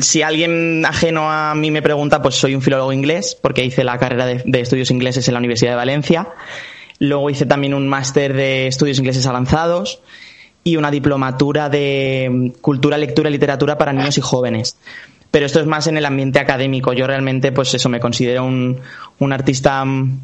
[0.00, 3.98] si alguien ajeno a mí me pregunta, pues soy un filólogo inglés, porque hice la
[3.98, 6.28] carrera de, estudios ingleses en la Universidad de Valencia.
[6.98, 10.00] Luego hice también un máster de estudios ingleses avanzados
[10.62, 14.76] y una diplomatura de mm, cultura, lectura y literatura para niños y jóvenes.
[15.30, 16.92] Pero esto es más en el ambiente académico.
[16.92, 18.80] Yo realmente, pues eso, me considero un,
[19.18, 20.20] un artista mm,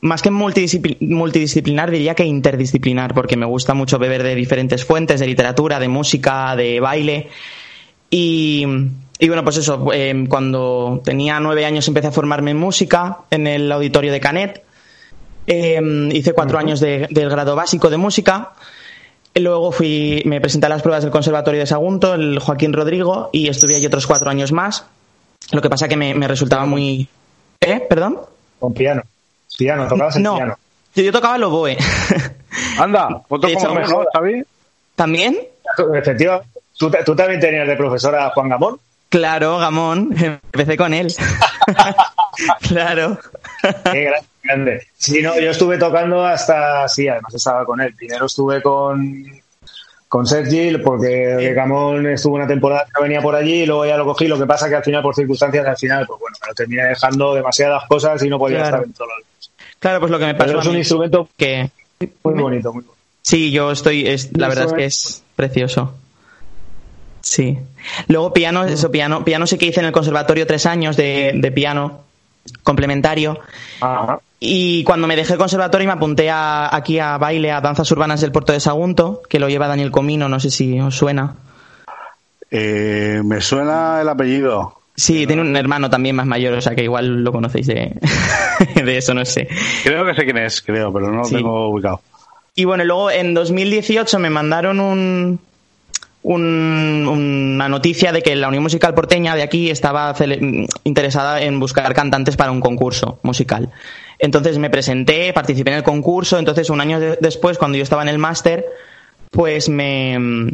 [0.00, 5.20] más que multidiscipli- multidisciplinar, diría que interdisciplinar, porque me gusta mucho beber de diferentes fuentes,
[5.20, 7.28] de literatura, de música, de baile.
[8.16, 8.64] Y,
[9.18, 13.48] y bueno, pues eso, eh, cuando tenía nueve años empecé a formarme en música en
[13.48, 14.62] el auditorio de Canet.
[15.48, 15.80] Eh,
[16.12, 18.52] hice cuatro años de- del grado básico de música.
[19.34, 23.48] Luego fui, me presenté a las pruebas del Conservatorio de Sagunto, el Joaquín Rodrigo, y
[23.48, 24.84] estuve allí otros cuatro años más.
[25.50, 27.08] Lo que pasa que me, me resultaba muy...
[27.60, 27.80] ¿Eh?
[27.88, 28.20] ¿Perdón?
[28.60, 29.02] Con piano.
[29.58, 30.56] Piano, tocabas el No, piano.
[30.94, 31.76] yo, tocaba el oboe.
[32.78, 34.44] Anda, como tú, ¿no, Xavi?
[34.94, 35.36] ¿También?
[35.96, 36.53] Efectivamente.
[36.78, 38.78] ¿Tú, tú también tenías de profesora a Juan Gamón?
[39.08, 40.14] Claro, Gamón,
[40.52, 41.12] empecé con él.
[42.68, 43.18] claro.
[43.92, 44.10] Qué
[44.42, 44.86] grande.
[44.96, 47.94] Sí, no, yo estuve tocando hasta, sí, además estaba con él.
[47.94, 49.24] Primero estuve con,
[50.08, 53.96] con Sergi, porque Gamón estuvo una temporada que no venía por allí y luego ya
[53.96, 54.26] lo cogí.
[54.26, 56.82] Lo que pasa que al final, por circunstancias, al final, pues bueno, me lo terminé
[56.84, 58.76] dejando demasiadas cosas y no podía Claro.
[58.76, 61.70] estar en todos los Claro, pues lo que me Pero pasó es un instrumento que
[62.22, 62.94] muy bonito, muy bonito.
[63.22, 65.94] sí, yo estoy es, la verdad es que es precioso.
[67.24, 67.58] Sí.
[68.08, 71.50] Luego piano, eso piano, piano sí que hice en el conservatorio tres años de, de
[71.52, 72.00] piano
[72.62, 73.40] complementario.
[74.38, 78.20] Y cuando me dejé el conservatorio me apunté a- aquí a baile, a danzas urbanas
[78.20, 81.34] del puerto de Sagunto, que lo lleva Daniel Comino, no sé si os suena.
[82.50, 84.74] Eh, me suena el apellido.
[84.96, 87.98] Sí, tiene un hermano también más mayor, o sea que igual lo conocéis de,
[88.84, 89.48] de eso, no sé.
[89.82, 91.36] Creo que sé quién es, creo, pero no lo Sí.
[91.36, 92.00] tengo ubicado.
[92.54, 95.40] Y bueno, luego en 2018 me mandaron un,
[96.24, 100.14] un- una noticia de que la Unión Musical Porteña de aquí estaba
[100.84, 103.70] interesada en buscar cantantes para un concurso musical.
[104.18, 108.02] Entonces me presenté, participé en el concurso, entonces un año de- después, cuando yo estaba
[108.02, 108.64] en el máster,
[109.30, 110.50] pues me...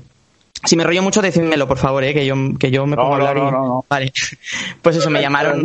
[0.64, 2.12] Si me rollo mucho, decídmelo, por favor, ¿eh?
[2.12, 3.40] que, yo, que yo me pongo a no, hablar y...
[3.40, 3.84] no, no, no.
[3.88, 4.12] Vale.
[4.82, 5.62] Pues eso, me llamaron...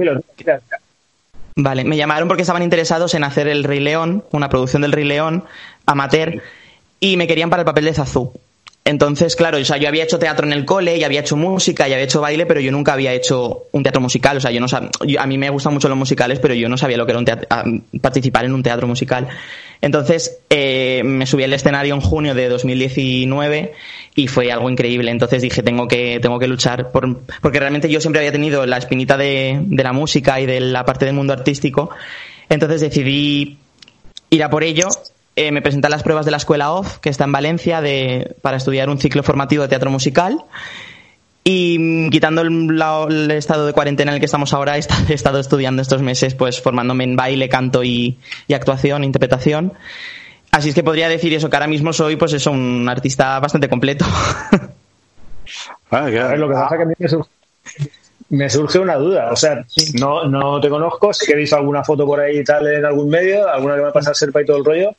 [1.58, 5.06] Vale, me llamaron porque estaban interesados en hacer el Rey León, una producción del Rey
[5.06, 5.45] León,
[5.86, 6.41] amateur,
[6.99, 8.34] y me querían para el papel de Zazú.
[8.88, 11.90] Entonces, claro, o sea, yo había hecho teatro en el cole, y había hecho música,
[11.90, 14.38] y había hecho baile, pero yo nunca había hecho un teatro musical.
[14.38, 16.78] O sea, yo no sab- a mí me gustan mucho los musicales, pero yo no
[16.78, 19.28] sabía lo que era un participar en un teatro musical.
[19.82, 23.74] Entonces, eh, me subí al escenario en junio de 2019
[24.16, 25.10] y fue algo increíble.
[25.10, 28.78] Entonces dije, tengo que, tengo que luchar, por, porque realmente yo siempre había tenido la
[28.78, 31.90] espinita de, de la música y de la parte del mundo artístico.
[32.50, 33.58] Entonces decidí
[34.30, 34.88] ir a por ello.
[35.38, 38.36] Eh, me presenté a las pruebas de la Escuela OFF, que está en Valencia, de,
[38.42, 40.40] para estudiar un ciclo formativo de teatro musical.
[41.44, 44.80] Y mm, quitando el, la- el estado de cuarentena en el que estamos ahora, he
[44.80, 48.18] esta- he estado estudiando estos meses, pues formándome en baile, canto y,
[48.48, 49.74] y actuación, interpretación.
[50.52, 53.68] Así es que podría decir eso, que ahora mismo soy, pues eso, un artista bastante
[53.70, 54.06] completo.
[55.92, 57.30] Ah, A ver, lo que pasa es que a mí me surge,
[58.30, 59.30] me surge una duda.
[59.32, 59.64] O sea,
[60.00, 62.84] no, no te conozco, sí que he visto alguna foto por ahí y tal en
[62.86, 64.96] algún medio, alguna que me pasa el serpa y todo el rollo,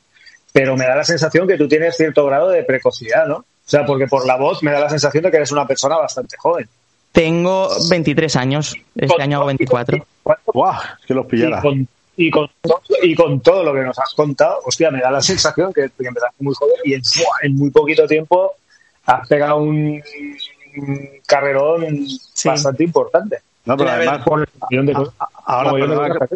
[0.57, 3.35] pero me da la sensación que tú tienes cierto grado de precocidad, ¿no?
[3.35, 5.97] O sea, porque por la voz me da la sensación de que eres una persona
[5.97, 6.67] bastante joven.
[7.11, 10.03] Tengo 23 años, este año hago 24.
[10.51, 11.59] Buah, es que los pillara.
[11.59, 14.99] Y con, y, con, to- y con todo lo que nos has contado, hostia, me
[14.99, 18.53] da la sensación que, que empezaste muy joven y en, muy poquito tiempo
[19.05, 20.01] has pegado un
[21.27, 21.85] carrerón
[22.43, 23.37] bastante importante.
[23.65, 25.13] No, pero además, por cosas.
[25.45, 26.27] ahora, perdona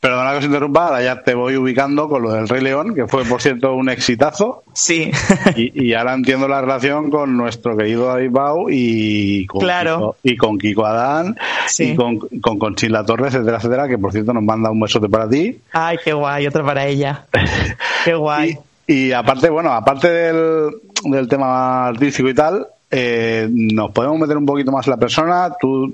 [0.00, 3.08] Perdona que os interrumpa, ahora ya te voy ubicando con lo del Rey León, que
[3.08, 4.62] fue, por cierto, un exitazo.
[4.72, 5.10] Sí.
[5.56, 9.96] Y, y ahora entiendo la relación con nuestro querido David Bau y con, Claro.
[9.98, 11.36] Kiko, y con Kiko Adán
[11.66, 11.90] Sí.
[11.90, 15.28] y con, con Conchila Torres, etcétera, etcétera, que por cierto nos manda un besote para
[15.28, 15.58] ti.
[15.72, 17.26] Ay, qué guay, otro para ella.
[18.04, 18.56] Qué guay.
[18.86, 20.70] Y aparte, bueno, aparte del,
[21.04, 25.50] del tema artístico y tal, eh, nos podemos meter un poquito más en la persona.
[25.60, 25.92] Tú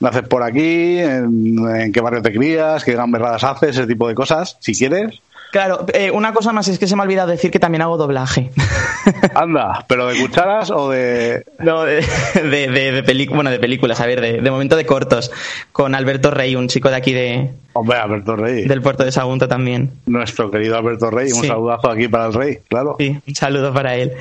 [0.00, 4.14] naces por aquí, en, en qué barrio te crías, qué gamberradas haces, ese tipo de
[4.14, 5.20] cosas, si quieres.
[5.52, 7.96] Claro, eh, una cosa más es que se me ha olvidado decir que también hago
[7.96, 8.52] doblaje.
[9.34, 11.44] Anda, pero de cucharas o de...
[11.58, 14.86] No, de, de, de, de pelic- bueno, de películas, a ver, de, de momento de
[14.86, 15.32] cortos,
[15.72, 18.62] con Alberto Rey, un chico de aquí de, Hombre, Alberto Rey.
[18.64, 19.90] del puerto de Sagunto también.
[20.06, 21.32] Nuestro querido Alberto Rey.
[21.32, 21.48] Un Sí.
[21.48, 22.94] saludazo aquí para el Rey, claro.
[23.00, 24.12] Sí, un saludo para él.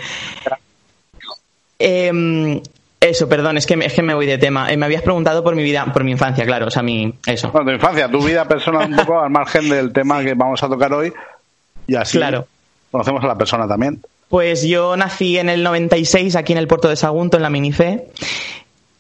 [3.02, 4.72] Eso, perdón, es que, me- es que me voy de tema.
[4.72, 7.50] Eh, me habías preguntado por mi vida, por mi infancia, claro, o sea, mi, eso.
[7.52, 10.68] Bueno, tu infancia, tu vida personal un poco al margen del tema que vamos a
[10.68, 11.14] tocar hoy.
[11.88, 12.46] Y así Claro.
[12.92, 14.02] conocemos a la persona también.
[14.28, 18.06] Pues yo nací en el 96 aquí en el puerto de Sagunto, en la Minife.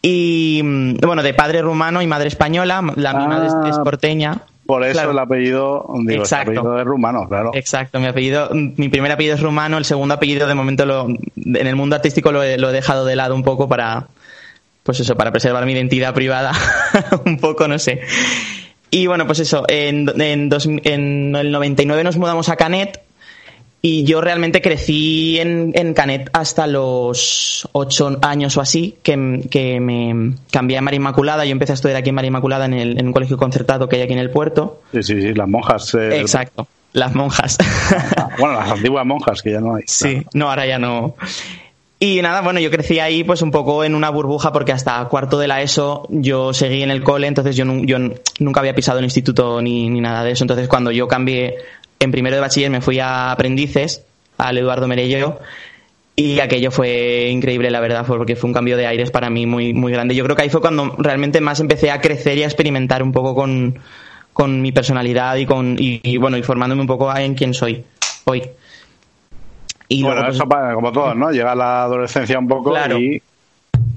[0.01, 2.81] Y mm, bueno, de padre rumano y madre española.
[2.95, 4.41] La mi madre es- es Ah, porteña.
[4.70, 5.11] Por eso Claro.
[5.11, 7.49] el apellido, digo, el apellido es rumano, claro.
[7.55, 11.65] Exacto, mi apellido, mi primer apellido es rumano, el segundo apellido de momento lo, en
[11.67, 14.09] el mundo artístico lo he, lo he dejado de lado un poco para,
[14.84, 16.51] pues eso, para preservar mi identidad privada,
[17.26, 18.01] un poco, no sé.
[18.91, 23.01] Y bueno, pues eso, en, en, dos- en el 99 nos mudamos a Canet
[23.82, 29.80] y yo realmente crecí en, en Canet hasta los ocho años o así, que, que
[29.80, 31.45] me cambié a María Inmaculada.
[31.45, 33.95] Yo empecé a estudiar aquí en María Inmaculada en, el- en un colegio concertado que
[33.95, 34.82] hay aquí en el puerto.
[34.91, 35.93] Sí, sí, sí, las monjas.
[35.95, 37.57] eh, Exacto, las monjas.
[38.39, 39.84] Bueno, las antiguas monjas que ya no hay.
[39.88, 41.15] Sí, no, ahora ya no.
[42.01, 45.38] Y nada, bueno, yo crecí ahí pues un poco en una burbuja porque hasta cuarto
[45.38, 49.61] de la ESO yo seguí en el cole, entonces yo, nunca había pisado un instituto
[49.61, 50.45] ni, ni nada de eso.
[50.45, 51.57] Entonces cuando yo cambié
[51.99, 54.03] en primero de bachiller me fui a aprendices,
[54.37, 55.39] al Eduardo Merello,
[56.15, 59.73] y aquello fue increíble, la verdad, porque fue un cambio de aires para mí muy,
[59.73, 60.15] muy grande.
[60.15, 63.11] Yo creo que ahí fue cuando realmente más empecé a crecer y a experimentar un
[63.13, 63.79] poco con,
[64.33, 67.83] con mi personalidad y con y, y, bueno y formándome un poco en quién soy
[68.25, 68.43] hoy.
[69.87, 71.31] Y bueno, luego, pues, eso para- como todos, ¿no?
[71.31, 72.99] Llega la adolescencia un poco Claro.
[72.99, 73.21] y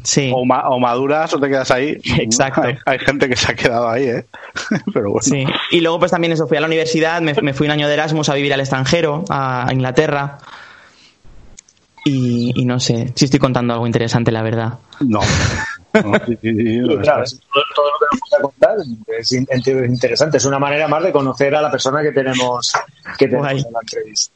[0.03, 0.30] sí.
[0.34, 1.98] o, ma- o maduras o te quedas ahí.
[2.18, 2.62] Exacto.
[2.62, 4.26] Hay, hay gente que se ha quedado ahí, ¿eh?
[4.92, 5.22] Pero bueno.
[5.22, 5.44] Sí.
[5.70, 7.94] Y luego pues también eso, fui a la universidad, me, me fui un año de
[7.94, 10.38] Erasmus a vivir al extranjero, a, a Inglaterra.
[12.05, 14.74] Y, y no sé, si estoy contando algo interesante, la verdad.
[15.00, 15.20] No.
[15.94, 17.22] No, sí, sí, sí, no, Claro,
[17.74, 18.76] todo, lo que nos vas a contar
[19.18, 20.38] es in- es interesante.
[20.38, 22.72] Es una manera más de conocer a la persona que tenemos,
[23.18, 24.32] que tenemos en la entrevista.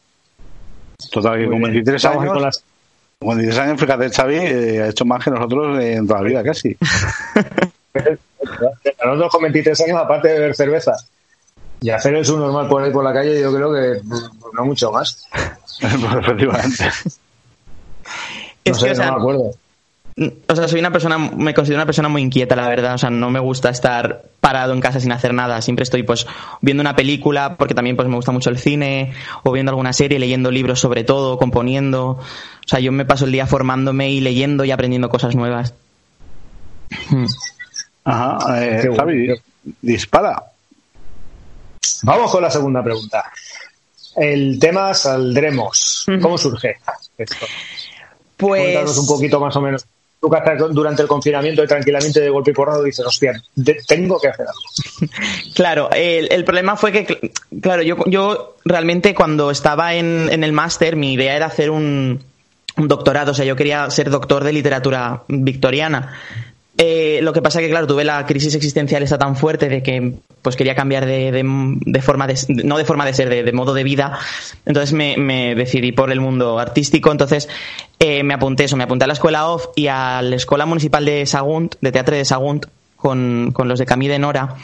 [1.10, 1.62] Total, que con bien.
[1.72, 2.64] 23 Vamos a ir años, con las-
[3.18, 6.44] con 23 años, fíjate, Xavi eh, ha hecho más que nosotros en toda la vida,
[6.44, 6.76] casi.
[9.04, 10.92] Nosotros con 23 años, aparte de beber cerveza
[11.80, 14.90] y hacer el subnormal por ahí por la calle, yo creo que pues, no mucho
[14.92, 15.26] más.
[15.78, 16.84] Pues, Efectivamente.
[16.84, 16.90] No
[18.64, 19.50] Es sé, que, o sea, no me acuerdo.
[20.18, 22.94] O sea, soy una persona, me considero una persona muy inquieta, la verdad.
[22.94, 25.60] O sea, no me gusta estar parado en casa sin hacer nada.
[25.60, 26.26] Siempre estoy, pues,
[26.62, 29.12] viendo una película, porque también, pues, me gusta mucho el cine,
[29.42, 32.12] o viendo alguna serie, leyendo libros sobre todo, componiendo.
[32.12, 32.22] O
[32.64, 35.74] sea, yo me paso el día formándome y leyendo y aprendiendo cosas nuevas.
[38.04, 38.88] Ajá, eh.
[38.96, 39.34] Xavi,
[39.82, 40.42] dispara.
[42.04, 43.24] Vamos con la segunda pregunta.
[44.16, 46.06] El tema saldremos.
[46.22, 46.76] ¿Cómo surge
[47.18, 47.46] esto?
[48.40, 48.98] Cuéntanos Pues.
[48.98, 49.84] un poquito más o menos.
[50.22, 54.28] Estás durante el confinamiento y tranquilamente de golpe y porrado dices, hostia, de- tengo que
[54.28, 55.10] hacer algo.
[55.54, 60.42] Claro, el, el problema fue que, cl- claro, yo, yo realmente cuando estaba en, en
[60.44, 62.22] el máster, mi idea era hacer un,
[62.76, 66.14] un doctorado, o sea, yo quería ser doctor de literatura victoriana.
[66.79, 70.12] Eh, lo que pasa que, claro, tuve la crisis existencial esta tan fuerte de que
[70.43, 71.43] pues quería cambiar de, de-
[71.81, 74.18] de forma de, no de forma de ser, de, de modo de vida.
[74.66, 77.11] Entonces me, me decidí por el mundo artístico.
[77.11, 77.49] Entonces
[77.99, 81.05] eh, me apunté eso, me apunté a la escuela OFF y a la escuela municipal
[81.05, 82.66] de Sagunt, de teatro de Sagunt,
[82.97, 84.55] con, con los de Camille de Nora.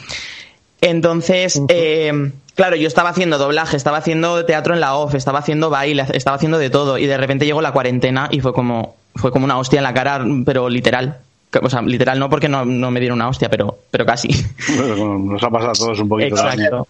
[0.81, 5.69] Entonces, eh, claro, yo estaba haciendo doblaje, estaba haciendo teatro en la OFF, estaba haciendo
[5.69, 9.31] baile, estaba haciendo de todo y de repente llegó la cuarentena y fue como fue
[9.31, 11.19] como una hostia en la cara, pero literal.
[11.61, 14.29] O sea, literal no porque no, no me dieron una hostia, pero, pero casi.
[14.75, 16.35] Bueno, Nos ha pasado a todos un poquito.
[16.35, 16.87] Exacto.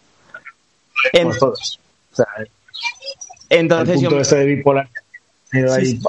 [1.13, 1.79] En- Pues todos.
[2.11, 2.47] O sea, el
[3.49, 4.21] entonces punto yo...
[4.21, 4.89] este de bipolar.
[5.53, 5.85] ahí.
[5.85, 5.99] Sí.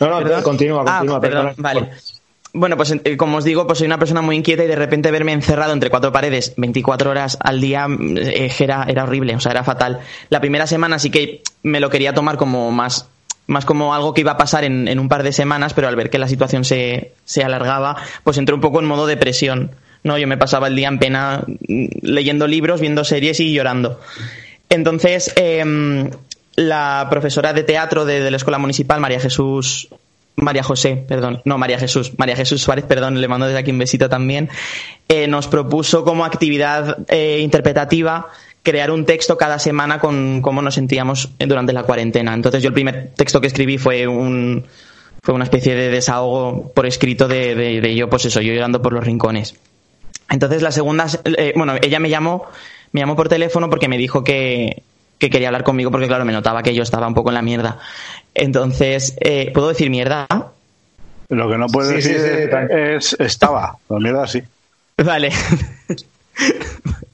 [0.00, 0.42] No, no, ¿Perdón?
[0.42, 1.20] continúa, Ah, continúa.
[1.20, 1.54] perdón, perdona.
[1.58, 1.90] vale.
[2.56, 5.10] Bueno, pues eh, como os digo, pues soy una persona muy inquieta y de repente
[5.10, 9.50] verme encerrado entre cuatro paredes 24 horas al día eh, era, era horrible, o sea,
[9.52, 10.00] era fatal.
[10.30, 13.08] La primera semana sí que me lo quería tomar como más,
[13.46, 15.96] más como algo que iba a pasar en, en un par de semanas, pero al
[15.96, 19.72] ver que la situación se, se alargaba, pues entré un poco en modo depresión.
[20.02, 24.00] No, yo me pasaba el día en pena mm, leyendo libros, viendo series y llorando.
[24.68, 26.10] Entonces, em,
[26.56, 29.88] la profesora de teatro de, la escuela municipal, María Jesús
[30.36, 33.78] María José, perdón, no María Jesús, María Jesús Suárez, perdón, le mando desde aquí un
[33.78, 34.48] besito también,
[35.08, 38.26] eh, nos propuso como actividad eh, interpretativa
[38.64, 42.34] crear un texto cada semana con cómo nos sentíamos durante la cuarentena.
[42.34, 44.64] Entonces yo el primer texto que escribí fue un
[45.22, 48.82] fue una especie de desahogo por escrito de, de, de yo, pues eso, yo llorando
[48.82, 49.54] por los rincones.
[50.28, 52.46] Entonces la segunda, eh, bueno, ella me llamó,
[52.92, 54.82] me llamó por teléfono porque me dijo que,
[55.18, 57.42] que quería hablar conmigo porque claro, me notaba que yo estaba un poco en la
[57.42, 57.78] mierda.
[58.34, 60.26] Entonces, eh, ¿puedo decir mierda?
[61.28, 63.76] Lo que no Sí, sí, decir es estaba.
[63.88, 64.42] La mierda sí.
[64.98, 65.30] Vale.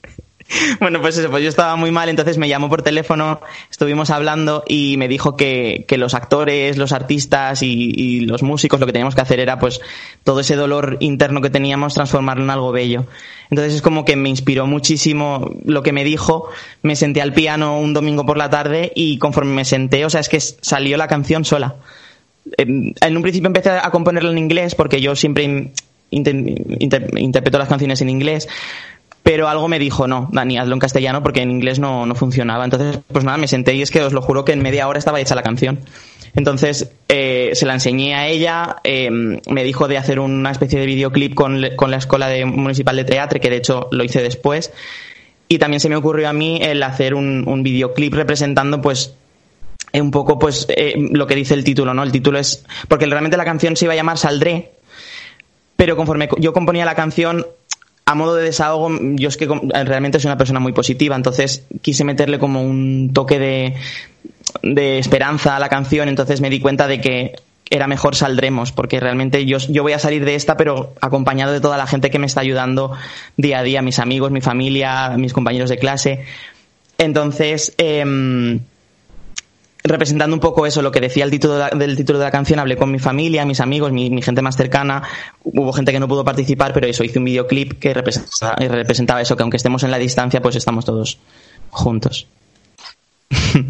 [0.79, 3.39] Bueno, pues eso, pues yo estaba muy mal, entonces me llamó por teléfono,
[3.69, 8.85] estuvimos hablando y me dijo que, que los actores, los artistas y, los músicos lo
[8.85, 9.79] que teníamos que hacer era pues
[10.23, 13.05] todo ese dolor interno que teníamos transformarlo en algo bello.
[13.49, 16.49] Entonces es como que me inspiró muchísimo lo que me dijo,
[16.83, 20.21] me senté al piano un domingo por la tarde y conforme me senté, o sea,
[20.21, 21.75] es que salió la canción sola.
[22.57, 25.71] En un principio empecé a componerla en inglés porque yo siempre in-
[26.09, 26.35] inter-
[26.79, 28.47] inter- interpreto las canciones en inglés,
[29.23, 32.63] pero algo me dijo, no, Dani, hazlo en castellano porque en inglés no, no funcionaba.
[32.65, 34.99] Entonces, pues nada, me senté y es que os lo juro que en media hora
[34.99, 35.79] estaba hecha la canción.
[36.33, 40.85] Entonces, eh, se la enseñé a ella, eh, me dijo de hacer una especie de
[40.85, 44.71] videoclip con, con la Escuela de, Municipal de Teatro, que de hecho lo hice después.
[45.49, 49.13] Y también se me ocurrió a mí el hacer un, un videoclip representando, pues,
[49.91, 52.01] eh, un poco, pues, eh, lo que dice el título, ¿no?
[52.03, 52.63] El título es.
[52.87, 54.71] Porque realmente la canción se iba a llamar Saldré,
[55.75, 57.45] pero conforme co- yo componía la canción,
[58.11, 59.47] a modo de desahogo, yo es que
[59.85, 63.75] realmente soy una persona muy positiva, entonces quise meterle como un toque de,
[64.61, 67.35] de esperanza a la canción, entonces me di cuenta de que
[67.69, 71.61] era mejor saldremos, porque realmente yo, yo voy a salir de esta, pero acompañado de
[71.61, 72.91] toda la gente que me está ayudando
[73.37, 76.25] día a día, mis amigos, mi familia, mis compañeros de clase.
[76.97, 78.59] Entonces, em,
[79.83, 82.31] representando un poco eso, lo que decía el título de la- del título de la
[82.31, 85.03] canción, hablé con mi familia, mis amigos, mi, mi gente más cercana,
[85.43, 89.35] hubo gente que no pudo participar, pero eso, hice un videoclip que representaba, representaba eso,
[89.35, 91.17] que aunque estemos en la distancia, pues estamos todos
[91.69, 92.27] juntos.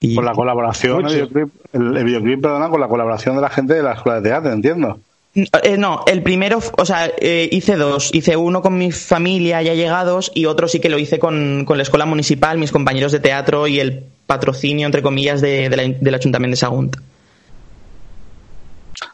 [0.00, 3.48] Y- Con la colaboración, el videoclip, el, el videoclip, perdona, con la colaboración de la
[3.48, 5.00] gente de la escuela de teatro, entiendo.
[5.34, 8.10] Eh, no, el primero, o sea, eh, hice dos.
[8.14, 11.78] Hice uno con mi familia ya llegados y otro sí que lo hice con, con
[11.78, 15.82] la escuela municipal, mis compañeros de teatro y el patrocinio, entre comillas, de, de la-
[16.00, 16.96] del Ayuntamiento de Sagunt.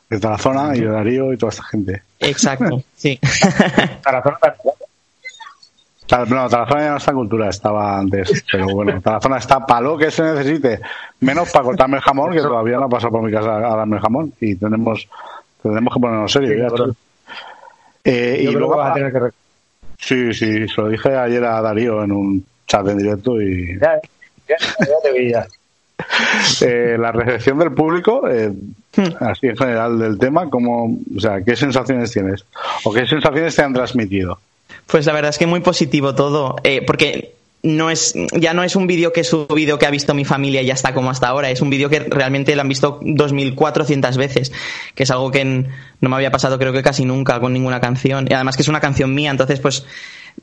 [0.08, 2.02] De Tarazona y de Darío y toda esta gente.
[2.18, 3.18] Exacto, sí.
[4.02, 4.38] Tarazona
[6.28, 8.44] No, Tarazona ya no está en cultura, estaba antes.
[8.50, 10.80] Pero bueno, Tarazona está para lo que se necesite.
[11.20, 13.96] Menos para cortarme el jamón, que todavía no ha pasado por mi casa a darme
[13.96, 14.32] el jamón.
[14.40, 15.08] Y tenemos,
[15.62, 16.32] tenemos que ponernos.
[16.32, 16.94] Sí, ya, tío.
[18.02, 19.18] Eh, y luego, que vas a tener que
[19.98, 23.94] Sí, sí, se lo dije ayer a Darío en un chat en directo y Ya,
[23.96, 24.00] ya,
[25.30, 25.46] ya.
[26.62, 28.52] eh, la recepción del público, eh,
[29.20, 32.44] así en general del tema, como, o sea, ¿qué sensaciones tienes?
[32.84, 34.38] ¿O qué sensaciones te han transmitido?
[34.86, 38.74] Pues la verdad es que muy positivo todo, eh, porque no es, ya no es
[38.74, 41.28] un vídeo que he subido que ha visto mi familia y ya está como hasta
[41.28, 44.52] ahora, es un vídeo que realmente lo han visto 2.400 veces,
[44.94, 48.26] que es algo que no me había pasado creo que casi nunca con ninguna canción,
[48.28, 49.84] y además que es una canción mía, entonces pues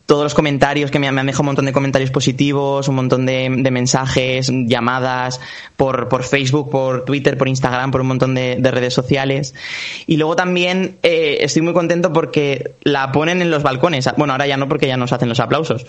[0.06, 3.50] todos los comentarios que me han, dejado un montón de comentarios positivos, un montón de,
[3.58, 5.42] de mensajes, llamadas
[5.76, 9.54] por, por Facebook, por Twitter, por Instagram, por un montón de, de redes sociales.
[10.06, 14.08] Y luego también eh, estoy muy contento porque la ponen en los balcones.
[14.18, 15.86] Bueno, ahora ya no porque ya nos hacen los aplausos.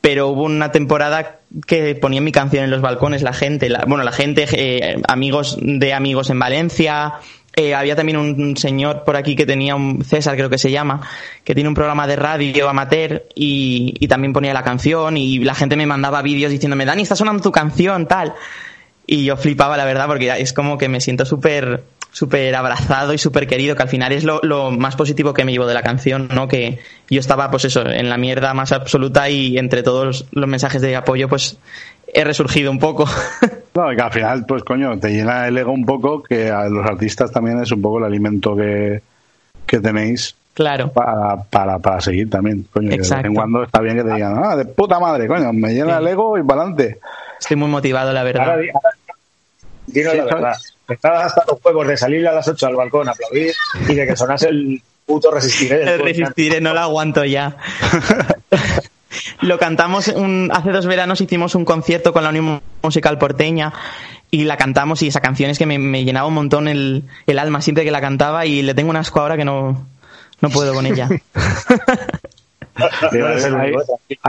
[0.00, 4.04] Pero hubo una temporada que ponían mi canción en los balcones, la gente, la- bueno,
[4.04, 7.14] la gente, eh, amigos de amigos en Valencia,
[7.56, 11.00] eh, había también un, señor por aquí que tenía un César, creo que se llama,
[11.44, 15.54] que tiene un programa de radio amateur y, y también ponía la canción y la
[15.54, 18.34] gente me mandaba vídeos diciéndome, Dani, está sonando tu canción, tal.
[19.06, 21.84] Y yo flipaba, la verdad, porque es como que me siento súper
[22.14, 25.50] súper abrazado y súper querido, que al final es lo, lo más positivo que me
[25.50, 26.46] llevo de la canción, ¿no?
[26.46, 26.78] Que
[27.10, 30.94] yo estaba, pues eso, en la mierda más absoluta y entre todos los mensajes de
[30.94, 31.58] apoyo, pues
[32.06, 33.08] he resurgido un poco.
[33.74, 36.68] No, y que al final, pues coño, te llena el ego un poco, que a
[36.68, 39.02] los artistas también es un poco el alimento que,
[39.66, 40.92] que tenéis claro.
[40.92, 42.90] para, para, para seguir también, coño.
[42.90, 43.34] que de vez en Exacto.
[43.34, 46.38] cuando está bien que te digan, ah, de puta madre, coño, me llena el ego
[46.38, 47.00] y para adelante.
[47.40, 48.44] Estoy muy motivado, la verdad.
[48.50, 48.90] Ahora, di- ahora,
[49.86, 50.54] dinos Sí, la verdad.
[50.88, 53.52] Estabas hasta los juegos de salir a las 8 al balcón a aplaudir
[53.88, 55.94] y de que sonase el puto resistiré.
[55.94, 57.56] El resistiré, no lo aguanto ya.
[59.40, 63.72] lo cantamos un- hace dos veranos hicimos un concierto con la Unión Musical Porteña
[64.30, 67.38] y la cantamos y esa canción es que me, me llenaba un montón el, el
[67.38, 69.86] alma siempre que la cantaba y le tengo un asco ahora que no,
[70.40, 71.08] no puedo con ella.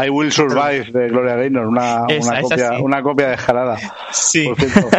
[0.03, 2.75] I, Will Survive de Gloria Gaynor, una, Esa, una, copia, sí.
[2.81, 3.77] una copia descarada.
[4.11, 4.45] Sí.
[4.47, 4.89] Por cierto.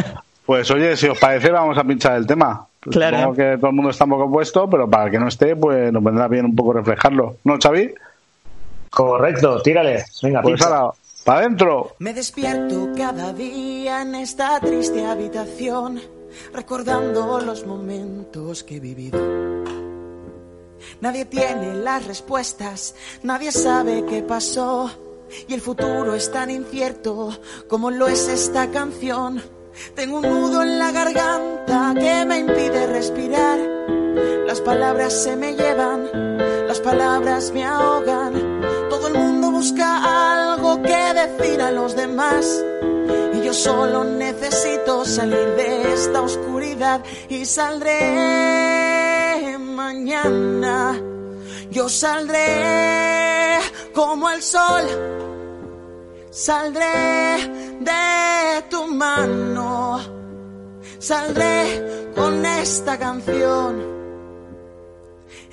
[0.45, 2.67] Pues oye, si os parece, vamos a pinchar el tema.
[2.81, 3.19] Claro.
[3.19, 5.57] Supongo que todo el mundo está un poco puesto, pero para el que no esté,
[5.57, 7.37] pues nos vendrá bien un poco reflejarlo.
[7.45, 7.93] ¿No, Xavi?
[8.97, 10.07] Correcto, tírale.
[10.23, 10.91] Venga, Pues ahora,
[11.23, 11.97] para adentro.
[11.99, 16.01] Me despierto cada día en esta triste habitación,
[16.55, 19.21] recordando los momentos que he vivido.
[21.03, 24.91] Nadie tiene las respuestas, nadie sabe qué pasó,
[25.47, 27.39] y el futuro es tan incierto
[27.69, 29.43] como lo es esta canción.
[29.95, 33.59] Tengo un nudo en la garganta que me impide respirar.
[34.47, 36.09] Las palabras se me llevan,
[36.67, 38.46] las palabras me ahogan.
[39.57, 42.45] Busca algo que decir a los demás.
[43.33, 47.97] Y yo solo necesito salir de esta oscuridad y saldré
[49.59, 51.01] mañana.
[51.71, 53.61] Yo saldré
[53.95, 54.85] como el sol.
[56.31, 60.01] Saldré de tu mano.
[60.99, 63.96] Saldré con esta canción.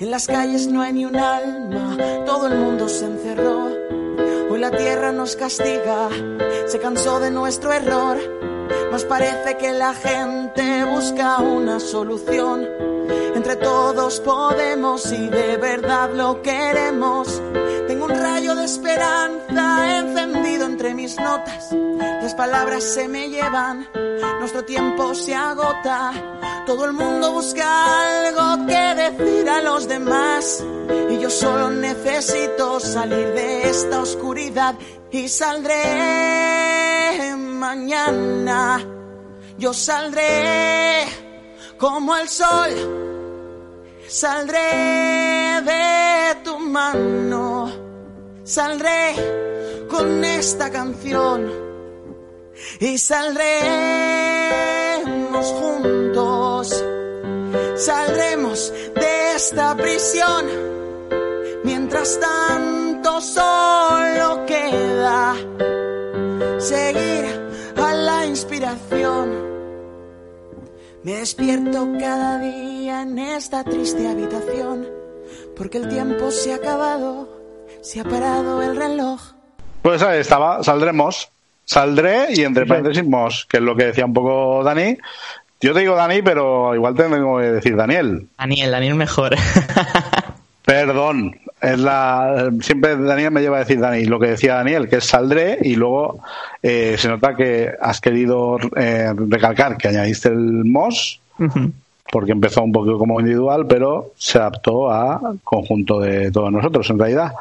[0.00, 3.68] En las calles no hay ni un alma, todo el mundo se encerró.
[4.50, 6.08] Hoy la tierra nos castiga,
[6.66, 8.18] se cansó de nuestro error.
[8.90, 12.66] Mas parece que la gente busca una solución.
[13.36, 17.40] Entre todos podemos y de verdad lo queremos.
[17.86, 20.23] Tengo un rayo de esperanza entre
[21.04, 21.68] mis notas.
[22.22, 23.86] Las palabras se me llevan,
[24.40, 26.12] nuestro tiempo se agota.
[26.64, 27.66] Todo el mundo busca
[28.26, 30.64] algo que decir a los demás.
[31.10, 34.74] Y yo solo necesito salir de esta oscuridad
[35.10, 35.76] y saldré
[37.36, 38.82] mañana.
[39.58, 41.04] Yo saldré
[41.76, 42.70] como el sol.
[44.08, 47.70] Saldré de tu mano.
[48.42, 49.53] Saldré
[49.88, 51.50] con esta canción.
[52.80, 53.46] Y saldremos
[55.46, 56.84] juntos.
[57.76, 60.46] Saldremos de esta prisión.
[61.64, 65.34] Mientras tanto solo queda
[66.58, 67.24] seguir
[67.76, 69.54] a la inspiración.
[71.02, 74.88] Me despierto cada día en esta triste habitación,
[75.54, 77.28] porque el tiempo se ha acabado,
[77.82, 79.33] se ha parado el reloj.
[79.84, 81.28] Pues ahí estaba, saldremos.
[81.66, 84.96] Saldré y entre paréntesis, mos, que es lo que decía un poco Dani.
[85.60, 88.26] Yo te digo Dani, pero igual tengo que decir Daniel.
[88.38, 89.36] Daniel, Daniel mejor.
[90.64, 94.96] Perdón, es la siempre Daniel me lleva a decir Dani lo que decía Daniel, que
[94.96, 96.24] es saldré y luego
[96.62, 101.20] eh, se nota que has querido eh, recalcar que añadiste el mos
[102.10, 106.98] porque empezó un poco como individual, pero se adaptó a conjunto de todos nosotros en
[106.98, 107.32] realidad.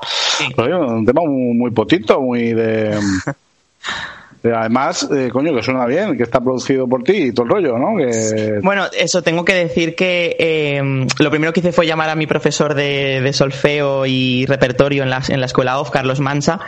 [0.55, 2.97] Pues, un tema muy, muy potito, muy de,
[4.43, 7.51] de- además, eh, coño, que suena bien, que está producido por ti y todo el
[7.51, 7.97] rollo, ¿no?
[7.97, 12.15] Que, Bueno, eso tengo que decir que eh, lo primero que hice fue llamar a
[12.15, 16.59] mi profesor de, de solfeo y repertorio en la, en la escuela OFF, Carlos Mansa,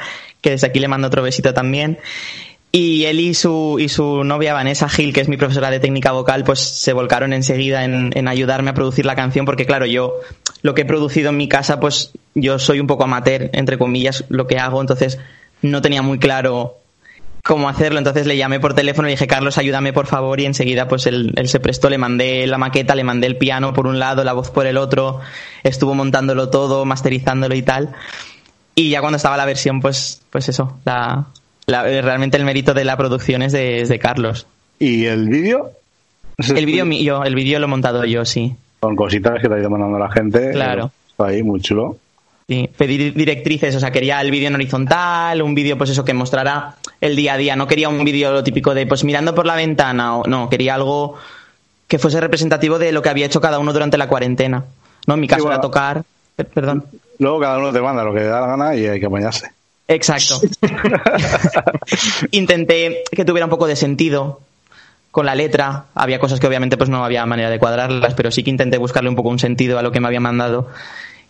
[0.42, 1.98] que desde aquí le mando otro besito también.
[2.78, 6.12] Y él y su, y su novia Vanessa Gil, que es mi profesora de técnica
[6.12, 10.20] vocal, pues se volcaron enseguida en, en ayudarme a producir la canción, porque claro, yo
[10.62, 14.26] lo que he producido en mi casa, pues yo soy un poco amateur, entre comillas,
[14.28, 15.20] lo que hago, entonces
[15.62, 16.80] no tenía muy claro
[17.46, 17.98] cómo hacerlo.
[17.98, 20.42] Entonces le llamé por teléfono y dije, Carlos, ayúdame por favor.
[20.42, 23.74] Y enseguida pues él, él se prestó, le mandé la maqueta, le mandé el piano
[23.74, 25.22] por un lado, la voz por el otro,
[25.64, 27.94] estuvo montándolo todo, masterizándolo y tal.
[28.76, 31.28] Y ya cuando estaba la versión, pues, pues eso, la,
[31.68, 34.48] la- realmente el mérito de la producción es de, es de Carlos.
[34.80, 35.72] ¿Y el vídeo?
[36.38, 38.56] El vídeo mío, el vídeo lo he montado yo, sí.
[38.80, 40.52] Con cositas que te ha ido mandando la gente.
[40.52, 40.92] Claro.
[41.10, 41.98] Está ahí, muy chulo.
[42.48, 46.14] Sí, pedí directrices, o sea, quería el vídeo en horizontal, un vídeo pues eso que
[46.14, 49.48] mostrara el día a día, no quería un vídeo lo típico de pues mirando por
[49.48, 51.16] la ventana, o no, quería algo
[51.88, 54.64] que fuese representativo de lo que había hecho cada uno durante la cuarentena.
[55.08, 55.56] No, en mi caso Sí, bueno.
[55.56, 56.04] era tocar,
[56.38, 56.86] eh, perdón.
[57.18, 59.50] Luego cada uno te manda lo que le da la gana y hay que apañarse.
[59.88, 60.42] Exacto.
[62.32, 64.42] Intenté que tuviera un poco de sentido
[65.12, 65.86] con la letra.
[65.94, 69.10] Había cosas que obviamente pues no había manera de cuadrarlas, pero sí que intenté buscarle
[69.10, 70.70] un poco un sentido a lo que me había mandado.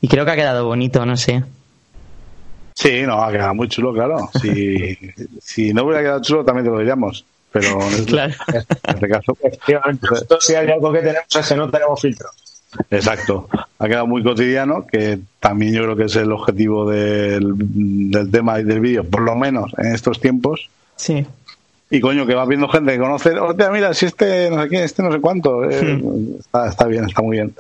[0.01, 1.43] Y creo que ha quedado bonito, no sé.
[2.73, 4.29] Sí, no, ha quedado muy chulo, claro.
[4.41, 4.97] Si,
[5.41, 7.25] si no hubiera quedado chulo también te lo diríamos.
[7.51, 8.33] Pero en este, Claro.
[8.51, 12.29] en este caso, Efectivamente, nosotros si hay algo que tenemos es que no tenemos filtro.
[12.91, 13.47] Exacto.
[13.79, 17.53] Ha quedado muy cotidiano, que también yo creo que es el objetivo del,
[18.11, 20.69] del tema y del vídeo, por lo menos en estos tiempos.
[20.95, 21.25] Sí.
[21.89, 24.83] Y coño, que vas viendo gente que conoce, hostia, mira, si este no sé quién,
[24.83, 25.69] este no sé cuánto.
[25.69, 26.01] eh,
[26.39, 27.53] está, está bien, está muy bien.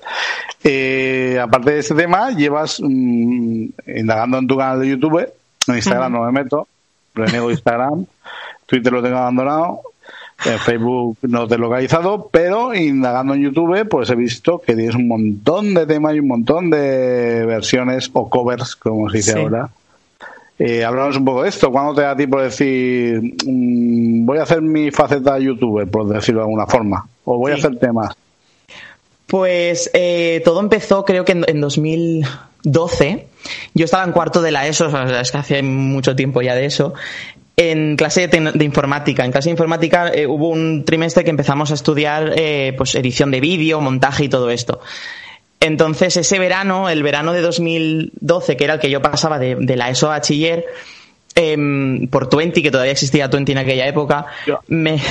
[0.63, 3.65] Eh, aparte de este tema, llevas mm,
[3.95, 5.31] indagando en tu canal de YouTube,
[5.67, 6.67] en Instagram no me meto,
[7.13, 8.05] reniego Instagram,
[8.65, 9.81] Twitter lo tengo abandonado,
[10.43, 14.95] en Facebook no te he localizado, pero indagando en YouTube, pues he visto que tienes
[14.95, 19.39] un montón de temas y un montón de versiones o covers, como se dice Sí.
[19.39, 19.69] ahora.
[20.57, 21.71] Eh, háblanos un poco de esto.
[21.71, 26.41] ¿Cuándo te da tiempo de decir, mm, voy a hacer mi faceta youtuber, por decirlo
[26.41, 27.07] de alguna forma?
[27.25, 28.15] O voy a hacer temas.
[29.27, 33.27] Pues eh, todo empezó creo que en, en 2012.
[33.73, 36.55] Yo estaba en cuarto de la ESO, o sea, es que hace mucho tiempo ya
[36.55, 36.93] de eso.
[37.57, 39.23] En clase de, informática.
[39.23, 43.31] En clase de informática eh, hubo un trimestre que empezamos a estudiar eh, pues edición
[43.31, 44.81] de vídeo, montaje y todo esto.
[45.61, 49.75] Entonces ese verano, el verano de 2012, que era el que yo pasaba de, de
[49.77, 50.65] la ESO a bachiller,
[51.33, 54.25] em, por Twenty, que todavía existía Twenty en aquella época,
[54.67, 55.01] me,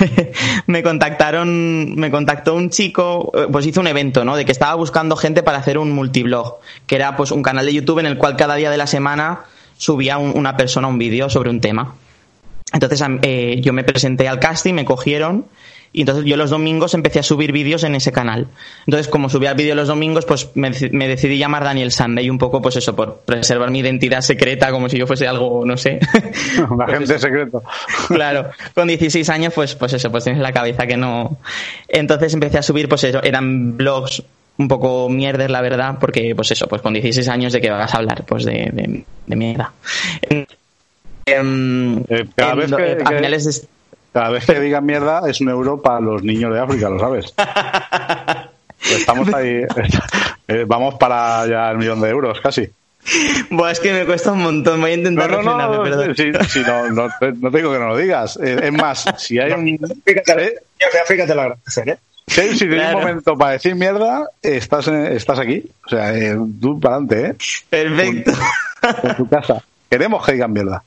[0.66, 4.36] me contactaron, me contactó un chico, eh, pues hizo un evento, ¿no?
[4.36, 6.58] De que estaba buscando gente para hacer un multiblog,
[6.88, 9.44] que era pues un canal de YouTube en el cual cada día de la semana
[9.78, 11.94] subía un- una persona un vídeo sobre un tema.
[12.72, 15.46] Entonces eh, yo me presenté al casting, me cogieron
[15.92, 18.48] y entonces yo los domingos empecé a subir vídeos en ese canal.
[18.86, 22.28] Entonces como subía el vídeo los domingos, pues me, deci- me decidí llamar Daniel Sunday
[22.28, 25.76] un poco pues eso, por preservar mi identidad secreta como si yo fuese algo, no
[25.76, 26.00] sé.
[26.70, 27.62] Un agente secreto.
[28.08, 31.38] claro, con 16 años pues, pues eso, pues tienes en la cabeza que no...
[31.88, 34.22] Entonces empecé a subir pues eso, eran blogs
[34.58, 37.92] un poco mierder la verdad, porque pues eso, pues con 16 años de que vas
[37.94, 39.72] a hablar, pues de, de, de mierda.
[41.24, 43.68] Cada en vez que- eh, a que- finales de-
[44.12, 47.34] Cada vez que digan mierda es un euro para los niños de África, lo sabes.
[48.90, 49.62] Estamos ahí,
[50.48, 52.68] eh, vamos para ya el millón de euros casi.
[53.50, 56.16] Buah, es que me cuesta un montón, voy a intentar No, no, refrenarme, no, perdón.
[56.16, 58.38] sí, sí, no, no, te, no te digo que no lo digas.
[58.42, 59.78] Eh, Es más, si hay un...
[60.04, 60.54] Fíjate,
[61.06, 61.98] fíjate la agradecer, ¿eh?
[62.26, 62.98] Si hay- Claro.
[62.98, 65.64] un momento para decir mierda, estás, en- estás aquí.
[65.86, 67.34] O sea, eh, tú para adelante, ¿eh?
[67.70, 68.32] Perfecto.
[69.02, 69.62] En tu casa.
[69.88, 70.82] Queremos que digan mierda.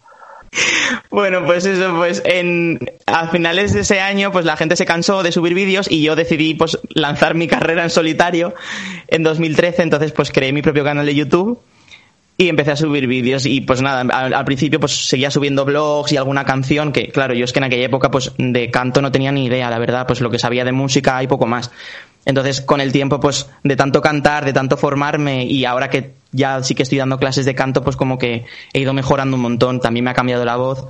[1.11, 5.21] Bueno, pues eso, pues en, a finales de ese año, pues la gente se cansó
[5.21, 8.55] de subir vídeos y yo decidí pues lanzar mi carrera en solitario
[9.07, 11.61] en 2013, entonces pues creé mi propio canal de YouTube
[12.41, 16.17] y empecé a subir vídeos y pues nada, al, principio pues seguía subiendo blogs y
[16.17, 19.33] alguna canción que claro, yo es que en aquella época pues de canto no tenía
[19.33, 21.69] ni idea, la verdad, pues lo que sabía de música y poco más.
[22.23, 26.61] Entonces, con el tiempo, pues, de tanto cantar, de tanto formarme, y ahora que ya
[26.61, 29.79] sí que estoy dando clases de canto, pues como que he ido mejorando un montón,
[29.79, 30.85] también me ha cambiado la voz.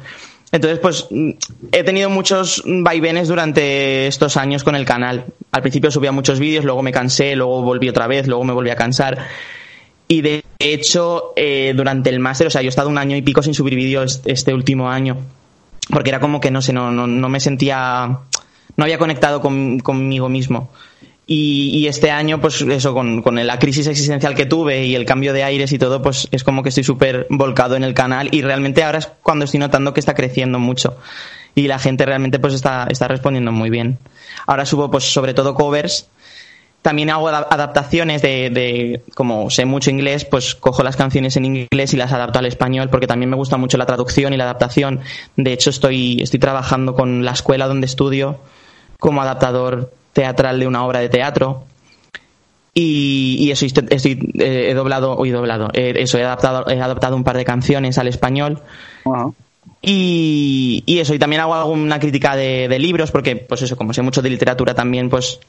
[0.51, 1.29] Entonces, pues, mm,
[1.71, 5.25] he tenido muchos vaivenes durante estos años con el canal.
[5.51, 8.71] Al principio subía muchos vídeos, luego me cansé, luego volví otra vez, luego me volví
[8.71, 9.19] a cansar.
[10.11, 13.21] Y de hecho, eh, durante el máster, o sea, yo he estado un año y
[13.21, 15.17] pico sin subir vídeos este último año.
[15.91, 18.17] Porque era como que, no sé, no, no, no me sentía...
[18.75, 20.71] No había conectado con- conmigo mismo.
[21.31, 25.31] Y, este año, pues eso, con, con la crisis existencial que tuve y el cambio
[25.31, 28.41] de aires y todo, pues es como que estoy súper volcado en el canal y
[28.41, 30.97] realmente ahora es cuando estoy notando que está creciendo mucho.
[31.53, 33.99] Y la gente realmente pues está, está respondiendo muy bien.
[34.47, 36.07] Ahora subo pues sobre todo covers.
[36.81, 41.45] También hago ada- adaptaciones de, de, como sé mucho inglés, pues cojo las canciones en
[41.45, 44.45] inglés y las adapto al español porque también me gusta mucho la traducción y la
[44.45, 45.01] adaptación.
[45.35, 48.39] De hecho, estoy, estoy trabajando con la escuela donde estudio
[48.97, 51.65] como adaptador teatral de una obra de teatro.
[52.73, 56.79] Y, y eso, estoy, estoy, eh, he doblado, he doblado, eh, eso, he adaptado, he
[56.79, 58.61] adaptado un par de canciones al español.
[59.81, 63.93] Y, y eso, y también hago alguna crítica de, de libros, porque, pues eso, como
[63.93, 65.39] sé mucho de literatura también, pues,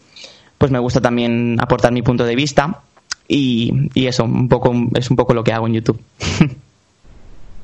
[0.60, 2.80] pues me gusta también aportar mi punto de vista.
[3.26, 6.00] Y, y eso, un poco, es un poco lo que hago en YouTube.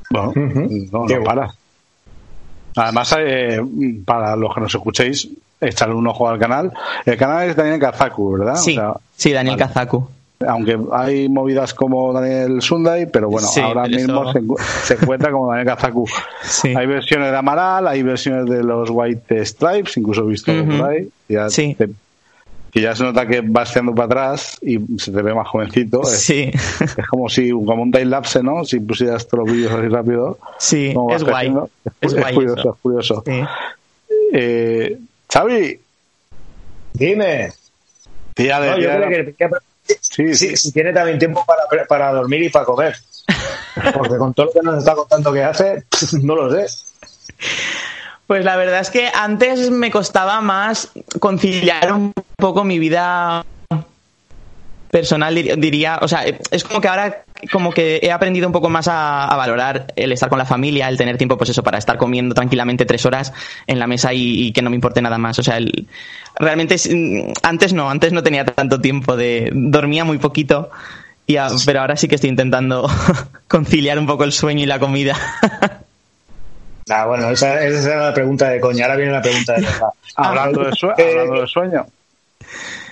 [0.09, 0.31] Bueno,
[0.91, 1.53] no, no paras.
[2.77, 3.59] Además, eh,
[4.05, 5.27] para los que nos escuchéis,
[5.59, 6.71] echarle un ojo al canal.
[7.05, 8.55] El canal es Daniel Kazaku, ¿verdad?
[8.55, 8.79] Sí,
[9.17, 10.07] sí, Daniel Kazaku.
[10.47, 15.03] Aunque hay movidas como Daniel Sunday, pero bueno, Sí, ahora pero mismo eso- se, se
[15.03, 16.07] encuentra como Daniel Kazaku.
[16.77, 20.77] Hay versiones de Amaral, hay versiones de los White Stripes, incluso he visto Ujú.
[20.77, 21.09] por ahí.
[21.27, 21.89] Ya te-
[22.71, 26.01] que ya se nota que vas tirando para atrás y se te ve más jovencito.
[26.03, 26.51] Es, Sí.
[26.53, 28.63] es como si como un time lapse, ¿no?
[28.65, 30.37] Si pusieras todos los vídeos así rápido.
[30.59, 31.53] Sí, es guay.
[32.01, 32.73] Es Es, guay curioso, eso.
[32.73, 33.23] es curioso.
[33.25, 33.41] Sí.
[34.33, 34.97] Eh,
[35.31, 35.79] Xavi.
[36.93, 37.51] Dime.
[38.33, 39.49] Tía de, No, yo tía de- creo que, que-
[40.01, 42.95] Sí, sí, si tiene también tiempo para, para dormir y para comer.
[43.93, 45.83] Porque con todo lo que nos está contando que hace,
[46.23, 46.65] no lo sé.
[48.27, 53.45] Pues la verdad es que antes me costaba más conciliar un poco mi vida
[54.91, 55.99] personal, dir- diría.
[56.01, 59.93] O sea, es como que ahora como que he aprendido un poco más a, valorar
[59.95, 63.05] el estar con la familia, el tener tiempo, pues eso, para estar comiendo tranquilamente tres
[63.05, 63.31] horas
[63.67, 65.39] en la mesa y, que no me importe nada más.
[65.39, 65.87] O sea, el-
[66.35, 70.69] realmente mm, antes no, antes no tenía tanto tiempo de dormía muy poquito.
[71.29, 71.35] Y
[71.65, 72.89] pero ahora sí que estoy intentando
[73.47, 75.17] conciliar un poco el sueño y la comida.
[76.89, 78.85] Ah, bueno, esa, esa era la pregunta de coña.
[78.85, 79.89] Ahora viene la pregunta de verdad.
[80.15, 81.85] Hablando de, sue- Eh, hablando de sueño.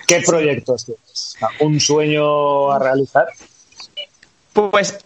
[0.07, 1.37] ¿Qué proyectos tienes?
[1.59, 3.25] ¿Un sueño a realizar?
[4.53, 4.99] Pues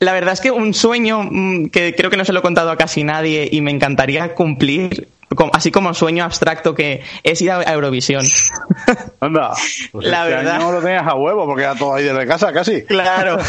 [0.00, 2.70] la verdad es que un sueño mm, que creo que no se lo he contado
[2.70, 5.08] a casi nadie y me encantaría cumplir,
[5.52, 8.26] así como sueño abstracto que es ir a Eurovisión.
[9.20, 9.54] Anda,
[9.92, 10.56] pues La este verdad.
[10.56, 12.82] año lo tenías a huevo porque era todo ahí desde casa casi.
[12.82, 13.38] Claro.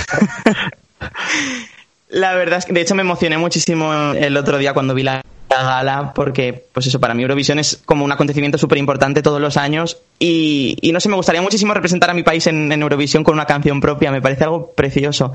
[2.13, 5.21] La verdad es que, de hecho, me emocioné muchísimo el otro día cuando vi la
[5.49, 9.39] la gala, porque, pues eso, para mí Eurovisión es como un acontecimiento súper importante todos
[9.39, 12.81] los años y, y no sé, me gustaría muchísimo representar a mi país en, en
[12.81, 15.33] Eurovisión con una canción propia, me parece algo precioso.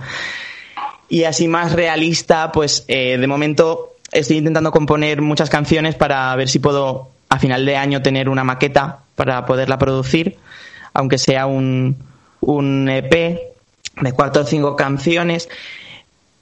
[1.08, 6.48] Y así más realista, pues eh, de momento estoy intentando componer muchas canciones para ver
[6.48, 10.36] si puedo a final de año tener una maqueta para poderla producir,
[10.94, 11.96] aunque sea un,
[12.40, 13.12] un EP
[14.00, 15.48] de cuatro o cinco canciones.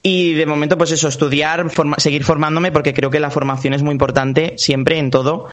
[0.07, 3.83] Y de momento, pues eso, estudiar, forma- seguir formándome, porque creo que la formación es
[3.83, 5.49] muy importante siempre en todo.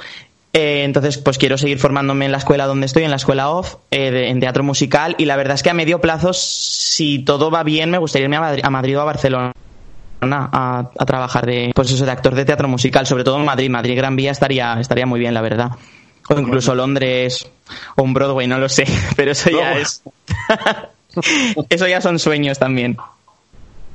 [0.53, 3.75] Eh, entonces, pues quiero seguir formándome en la escuela donde estoy, en la escuela OFF,
[3.91, 5.17] eh, de- en teatro musical.
[5.19, 8.37] Y la verdad es que a medio plazo, si todo va bien, me gustaría irme
[8.37, 9.53] a Madrid, a Madrid o a Barcelona
[10.21, 13.69] a, a trabajar de, pues eso, de actor de teatro musical, sobre todo en Madrid.
[13.69, 15.73] Madrid Gran Vía estaría, estaría muy bien, la verdad.
[16.29, 17.47] O incluso Londres
[17.97, 18.85] o un Broadway, no lo sé.
[19.17, 20.03] Pero eso ya es.
[21.69, 22.97] eso ya son sueños también.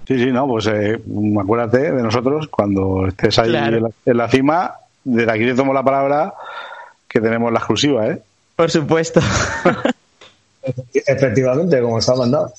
[0.09, 0.99] Sí, sí, no, pues eh,
[1.39, 3.77] acuérdate de nosotros cuando estés ahí Claro.
[3.77, 4.73] en, la, en la cima.
[5.03, 6.33] Desde aquí te tomo la palabra
[7.07, 8.19] que tenemos la exclusiva, ¿eh?
[8.55, 9.19] Por supuesto.
[10.93, 12.51] Efectivamente, como está mandado.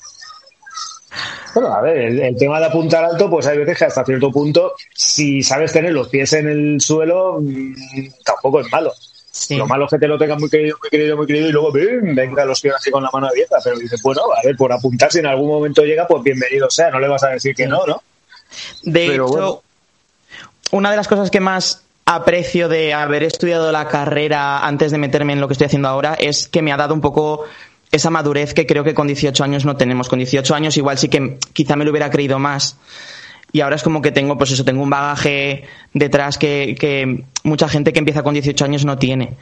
[1.55, 4.31] Bueno, a ver, el, el tema de apuntar alto, pues hay veces que hasta cierto
[4.31, 7.75] punto, si sabes tener los pies en el suelo, mm,
[8.25, 8.93] tampoco es malo.
[9.51, 11.73] Lo malo es que te lo tengas muy querido, muy querido, muy querido y luego
[11.73, 12.15] ¡bim!
[12.15, 13.59] venga los pies así con la mano abierta.
[13.63, 16.91] Pero dices, bueno, a ver, por apuntar, si en algún momento llega, pues bienvenido sea,
[16.91, 18.03] no le vas a decir que no, ¿no?
[18.83, 19.63] De Pero hecho, bueno.
[20.73, 25.33] una de las cosas que más aprecio de haber estudiado la carrera antes de meterme
[25.33, 27.45] en lo que estoy haciendo ahora es que me ha dado un poco
[27.93, 30.09] esa madurez que creo que con 18 años no tenemos.
[30.09, 32.77] Con 18 años igual sí que quizá me lo hubiera creído más.
[33.53, 37.69] Y ahora es como que tengo, pues eso, tengo un bagaje detrás que, que mucha
[37.69, 39.37] gente que empieza con 18 años no tiene.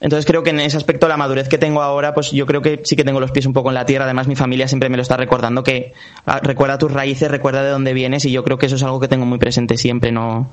[0.00, 2.80] Entonces creo que en ese aspecto la madurez que tengo ahora, pues yo creo que
[2.84, 4.06] sí que tengo los pies un poco en la tierra.
[4.06, 5.92] Además mi familia siempre me lo está recordando que
[6.24, 8.98] ah, recuerda tus raíces, recuerda de dónde vienes y yo creo que eso es algo
[8.98, 10.10] que tengo muy presente siempre.
[10.10, 10.50] No,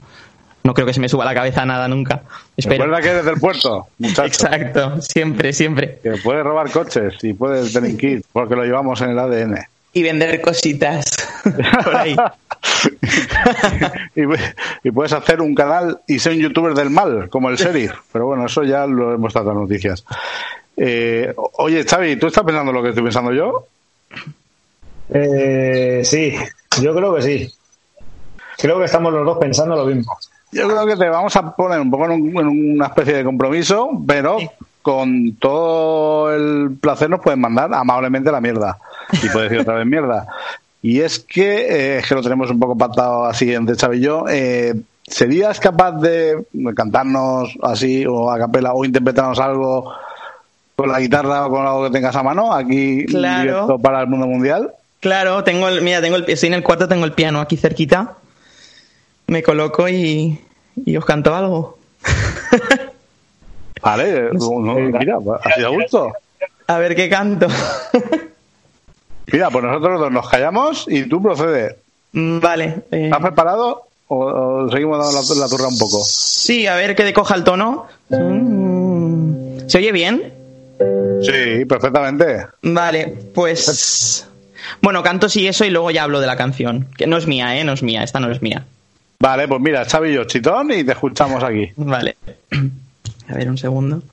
[0.64, 2.24] no creo que se me suba a la cabeza nada nunca.
[2.58, 2.84] Espero.
[2.84, 4.24] Recuerda que eres del puerto, muchacho.
[4.26, 6.00] Exacto, siempre, siempre.
[6.04, 9.60] Que puedes robar coches y puedes delinquir porque lo llevamos en el ADN.
[9.94, 11.06] Y vender cositas
[11.84, 12.16] por ahí.
[14.16, 14.22] y,
[14.88, 17.94] y puedes hacer un canal y ser un youtuber del mal, como el sheriff.
[18.12, 20.04] Pero bueno, eso ya lo hemos tratado en noticias.
[20.76, 23.66] Eh, oye, Xavi, ¿tú estás pensando lo que estoy pensando yo?
[25.10, 26.36] Eh, sí,
[26.82, 27.54] yo creo que sí.
[28.58, 30.18] Creo que estamos los dos pensando lo mismo.
[30.52, 33.24] Yo creo que te vamos a poner un poco en, un- en una especie de
[33.24, 34.38] compromiso, pero
[34.82, 38.78] con todo el placer nos pueden mandar amablemente la mierda.
[39.12, 40.26] Y puedes decir otra vez mierda.
[40.82, 44.26] Y es que, eh, que lo tenemos un poco pactado así entre Xavi y yo.
[44.30, 44.74] eh,
[45.10, 46.44] ¿Serías capaz de
[46.76, 49.92] cantarnos así o a capela o interpretarnos algo
[50.76, 53.42] con la guitarra o con algo que tengas a mano aquí Claro.
[53.44, 54.72] directo para el mundo mundial?
[55.00, 58.16] Claro, tengo el, mira, tengo el, estoy en el cuarto, tengo el piano aquí cerquita.
[59.28, 60.40] Me coloco y,
[60.86, 61.78] y os canto algo.
[63.82, 66.12] Vale, no, no, mira, así a gusto.
[66.68, 67.48] A ver qué canto.
[69.32, 71.76] Mira, pues nosotros dos nos callamos y tú procedes.
[72.14, 72.66] Mm, Vale.
[72.92, 76.04] eh, ¿Estás preparado o, o seguimos dando la, la turra un poco?
[76.06, 77.88] sí, a ver que coja el tono.
[78.10, 80.34] Mm, ¿Se oye bien?
[81.22, 82.46] Sí, perfectamente.
[82.62, 84.28] Vale, pues...
[84.82, 86.88] Bueno, canto sí eso y luego ya hablo de la canción.
[86.98, 87.64] Que no es mía, ¿eh?
[87.64, 88.66] No es mía, esta no es mía.
[89.20, 91.72] Vale, pues mira, Xavi y yo, chitón, y te escuchamos aquí.
[91.78, 92.18] Vale.
[93.30, 94.04] A ver, un segundo.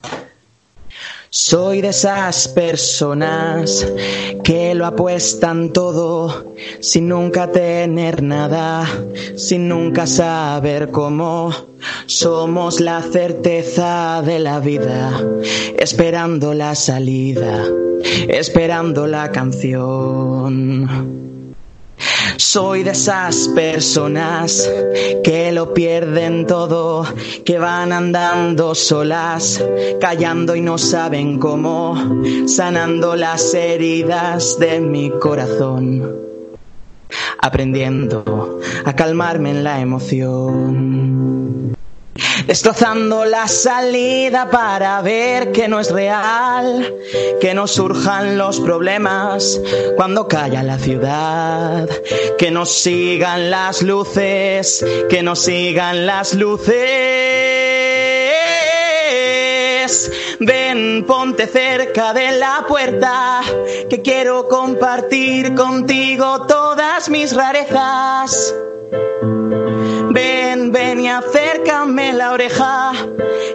[1.37, 3.85] Soy de esas personas
[4.41, 8.87] que lo apuestan todo sin nunca tener nada,
[9.35, 11.53] sin nunca saber cómo.
[12.05, 15.11] Somos la certeza de la vida,
[15.77, 17.65] esperando la salida,
[18.29, 21.24] esperando la canción.
[22.37, 24.69] Soy de esas personas
[25.23, 27.05] que lo pierden todo,
[27.45, 29.63] que van andando solas,
[29.99, 31.95] callando y no saben cómo,
[32.47, 36.23] sanando las heridas de mi corazón.
[37.39, 41.74] aprendiendo a calmarme en la emoción.
[42.47, 46.93] Destrozando la salida para ver que no es real,
[47.41, 49.59] que no surjan los problemas
[49.95, 51.89] cuando calla la ciudad,
[52.37, 56.75] que no sigan las luces, que no sigan las luces.
[60.39, 63.41] Ven, ponte cerca de la puerta,
[63.89, 68.53] que quiero compartir contigo todas mis rarezas.
[70.15, 72.93] Ven, ven y acércame la oreja,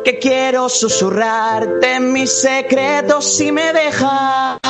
[0.05, 4.61] que quiero susurrarte mis secretos si me dejas.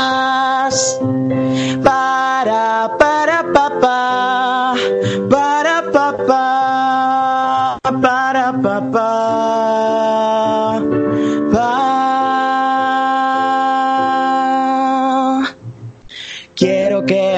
[1.83, 4.75] Para, para, papá,
[5.29, 9.61] para, papá, para, papá,
[11.53, 12.30] pa.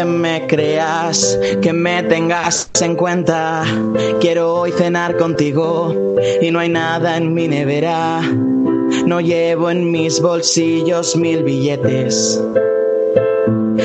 [0.02, 3.62] Que me creas, que me tengas en cuenta.
[4.20, 8.20] Quiero hoy cenar contigo y no hay nada en mi nevera.
[9.06, 12.42] No llevo en mis bolsillos mil billetes.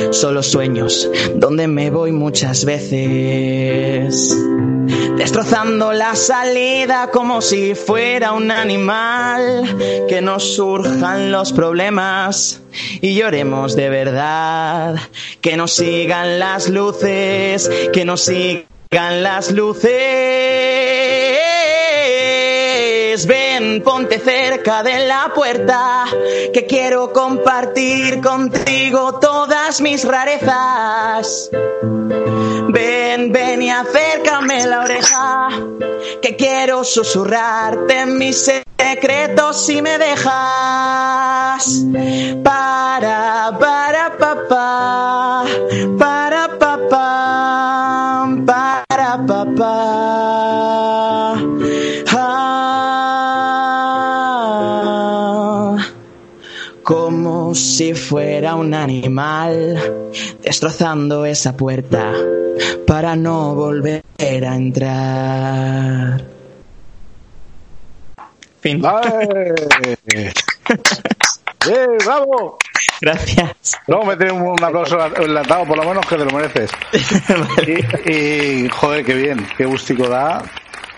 [0.10, 4.36] Solo sueños donde me voy muchas veces.
[5.18, 9.76] Destrozando la salida como si fuera un animal.
[10.08, 12.62] Que no surjan los problemas
[13.02, 14.96] y lloremos de verdad.
[15.42, 18.68] Que no sigan las luces, que no sigan
[19.24, 19.98] las luces.
[23.60, 26.06] Ven, ponte cerca de la puerta,
[26.54, 31.50] que quiero compartir contigo todas mis rarezas.
[32.70, 35.50] Ven, ven y acércame la oreja,
[36.22, 38.46] que quiero susurrarte mis
[38.78, 40.28] secretos si me dejas.
[42.44, 45.46] Para, para, papá,
[45.98, 50.28] para, papá, para, papá.
[52.20, 52.77] Ah,
[57.58, 60.12] si fuera un animal,
[60.42, 62.14] destrozando esa puerta
[62.86, 66.22] para no volver a entrar.
[68.62, 68.82] Fin.
[70.14, 70.32] ¡Eh!
[71.70, 72.58] ¡Eh, bravo!
[73.02, 73.78] Gracias.
[73.88, 76.72] Luego meter un, un aplauso enlatado, por lo menos que te lo mereces.
[78.06, 80.44] y, y, joder, qué bien, qué gustico da.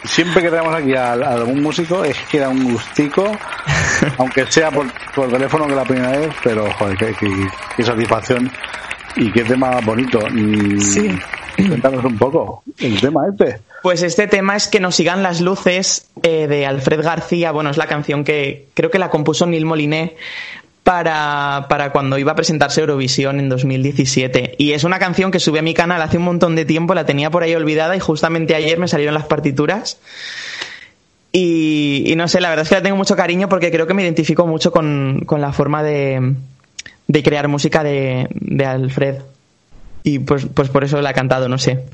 [0.03, 3.31] Siempre que tenemos aquí a, a algún músico es que da un gustico,
[4.17, 8.49] aunque sea por, por teléfono que la primera vez, pero joder, qué, qué- qué satisfacción
[9.15, 10.19] y qué tema bonito.
[10.31, 11.17] Mm, Sí.
[11.67, 13.59] Cuéntanos un poco el tema este.
[13.83, 17.51] Pues este tema es que nos sigan las luces eh, de Alfred García.
[17.51, 20.15] Bueno, es la canción que creo que la compuso Neil Moliné
[20.93, 24.55] para, para cuando iba a presentarse Eurovisión en 2017.
[24.57, 27.05] Y es una canción que subí a mi canal hace un montón de tiempo, la
[27.05, 29.99] tenía por ahí olvidada y justamente ayer me salieron las partituras.
[31.31, 33.93] Y, y no sé, la verdad es que la tengo mucho cariño porque creo que
[33.93, 36.33] me identifico mucho con, con la forma de,
[37.07, 39.17] de crear música de, de Alfred.
[40.01, 41.85] Y pues, pues por eso la he cantado, no sé.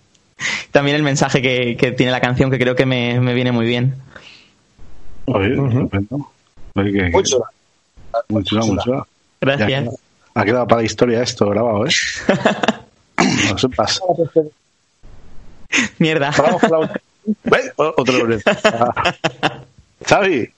[0.72, 3.66] También el mensaje que, que tiene la canción, que creo que me, me viene muy
[3.66, 3.96] bien.
[5.26, 6.30] Oye, estupendo.
[6.74, 7.44] Oye, que- Muy chula.
[8.28, 9.06] Muy chulo, muy chulo.
[9.40, 9.68] Gracias.
[9.68, 9.90] Ya
[10.34, 11.90] Ha quedado para la historia esto grabado, ¿eh?
[13.50, 14.00] no sepas.
[15.98, 16.32] Mierda.
[17.76, 18.42] Otro vez.
[18.46, 19.14] Ah.
[20.06, 20.52] Xavi.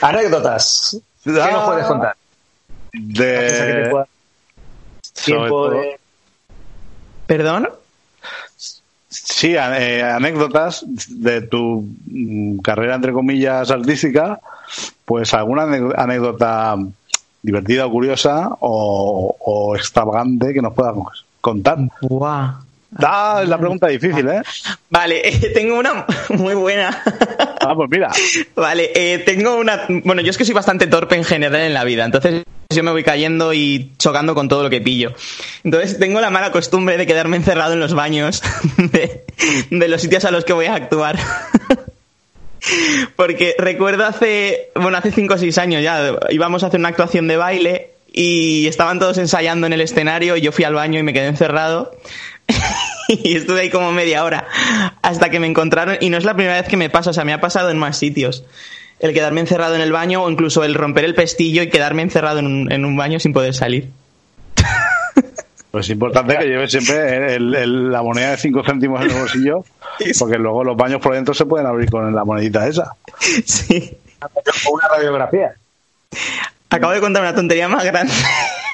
[0.00, 0.96] Anécdotas.
[1.24, 2.16] ¿Qué nos puedes contar?
[2.92, 4.04] De...
[5.24, 6.00] Tiempo de...
[7.26, 7.68] ¿Perdón?
[9.08, 14.40] Sí, eh, anécdotas de tu mm, carrera, entre comillas, artística,
[15.08, 15.62] pues alguna
[15.96, 16.76] anécdota
[17.40, 20.94] divertida o curiosa o, o extravagante que nos puedas
[21.40, 21.78] contar.
[23.02, 24.42] Ah, es la pregunta difícil, ¿eh?
[24.90, 27.02] Vale, eh, tengo una muy buena.
[27.58, 28.10] Ah, pues mira.
[28.54, 29.86] Vale, eh, tengo una...
[29.88, 32.90] Bueno, yo es que soy bastante torpe en general en la vida, entonces yo me
[32.90, 35.14] voy cayendo y chocando con todo lo que pillo.
[35.64, 38.42] Entonces tengo la mala costumbre de quedarme encerrado en los baños
[38.76, 39.24] de,
[39.70, 41.18] de los sitios a los que voy a actuar.
[43.16, 47.28] Porque recuerdo hace, bueno, hace 5 o 6 años ya, íbamos a hacer una actuación
[47.28, 51.02] de baile y estaban todos ensayando en el escenario y yo fui al baño y
[51.02, 51.92] me quedé encerrado.
[53.08, 54.46] y estuve ahí como media hora
[55.02, 57.24] hasta que me encontraron y no es la primera vez que me pasa, o sea,
[57.24, 58.44] me ha pasado en más sitios.
[59.00, 62.40] El quedarme encerrado en el baño o incluso el romper el pestillo y quedarme encerrado
[62.40, 63.88] en un, en un baño sin poder salir.
[65.78, 69.16] Pues es importante que lleves siempre el- el- la moneda de 5 céntimos en el
[69.16, 69.64] bolsillo,
[70.18, 72.96] porque luego los baños por dentro se pueden abrir con la monedita esa.
[73.46, 73.96] Sí.
[74.72, 75.54] Una radiografía.
[76.68, 78.12] Acabo de contar una tontería más grande.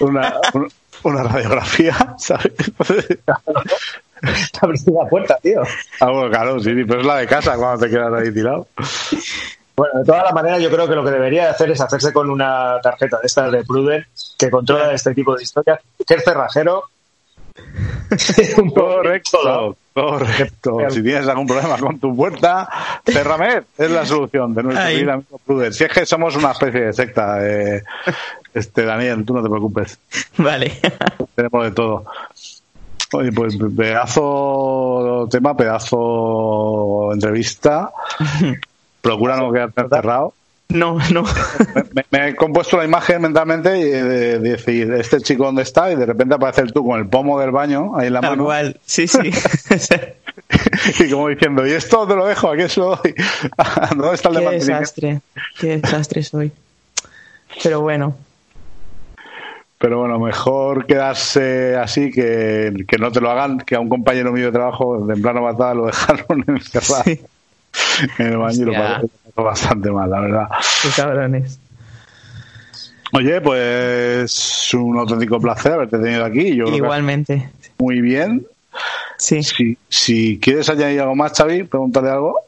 [0.00, 0.72] Una, un-
[1.02, 2.52] una radiografía, ¿sabes?
[4.62, 5.60] Abrir la puerta, tío.
[6.00, 8.66] Ah, bueno, claro, sí, pero es la de casa cuando te quedas ahí tirado.
[9.76, 12.30] Bueno, de todas las maneras, yo creo que lo que debería hacer es hacerse con
[12.30, 14.06] una tarjeta de estas de Pruden
[14.38, 16.84] que controla este tipo de historias, que es cerrajero.
[18.74, 19.76] Correcto, todo.
[19.92, 20.78] correcto.
[20.90, 22.68] Si tienes algún problema con tu puerta,
[23.04, 24.94] Cerramed es la solución de nuestro Ay.
[24.94, 25.72] querido amigo Pruden.
[25.72, 27.82] Si es que somos una especie de secta, eh,
[28.52, 29.98] este Daniel, tú no te preocupes.
[30.36, 30.72] Vale.
[31.34, 32.04] Tenemos de todo.
[33.12, 37.92] Oye, pues pedazo tema, pedazo entrevista.
[39.00, 40.34] Procura no quedarte encerrado.
[40.74, 41.22] No, no.
[41.92, 45.92] Me, me he compuesto la imagen mentalmente y de, de decir, este chico dónde está,
[45.92, 48.44] y de repente aparecer tú con el pomo del baño ahí en la Tal mano.
[48.44, 48.80] cual.
[48.84, 49.18] Sí, sí.
[50.98, 52.50] Y como diciendo, ¿y esto te lo dejo?
[52.50, 53.14] ¿A se lo doy?
[53.96, 55.20] ¿Dónde está el de Qué desastre.
[55.58, 56.52] Qué desastre soy.
[57.62, 58.16] Pero bueno.
[59.78, 64.32] Pero bueno, mejor quedarse así que, que no te lo hagan, que a un compañero
[64.32, 65.40] mío de trabajo, de en plano
[65.74, 67.04] lo dejaron encerrado
[68.18, 68.82] en el baño y lo Hostia.
[68.82, 70.48] pasó, lo pasó bastante mal, la verdad.
[70.82, 71.58] Qué cabrones.
[73.12, 76.56] Oye, pues un auténtico placer haberte tenido aquí.
[76.56, 77.48] Yo Igualmente.
[77.78, 78.44] muy bien.
[79.18, 79.42] Sí.
[79.42, 82.40] Si, si quieres añadir algo más, Xavi, pregúntale algo.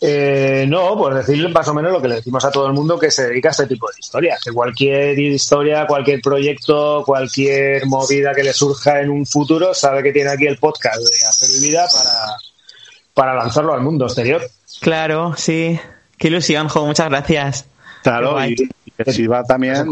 [0.00, 2.98] Eh, no, pues decirle más o menos lo que le decimos a todo el mundo
[2.98, 4.40] que se dedica a este tipo de historias.
[4.44, 10.12] Que cualquier historia, cualquier proyecto, cualquier movida que le surja en un futuro, sabe que
[10.12, 12.36] tiene aquí el podcast de Hacer Vida para,
[13.14, 14.42] para lanzarlo al mundo exterior.
[14.80, 15.78] Claro, sí.
[16.18, 16.86] Qué ilusión, jo.
[16.86, 17.66] Muchas gracias.
[18.02, 18.54] Claro, y,
[18.84, 19.84] y que si va también,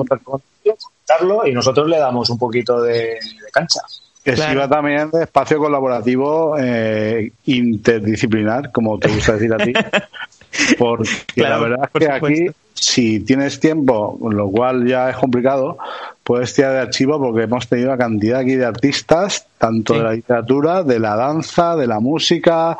[1.46, 3.80] y nosotros le damos un poquito de, de cancha.
[4.22, 4.52] que Claro.
[4.52, 9.72] sirva también de espacio colaborativo eh, interdisciplinar, como te gusta decir a ti.
[10.78, 12.60] Porque Claro, la verdad es que aquí, supuesto.
[12.74, 15.78] Si tienes tiempo, lo cual ya es complicado,
[16.22, 19.98] puedes tirar de archivo porque hemos tenido una cantidad aquí de artistas, tanto Sí.
[20.00, 22.76] de la literatura, de la danza, de la música,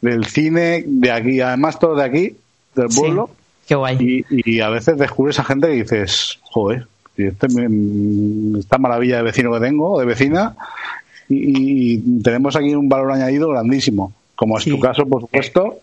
[0.00, 2.36] del cine, de aquí, además todo de aquí,
[2.74, 3.00] del Sí.
[3.00, 3.30] pueblo.
[3.66, 3.96] Qué guay.
[4.00, 6.86] Y, y a veces descubres a gente que dices, joder,
[7.16, 7.46] este,
[8.58, 10.54] esta maravilla de vecino que tengo, o de vecina,
[11.28, 14.70] y, y tenemos aquí un valor añadido grandísimo, como es Sí.
[14.70, 15.78] tu caso, por supuesto,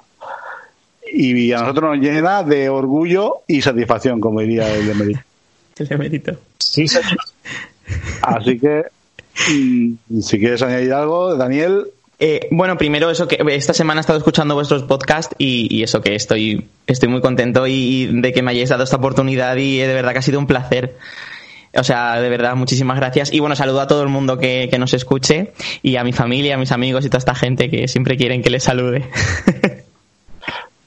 [1.14, 5.18] y a nosotros nos llena de orgullo y satisfacción, como diría el de Merit.
[5.78, 6.34] El emérito.
[6.60, 7.18] Sí, señor.
[8.22, 8.84] Así que,
[9.52, 11.88] mm, si quieres añadir algo, Daniel,
[12.20, 16.00] Eh, bueno, primero eso que esta semana he estado escuchando vuestros podcasts y, y eso
[16.00, 19.82] que estoy, estoy muy contento y, y de que me hayáis dado esta oportunidad y
[19.82, 20.96] eh, de verdad que ha sido un placer.
[21.76, 23.34] O sea, de verdad, muchísimas gracias.
[23.34, 26.54] Y bueno, saludo a todo el mundo que, que nos escuche y a mi familia,
[26.56, 29.06] a mis amigos y toda esta gente que siempre quieren que les salude.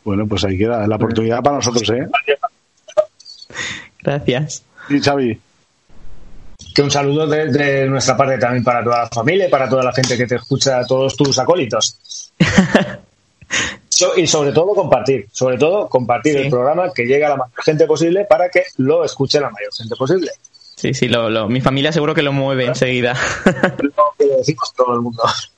[0.07, 2.07] bueno, pues ahí queda la oportunidad para nosotros, ¿eh?
[4.03, 4.63] Gracias.
[4.89, 5.41] Y Xavi,
[6.75, 9.83] Que un saludo de, de nuestra parte también para toda la familia y para toda
[9.83, 12.33] la gente que te escucha, todos tus acólitos.
[13.89, 16.39] So- y sobre todo compartir, sobre todo compartir Sí.
[16.43, 19.73] el programa que llegue a la mayor gente posible para que lo escuche la mayor
[19.73, 20.31] gente posible.
[20.75, 23.17] Sí, sí, lo, lo- mi familia seguro que lo mueve enseguida.
[23.81, 25.23] Lo que decimos todo el mundo.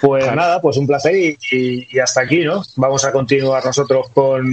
[0.00, 2.62] Pues nada, pues un placer y, y- y hasta aquí, ¿no?
[2.76, 4.46] Vamos a continuar nosotros con,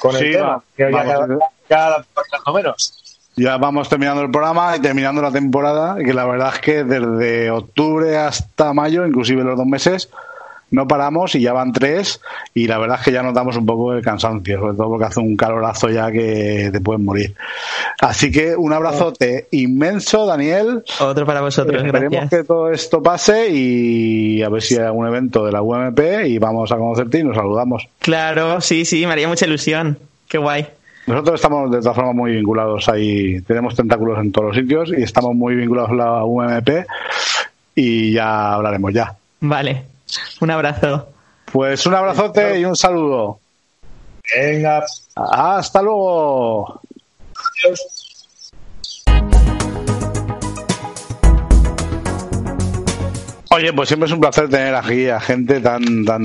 [0.00, 1.38] con el tema, va- que ya vamos.
[1.68, 2.94] cada, cada cuanto menos.
[3.36, 7.50] Ya vamos terminando el programa y terminando la temporada, que la verdad es que desde
[7.50, 10.08] octubre hasta mayo, inclusive los dos meses,
[10.70, 12.20] no paramos y ya van tres
[12.54, 15.20] y la verdad es que ya notamos un poco el cansancio, sobre todo porque hace
[15.20, 17.34] un calorazo ya que te puedes morir.
[18.00, 20.84] Así que un abrazote inmenso, Daniel.
[21.00, 22.30] Otro para vosotros, Esperemos gracias.
[22.30, 26.38] que todo esto pase y a ver si hay algún evento de la UMP y
[26.38, 27.88] vamos a conocerte y nos saludamos.
[28.00, 29.98] Claro, sí, sí, me haría mucha ilusión.
[30.28, 30.66] Qué guay.
[31.06, 35.02] Nosotros estamos de todas formas muy vinculados ahí, tenemos tentáculos en todos los sitios y
[35.02, 36.68] estamos muy vinculados a la UMP
[37.74, 39.14] y ya hablaremos ya.
[39.40, 39.84] Vale.
[40.40, 41.08] Un abrazo.
[41.52, 43.40] Pues un abrazote y un saludo.
[44.36, 44.84] Venga,
[45.16, 46.80] Hasta luego.
[53.50, 56.22] Oye, pues siempre es un placer tener aquí a gente tan tan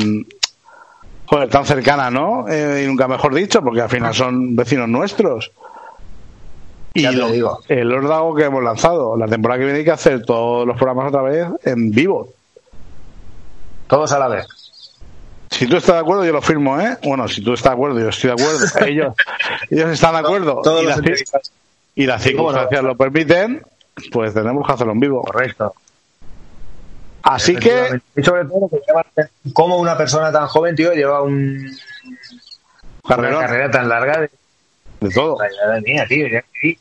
[1.26, 2.48] joder, tan cercana, ¿no?
[2.50, 5.52] Eh, y nunca mejor dicho, porque al final son vecinos nuestros.
[6.94, 7.60] Y Ya lo- digo.
[7.70, 11.08] el órdago que hemos lanzado, la temporada que viene hay que hacer todos los programas
[11.08, 12.28] otra vez en vivo.
[13.94, 14.48] Todos a la vez.
[15.52, 16.98] Si tú estás de acuerdo, yo lo firmo, ¿eh?
[17.04, 18.66] Bueno, si tú estás de acuerdo, yo estoy de acuerdo.
[18.88, 19.14] Ellos,
[19.70, 20.62] ellos están de acuerdo.
[20.64, 21.52] Todos y, las, entrevistados.
[21.94, 22.38] y las ¿Cómo no?
[22.38, 23.64] circunstancias lo permiten,
[24.12, 25.22] pues tenemos que hacerlo en vivo.
[25.22, 25.76] Correcto.
[27.22, 28.02] Así que.
[28.16, 28.68] Y sobre todo
[29.54, 31.70] cómo una persona tan joven, tío, lleva un,
[33.04, 34.30] una carrera tan larga de
[35.02, 35.38] de todo.
[35.40, 36.28] la edad mía, tío.
[36.30, 36.78] ya que-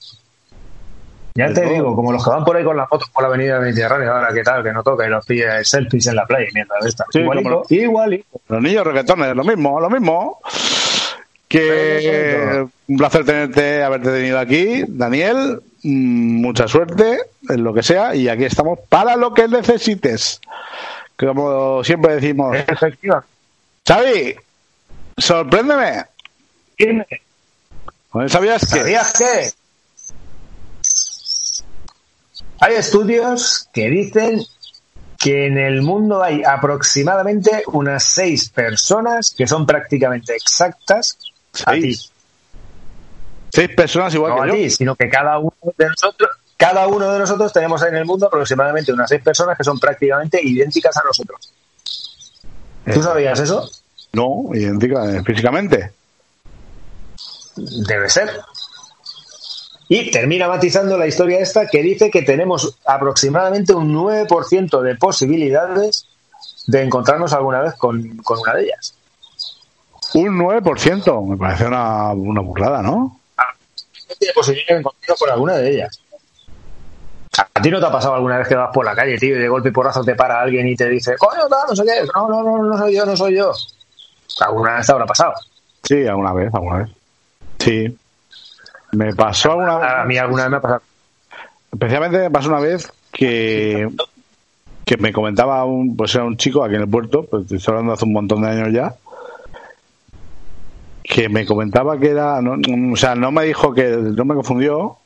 [1.35, 1.73] Ya te todo.
[1.73, 4.33] digo, como los que van por ahí con las motos por la avenida Mediterránea, ahora
[4.35, 6.89] qué tal, que no toca y los pilla selfies en la playa y mierda de
[6.89, 7.07] estas.
[7.13, 8.41] Sí, Igualito, como- igualito.
[8.49, 10.39] Los niños reggaetones, lo mismo, lo mismo.
[11.49, 15.61] Que un placer tenerte, haberte tenido aquí, Daniel.
[15.83, 17.19] Mm, Mucha suerte
[17.49, 20.41] en lo que sea y aquí estamos para lo que necesites.
[21.17, 22.57] Como siempre decimos.
[22.57, 23.25] Efectiva.
[23.87, 24.35] Xavi,
[25.19, 26.05] sorpréndeme.
[26.79, 27.07] Dime,
[28.29, 28.79] ¿Sabías que?
[28.81, 29.62] ¿Sabías que?
[32.63, 34.41] Hay estudios que dicen
[35.19, 41.19] que en el mundo hay aproximadamente unas seis personas que son prácticamente exactas
[41.67, 41.99] a ti.
[43.53, 44.55] Seis personas igual no que a yo.
[44.55, 48.29] ti, sino que cada uno de nosotros, cada uno de nosotros tenemos en el mundo
[48.29, 51.53] aproximadamente unas seis personas que son prácticamente idénticas a nosotros.
[52.87, 52.93] Eh.
[52.95, 53.69] ¿Tú sabías eso?
[54.13, 55.91] No, idéntica eh, físicamente.
[57.57, 58.31] Debe ser.
[59.95, 66.07] Y termina matizando la historia esta que dice que tenemos aproximadamente un 9% de posibilidades
[66.67, 68.95] de encontrarnos alguna vez con, con una de ellas.
[70.15, 73.21] Un 9%, me parece una, una burrada, ¿no?
[74.19, 76.01] Tiene posibilidad de encontrarnos con alguna de ellas.
[77.37, 79.41] ¿A ti no te ha pasado alguna vez que vas por la calle, tío, y
[79.41, 82.07] de golpe y porrazo te para alguien y te dice, coño, tal, no sé qué,
[82.15, 83.53] no, no, no, no soy yo, no soy yo?
[84.41, 85.35] ¿Alguna vez te habrá pasado?
[85.83, 86.91] Sí, alguna vez, alguna vez.
[87.59, 87.99] Sí.
[88.93, 89.89] Me pasó alguna vez.
[89.91, 90.83] A mí alguna vez me ha pasado.
[91.73, 93.89] Especialmente me pasó una vez que,
[94.85, 97.93] que me comentaba un, pues era un chico aquí en el puerto, pues estoy hablando
[97.95, 98.95] hace un montón de años ya,
[101.03, 104.35] que me comentaba que era, no, no, o sea, no me dijo que, no me
[104.35, 104.99] confundió,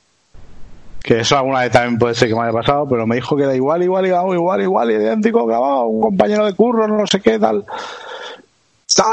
[1.03, 3.45] que eso alguna vez también puede ser que me haya pasado, pero me dijo que
[3.45, 7.39] era igual, igual, igual, igual, igual, idéntico, grabado, un compañero de curro, no sé qué,
[7.39, 7.65] tal.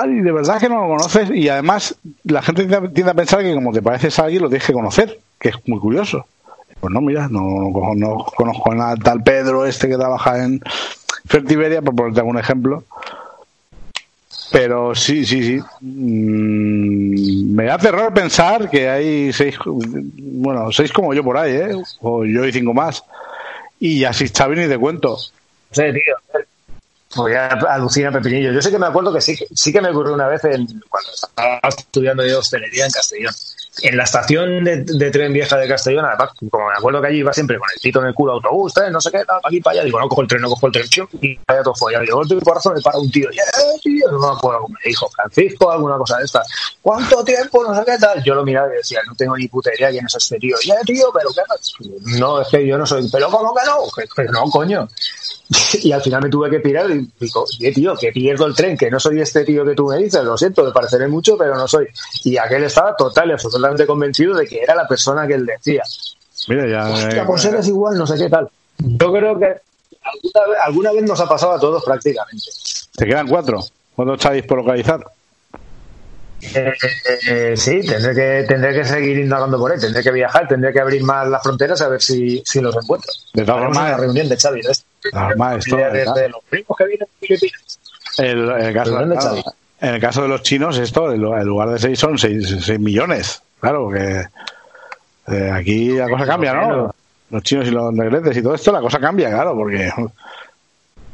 [0.07, 3.53] Y de verdad que no lo conoces, y además la gente tiende a pensar que
[3.53, 6.25] como te pareces a alguien lo tienes que conocer, que es muy curioso.
[6.79, 10.61] Pues no, mira, no, no, no conozco a nada tal Pedro este que trabaja en
[11.25, 12.83] Fertiberia, por ponerte algún ejemplo.
[14.51, 15.59] Pero sí, sí, sí.
[15.81, 21.75] Mm, me da terror pensar que hay seis, bueno, seis como yo por ahí, ¿eh?
[22.01, 23.03] O yo y cinco más.
[23.79, 25.17] Y así Xavi ni te cuento.
[25.17, 26.15] Sí, tío.
[27.15, 28.51] Pues ya alucina Pepinillo.
[28.51, 31.11] Yo sé que me acuerdo que sí, sí que me ocurrió una vez en, cuando
[31.13, 33.33] estaba estudiando yo hostelería en Castellón.
[33.81, 37.33] En la estación de, tren vieja de Castellón, además, como me acuerdo que allí iba
[37.33, 39.85] siempre con el tito en el culo autobús, no sé qué, pa' aquí para allá.
[39.85, 40.85] Digo, no cojo el tren, no cojo el tren,
[41.21, 42.03] y vaya todo follado.
[42.03, 43.29] Y golpe y porrazo me para un tío.
[43.31, 46.43] "Eh, tío, no me acuerdo, me dijo Francisco, alguna cosa de esta.
[46.81, 47.63] ¿Cuánto tiempo?
[47.63, 48.23] No sé qué tal.
[48.23, 50.55] Yo lo miraba y decía, no tengo ni puta idea quién es este tío.
[50.63, 51.73] Ya, tío, pero qué haces?".
[52.19, 53.09] No, es que yo no soy.
[53.11, 54.05] Pero ¿cómo que no?
[54.15, 54.87] Que, no, coño.
[55.73, 58.77] Y al final me tuve que pirar y digo, oye, tío, que pierdo el tren,
[58.77, 61.55] que no soy este tío que tú me dices, lo siento, me pareceré mucho, pero
[61.55, 61.87] no soy.
[62.23, 63.33] Y aquel estaba total y
[63.67, 65.83] absolutamente convencido de que era la persona que él decía.
[66.47, 66.89] Mira, ya.
[66.89, 68.49] Hostia, eh, pues eres igual, no sé qué tal.
[68.77, 69.45] Yo creo que
[70.03, 72.45] alguna vez, alguna vez nos ha pasado a todos prácticamente.
[72.95, 73.63] te quedan cuatro.
[73.95, 75.03] ¿Cuántos Xavis por localizar?
[76.41, 80.45] Eh, eh, eh, sí, tendré que, tendré que seguir indagando por ahí, tendré que viajar,
[80.47, 83.09] tendré que abrir más las fronteras a ver si, si los encuentro.
[83.33, 84.61] De todas formas, una reunión de Xavi.
[84.61, 84.85] de esto.
[85.03, 87.79] de todas formas, esto- Desde los primos que vienen de Filipinas.
[88.17, 89.43] El, el caso, ¿De sale?
[89.83, 92.55] En el caso de los chinos, esto, en lu- en lugar de seis, son seis,
[92.61, 93.41] seis millones.
[93.59, 94.23] Claro, que
[95.27, 96.95] eh, aquí la cosa cambia, ¿no?
[97.29, 99.91] Los chinos y los negretes y todo esto, la cosa cambia, claro, porque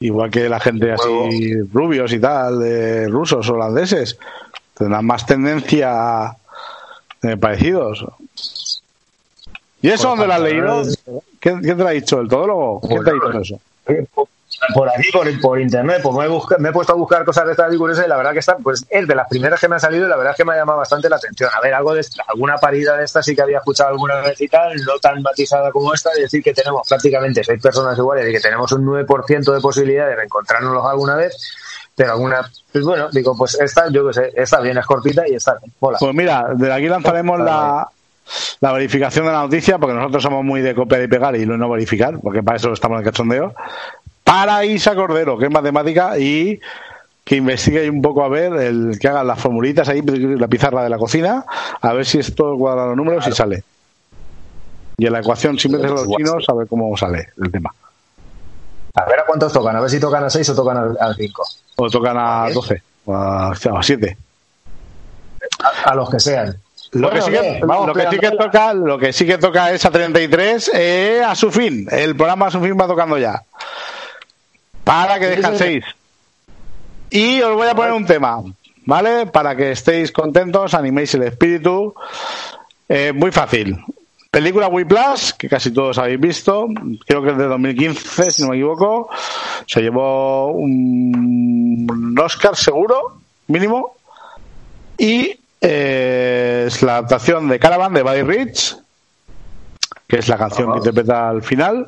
[0.02, 4.18] igual que la gente así, rubios y tal, de rusos, holandeses,
[4.78, 6.36] tendrán más tendencia
[7.24, 8.06] eh, parecidos.
[9.82, 10.84] ¿Y eso dónde lo has leído?
[11.40, 12.20] ¿Quién, quién te lo ha dicho?
[12.20, 12.82] ¿El todólogo?
[12.82, 13.60] ¿Quién te ha dicho eso?
[14.74, 17.46] Por aquí, por, por internet, pues me he, busca- me he puesto a buscar cosas
[17.46, 19.76] de estas figuras y la verdad que está, pues es de las primeras que me
[19.76, 21.50] ha salido y la verdad es que me ha llamado bastante la atención.
[21.54, 24.48] A ver, algo de alguna parida de esta sí que había escuchado alguna vez y
[24.48, 28.32] tal, no tan matizada como esta, de decir que tenemos prácticamente seis personas iguales y
[28.32, 31.36] que tenemos un 9% de posibilidades de encontrárnoslos alguna vez,
[31.96, 35.36] pero alguna, pues bueno, digo, pues esta, yo que sé, esta bien es cortita y
[35.36, 35.74] está bien.
[35.80, 35.98] Mola.
[36.00, 37.88] Pues mira, de aquí lanzaremos la,
[38.62, 41.70] la verificación de la noticia, porque nosotros somos muy de copiar y pegar y no
[41.70, 43.54] verificar, porque para eso estamos en el cachondeo.
[44.30, 46.60] Para Isa Cordero, que es matemática y
[47.24, 50.90] que investigue un poco a ver, el que haga las formulitas ahí, la pizarra de
[50.90, 51.46] la cocina,
[51.82, 53.64] a ver si esto cuadra los números y sale.
[55.00, 57.74] Y en la ecuación siempre de los chinos, a ver cómo sale el tema.
[58.94, 61.44] A ver a cuántos tocan, a ver si tocan a 6 o tocan a 5.
[61.78, 64.18] O tocan a 12, o a, a 7.
[65.64, 66.56] A, a los que sean.
[66.92, 69.26] Lo, Bueno, que sí que, bien, vamos lo, que sí que toca, lo que sí
[69.26, 71.88] que toca es a 33 eh, a su fin.
[71.92, 73.44] El programa a su fin va tocando ya.
[74.90, 75.86] Para que descanséis.
[77.12, 78.42] Y os voy a poner un tema,
[78.86, 79.28] ¿vale?
[79.28, 81.94] Para que estéis contentos, animéis el espíritu.
[82.88, 83.78] Eh, muy fácil.
[84.32, 86.68] Película Whiplash, que casi todos habéis visto,
[87.06, 89.10] creo que es de 2015, si no me equivoco.
[89.68, 93.96] Se llevó un, un Oscar seguro, mínimo.
[94.98, 98.76] Y eh, es la adaptación de Caravan de Buddy Rich,
[100.08, 101.88] que es la canción que interpreta al final.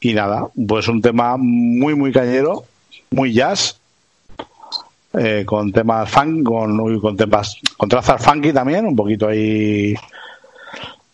[0.00, 2.64] Y nada, pues un tema muy, muy cañero,
[3.10, 3.78] muy jazz,
[5.14, 9.94] eh, con temas funk, con, con temas, con trazas funky también, un poquito ahí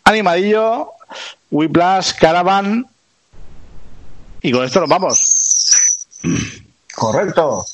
[0.04, 0.90] animadillo,
[1.50, 2.86] Whiplash, Caravan,
[4.42, 6.18] y con esto nos vamos.
[6.94, 7.64] Correcto.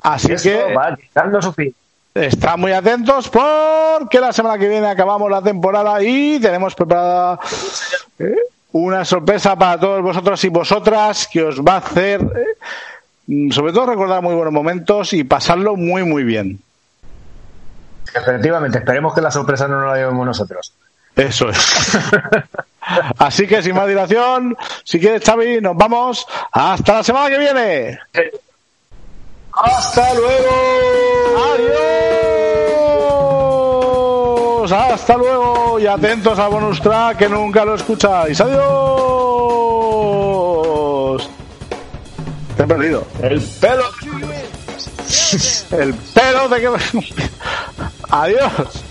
[0.00, 1.74] Así Esto que va dando su fin.
[2.14, 7.38] están muy atentos porque la semana que viene acabamos la temporada y tenemos preparada
[8.18, 8.34] eh,
[8.72, 13.86] una sorpresa para todos vosotros y vosotras que os va a hacer, eh, sobre todo
[13.86, 16.60] recordar muy buenos momentos y pasarlo muy, muy bien.
[18.14, 20.72] Efectivamente, esperemos que la sorpresa no la llevemos nosotros.
[21.14, 21.98] Eso es.
[23.18, 26.26] Así que sin más dilación, si quieres, Xavi, nos vamos.
[26.52, 27.98] Hasta la semana que viene.
[29.52, 30.48] ¡Hasta luego!
[31.54, 32.17] ¡Adiós!
[34.66, 38.40] Hasta luego y atentos al bonus track que nunca lo escucháis.
[38.40, 38.58] ¡Adiós!
[42.56, 43.06] Te he perdido.
[43.22, 43.84] El pelo.
[45.70, 46.70] El pelo de que.
[48.10, 48.84] Adiós.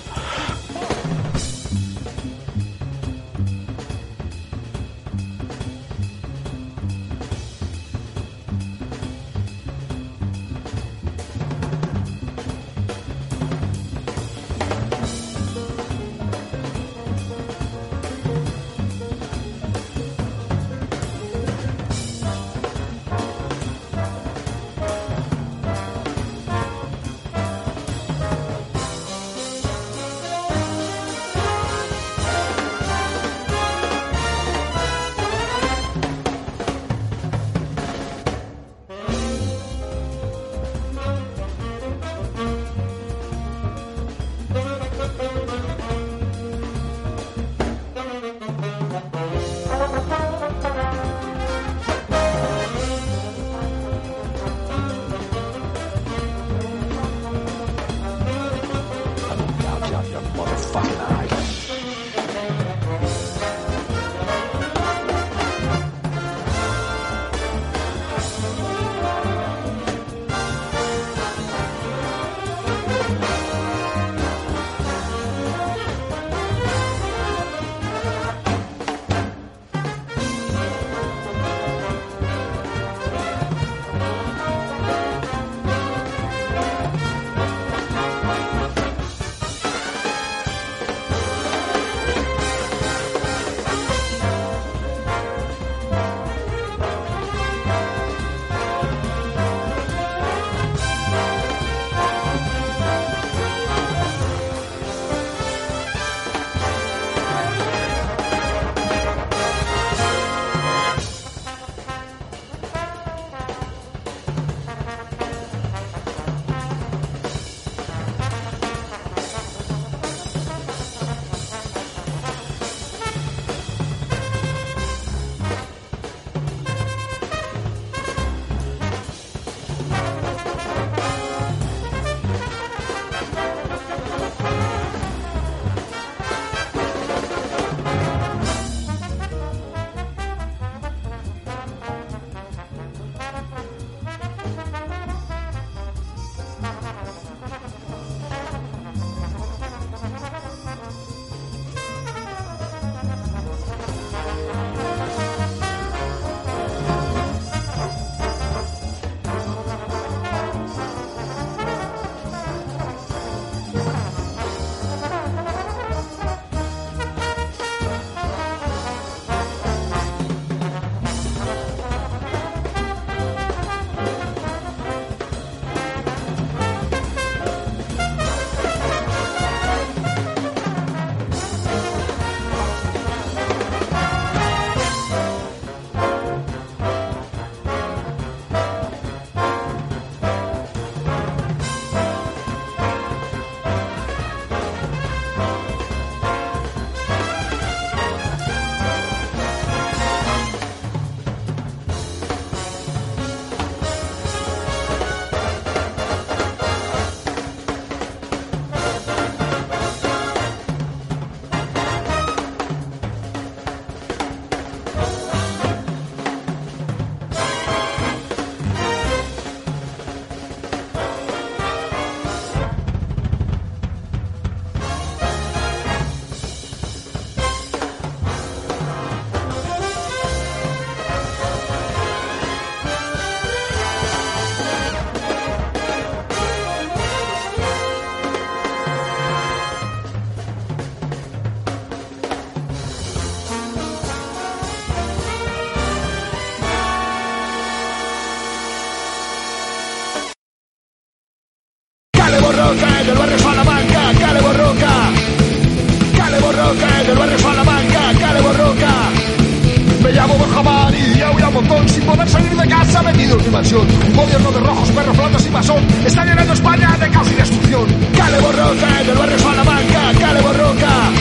[263.48, 267.88] Un gobierno de rojos, perros, flotas y masón está llenando España de caos y destrucción.
[268.16, 271.12] Cale Borroca, del barrio Salamanca, Cale Borroca.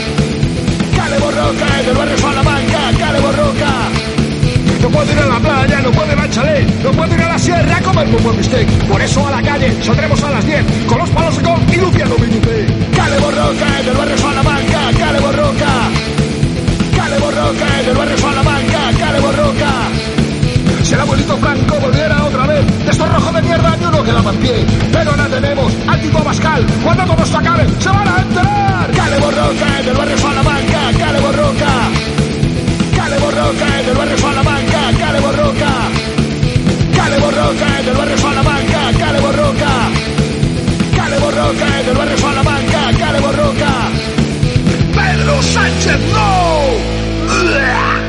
[0.97, 3.73] Cale Borroca, del barrio Salamanca, Cale Borroca.
[4.83, 7.29] No puedo ir a la playa, no puedo ir al chalet, no puedo ir a
[7.29, 8.69] la sierra a comer un buen bistec.
[8.89, 11.77] Por eso a la calle saldremos a las 10 con los palos de gol y
[11.77, 12.67] Luciano Benítez.
[12.97, 15.91] Cale Borroca, del barrio Salamanca, Cale Borroca.
[16.97, 20.06] Cale Borroca, del barrio Salamanca, Cale Borroca.
[20.87, 24.31] Si el abuelito Franco volviera otra vez, de estos rojos de mierda ni uno quedaba
[24.31, 24.65] en pie.
[24.93, 28.91] Pero ahora tenemos al tipo Pascal, cuando todos se acaben, se van a enterar.
[28.93, 31.73] Cale Borroca, del barrio Salamanca, Cale Borroca.
[32.95, 35.73] Cale Borroca, del barrio Salamanca, Cale Borroca.
[36.95, 39.73] Cale Borroca, del barrio Salamanca, Cale Borroca.
[40.95, 43.73] Cale Borroca, del barrio Salamanca, Cale Borroca.
[44.95, 48.06] Pedro Sánchez, no.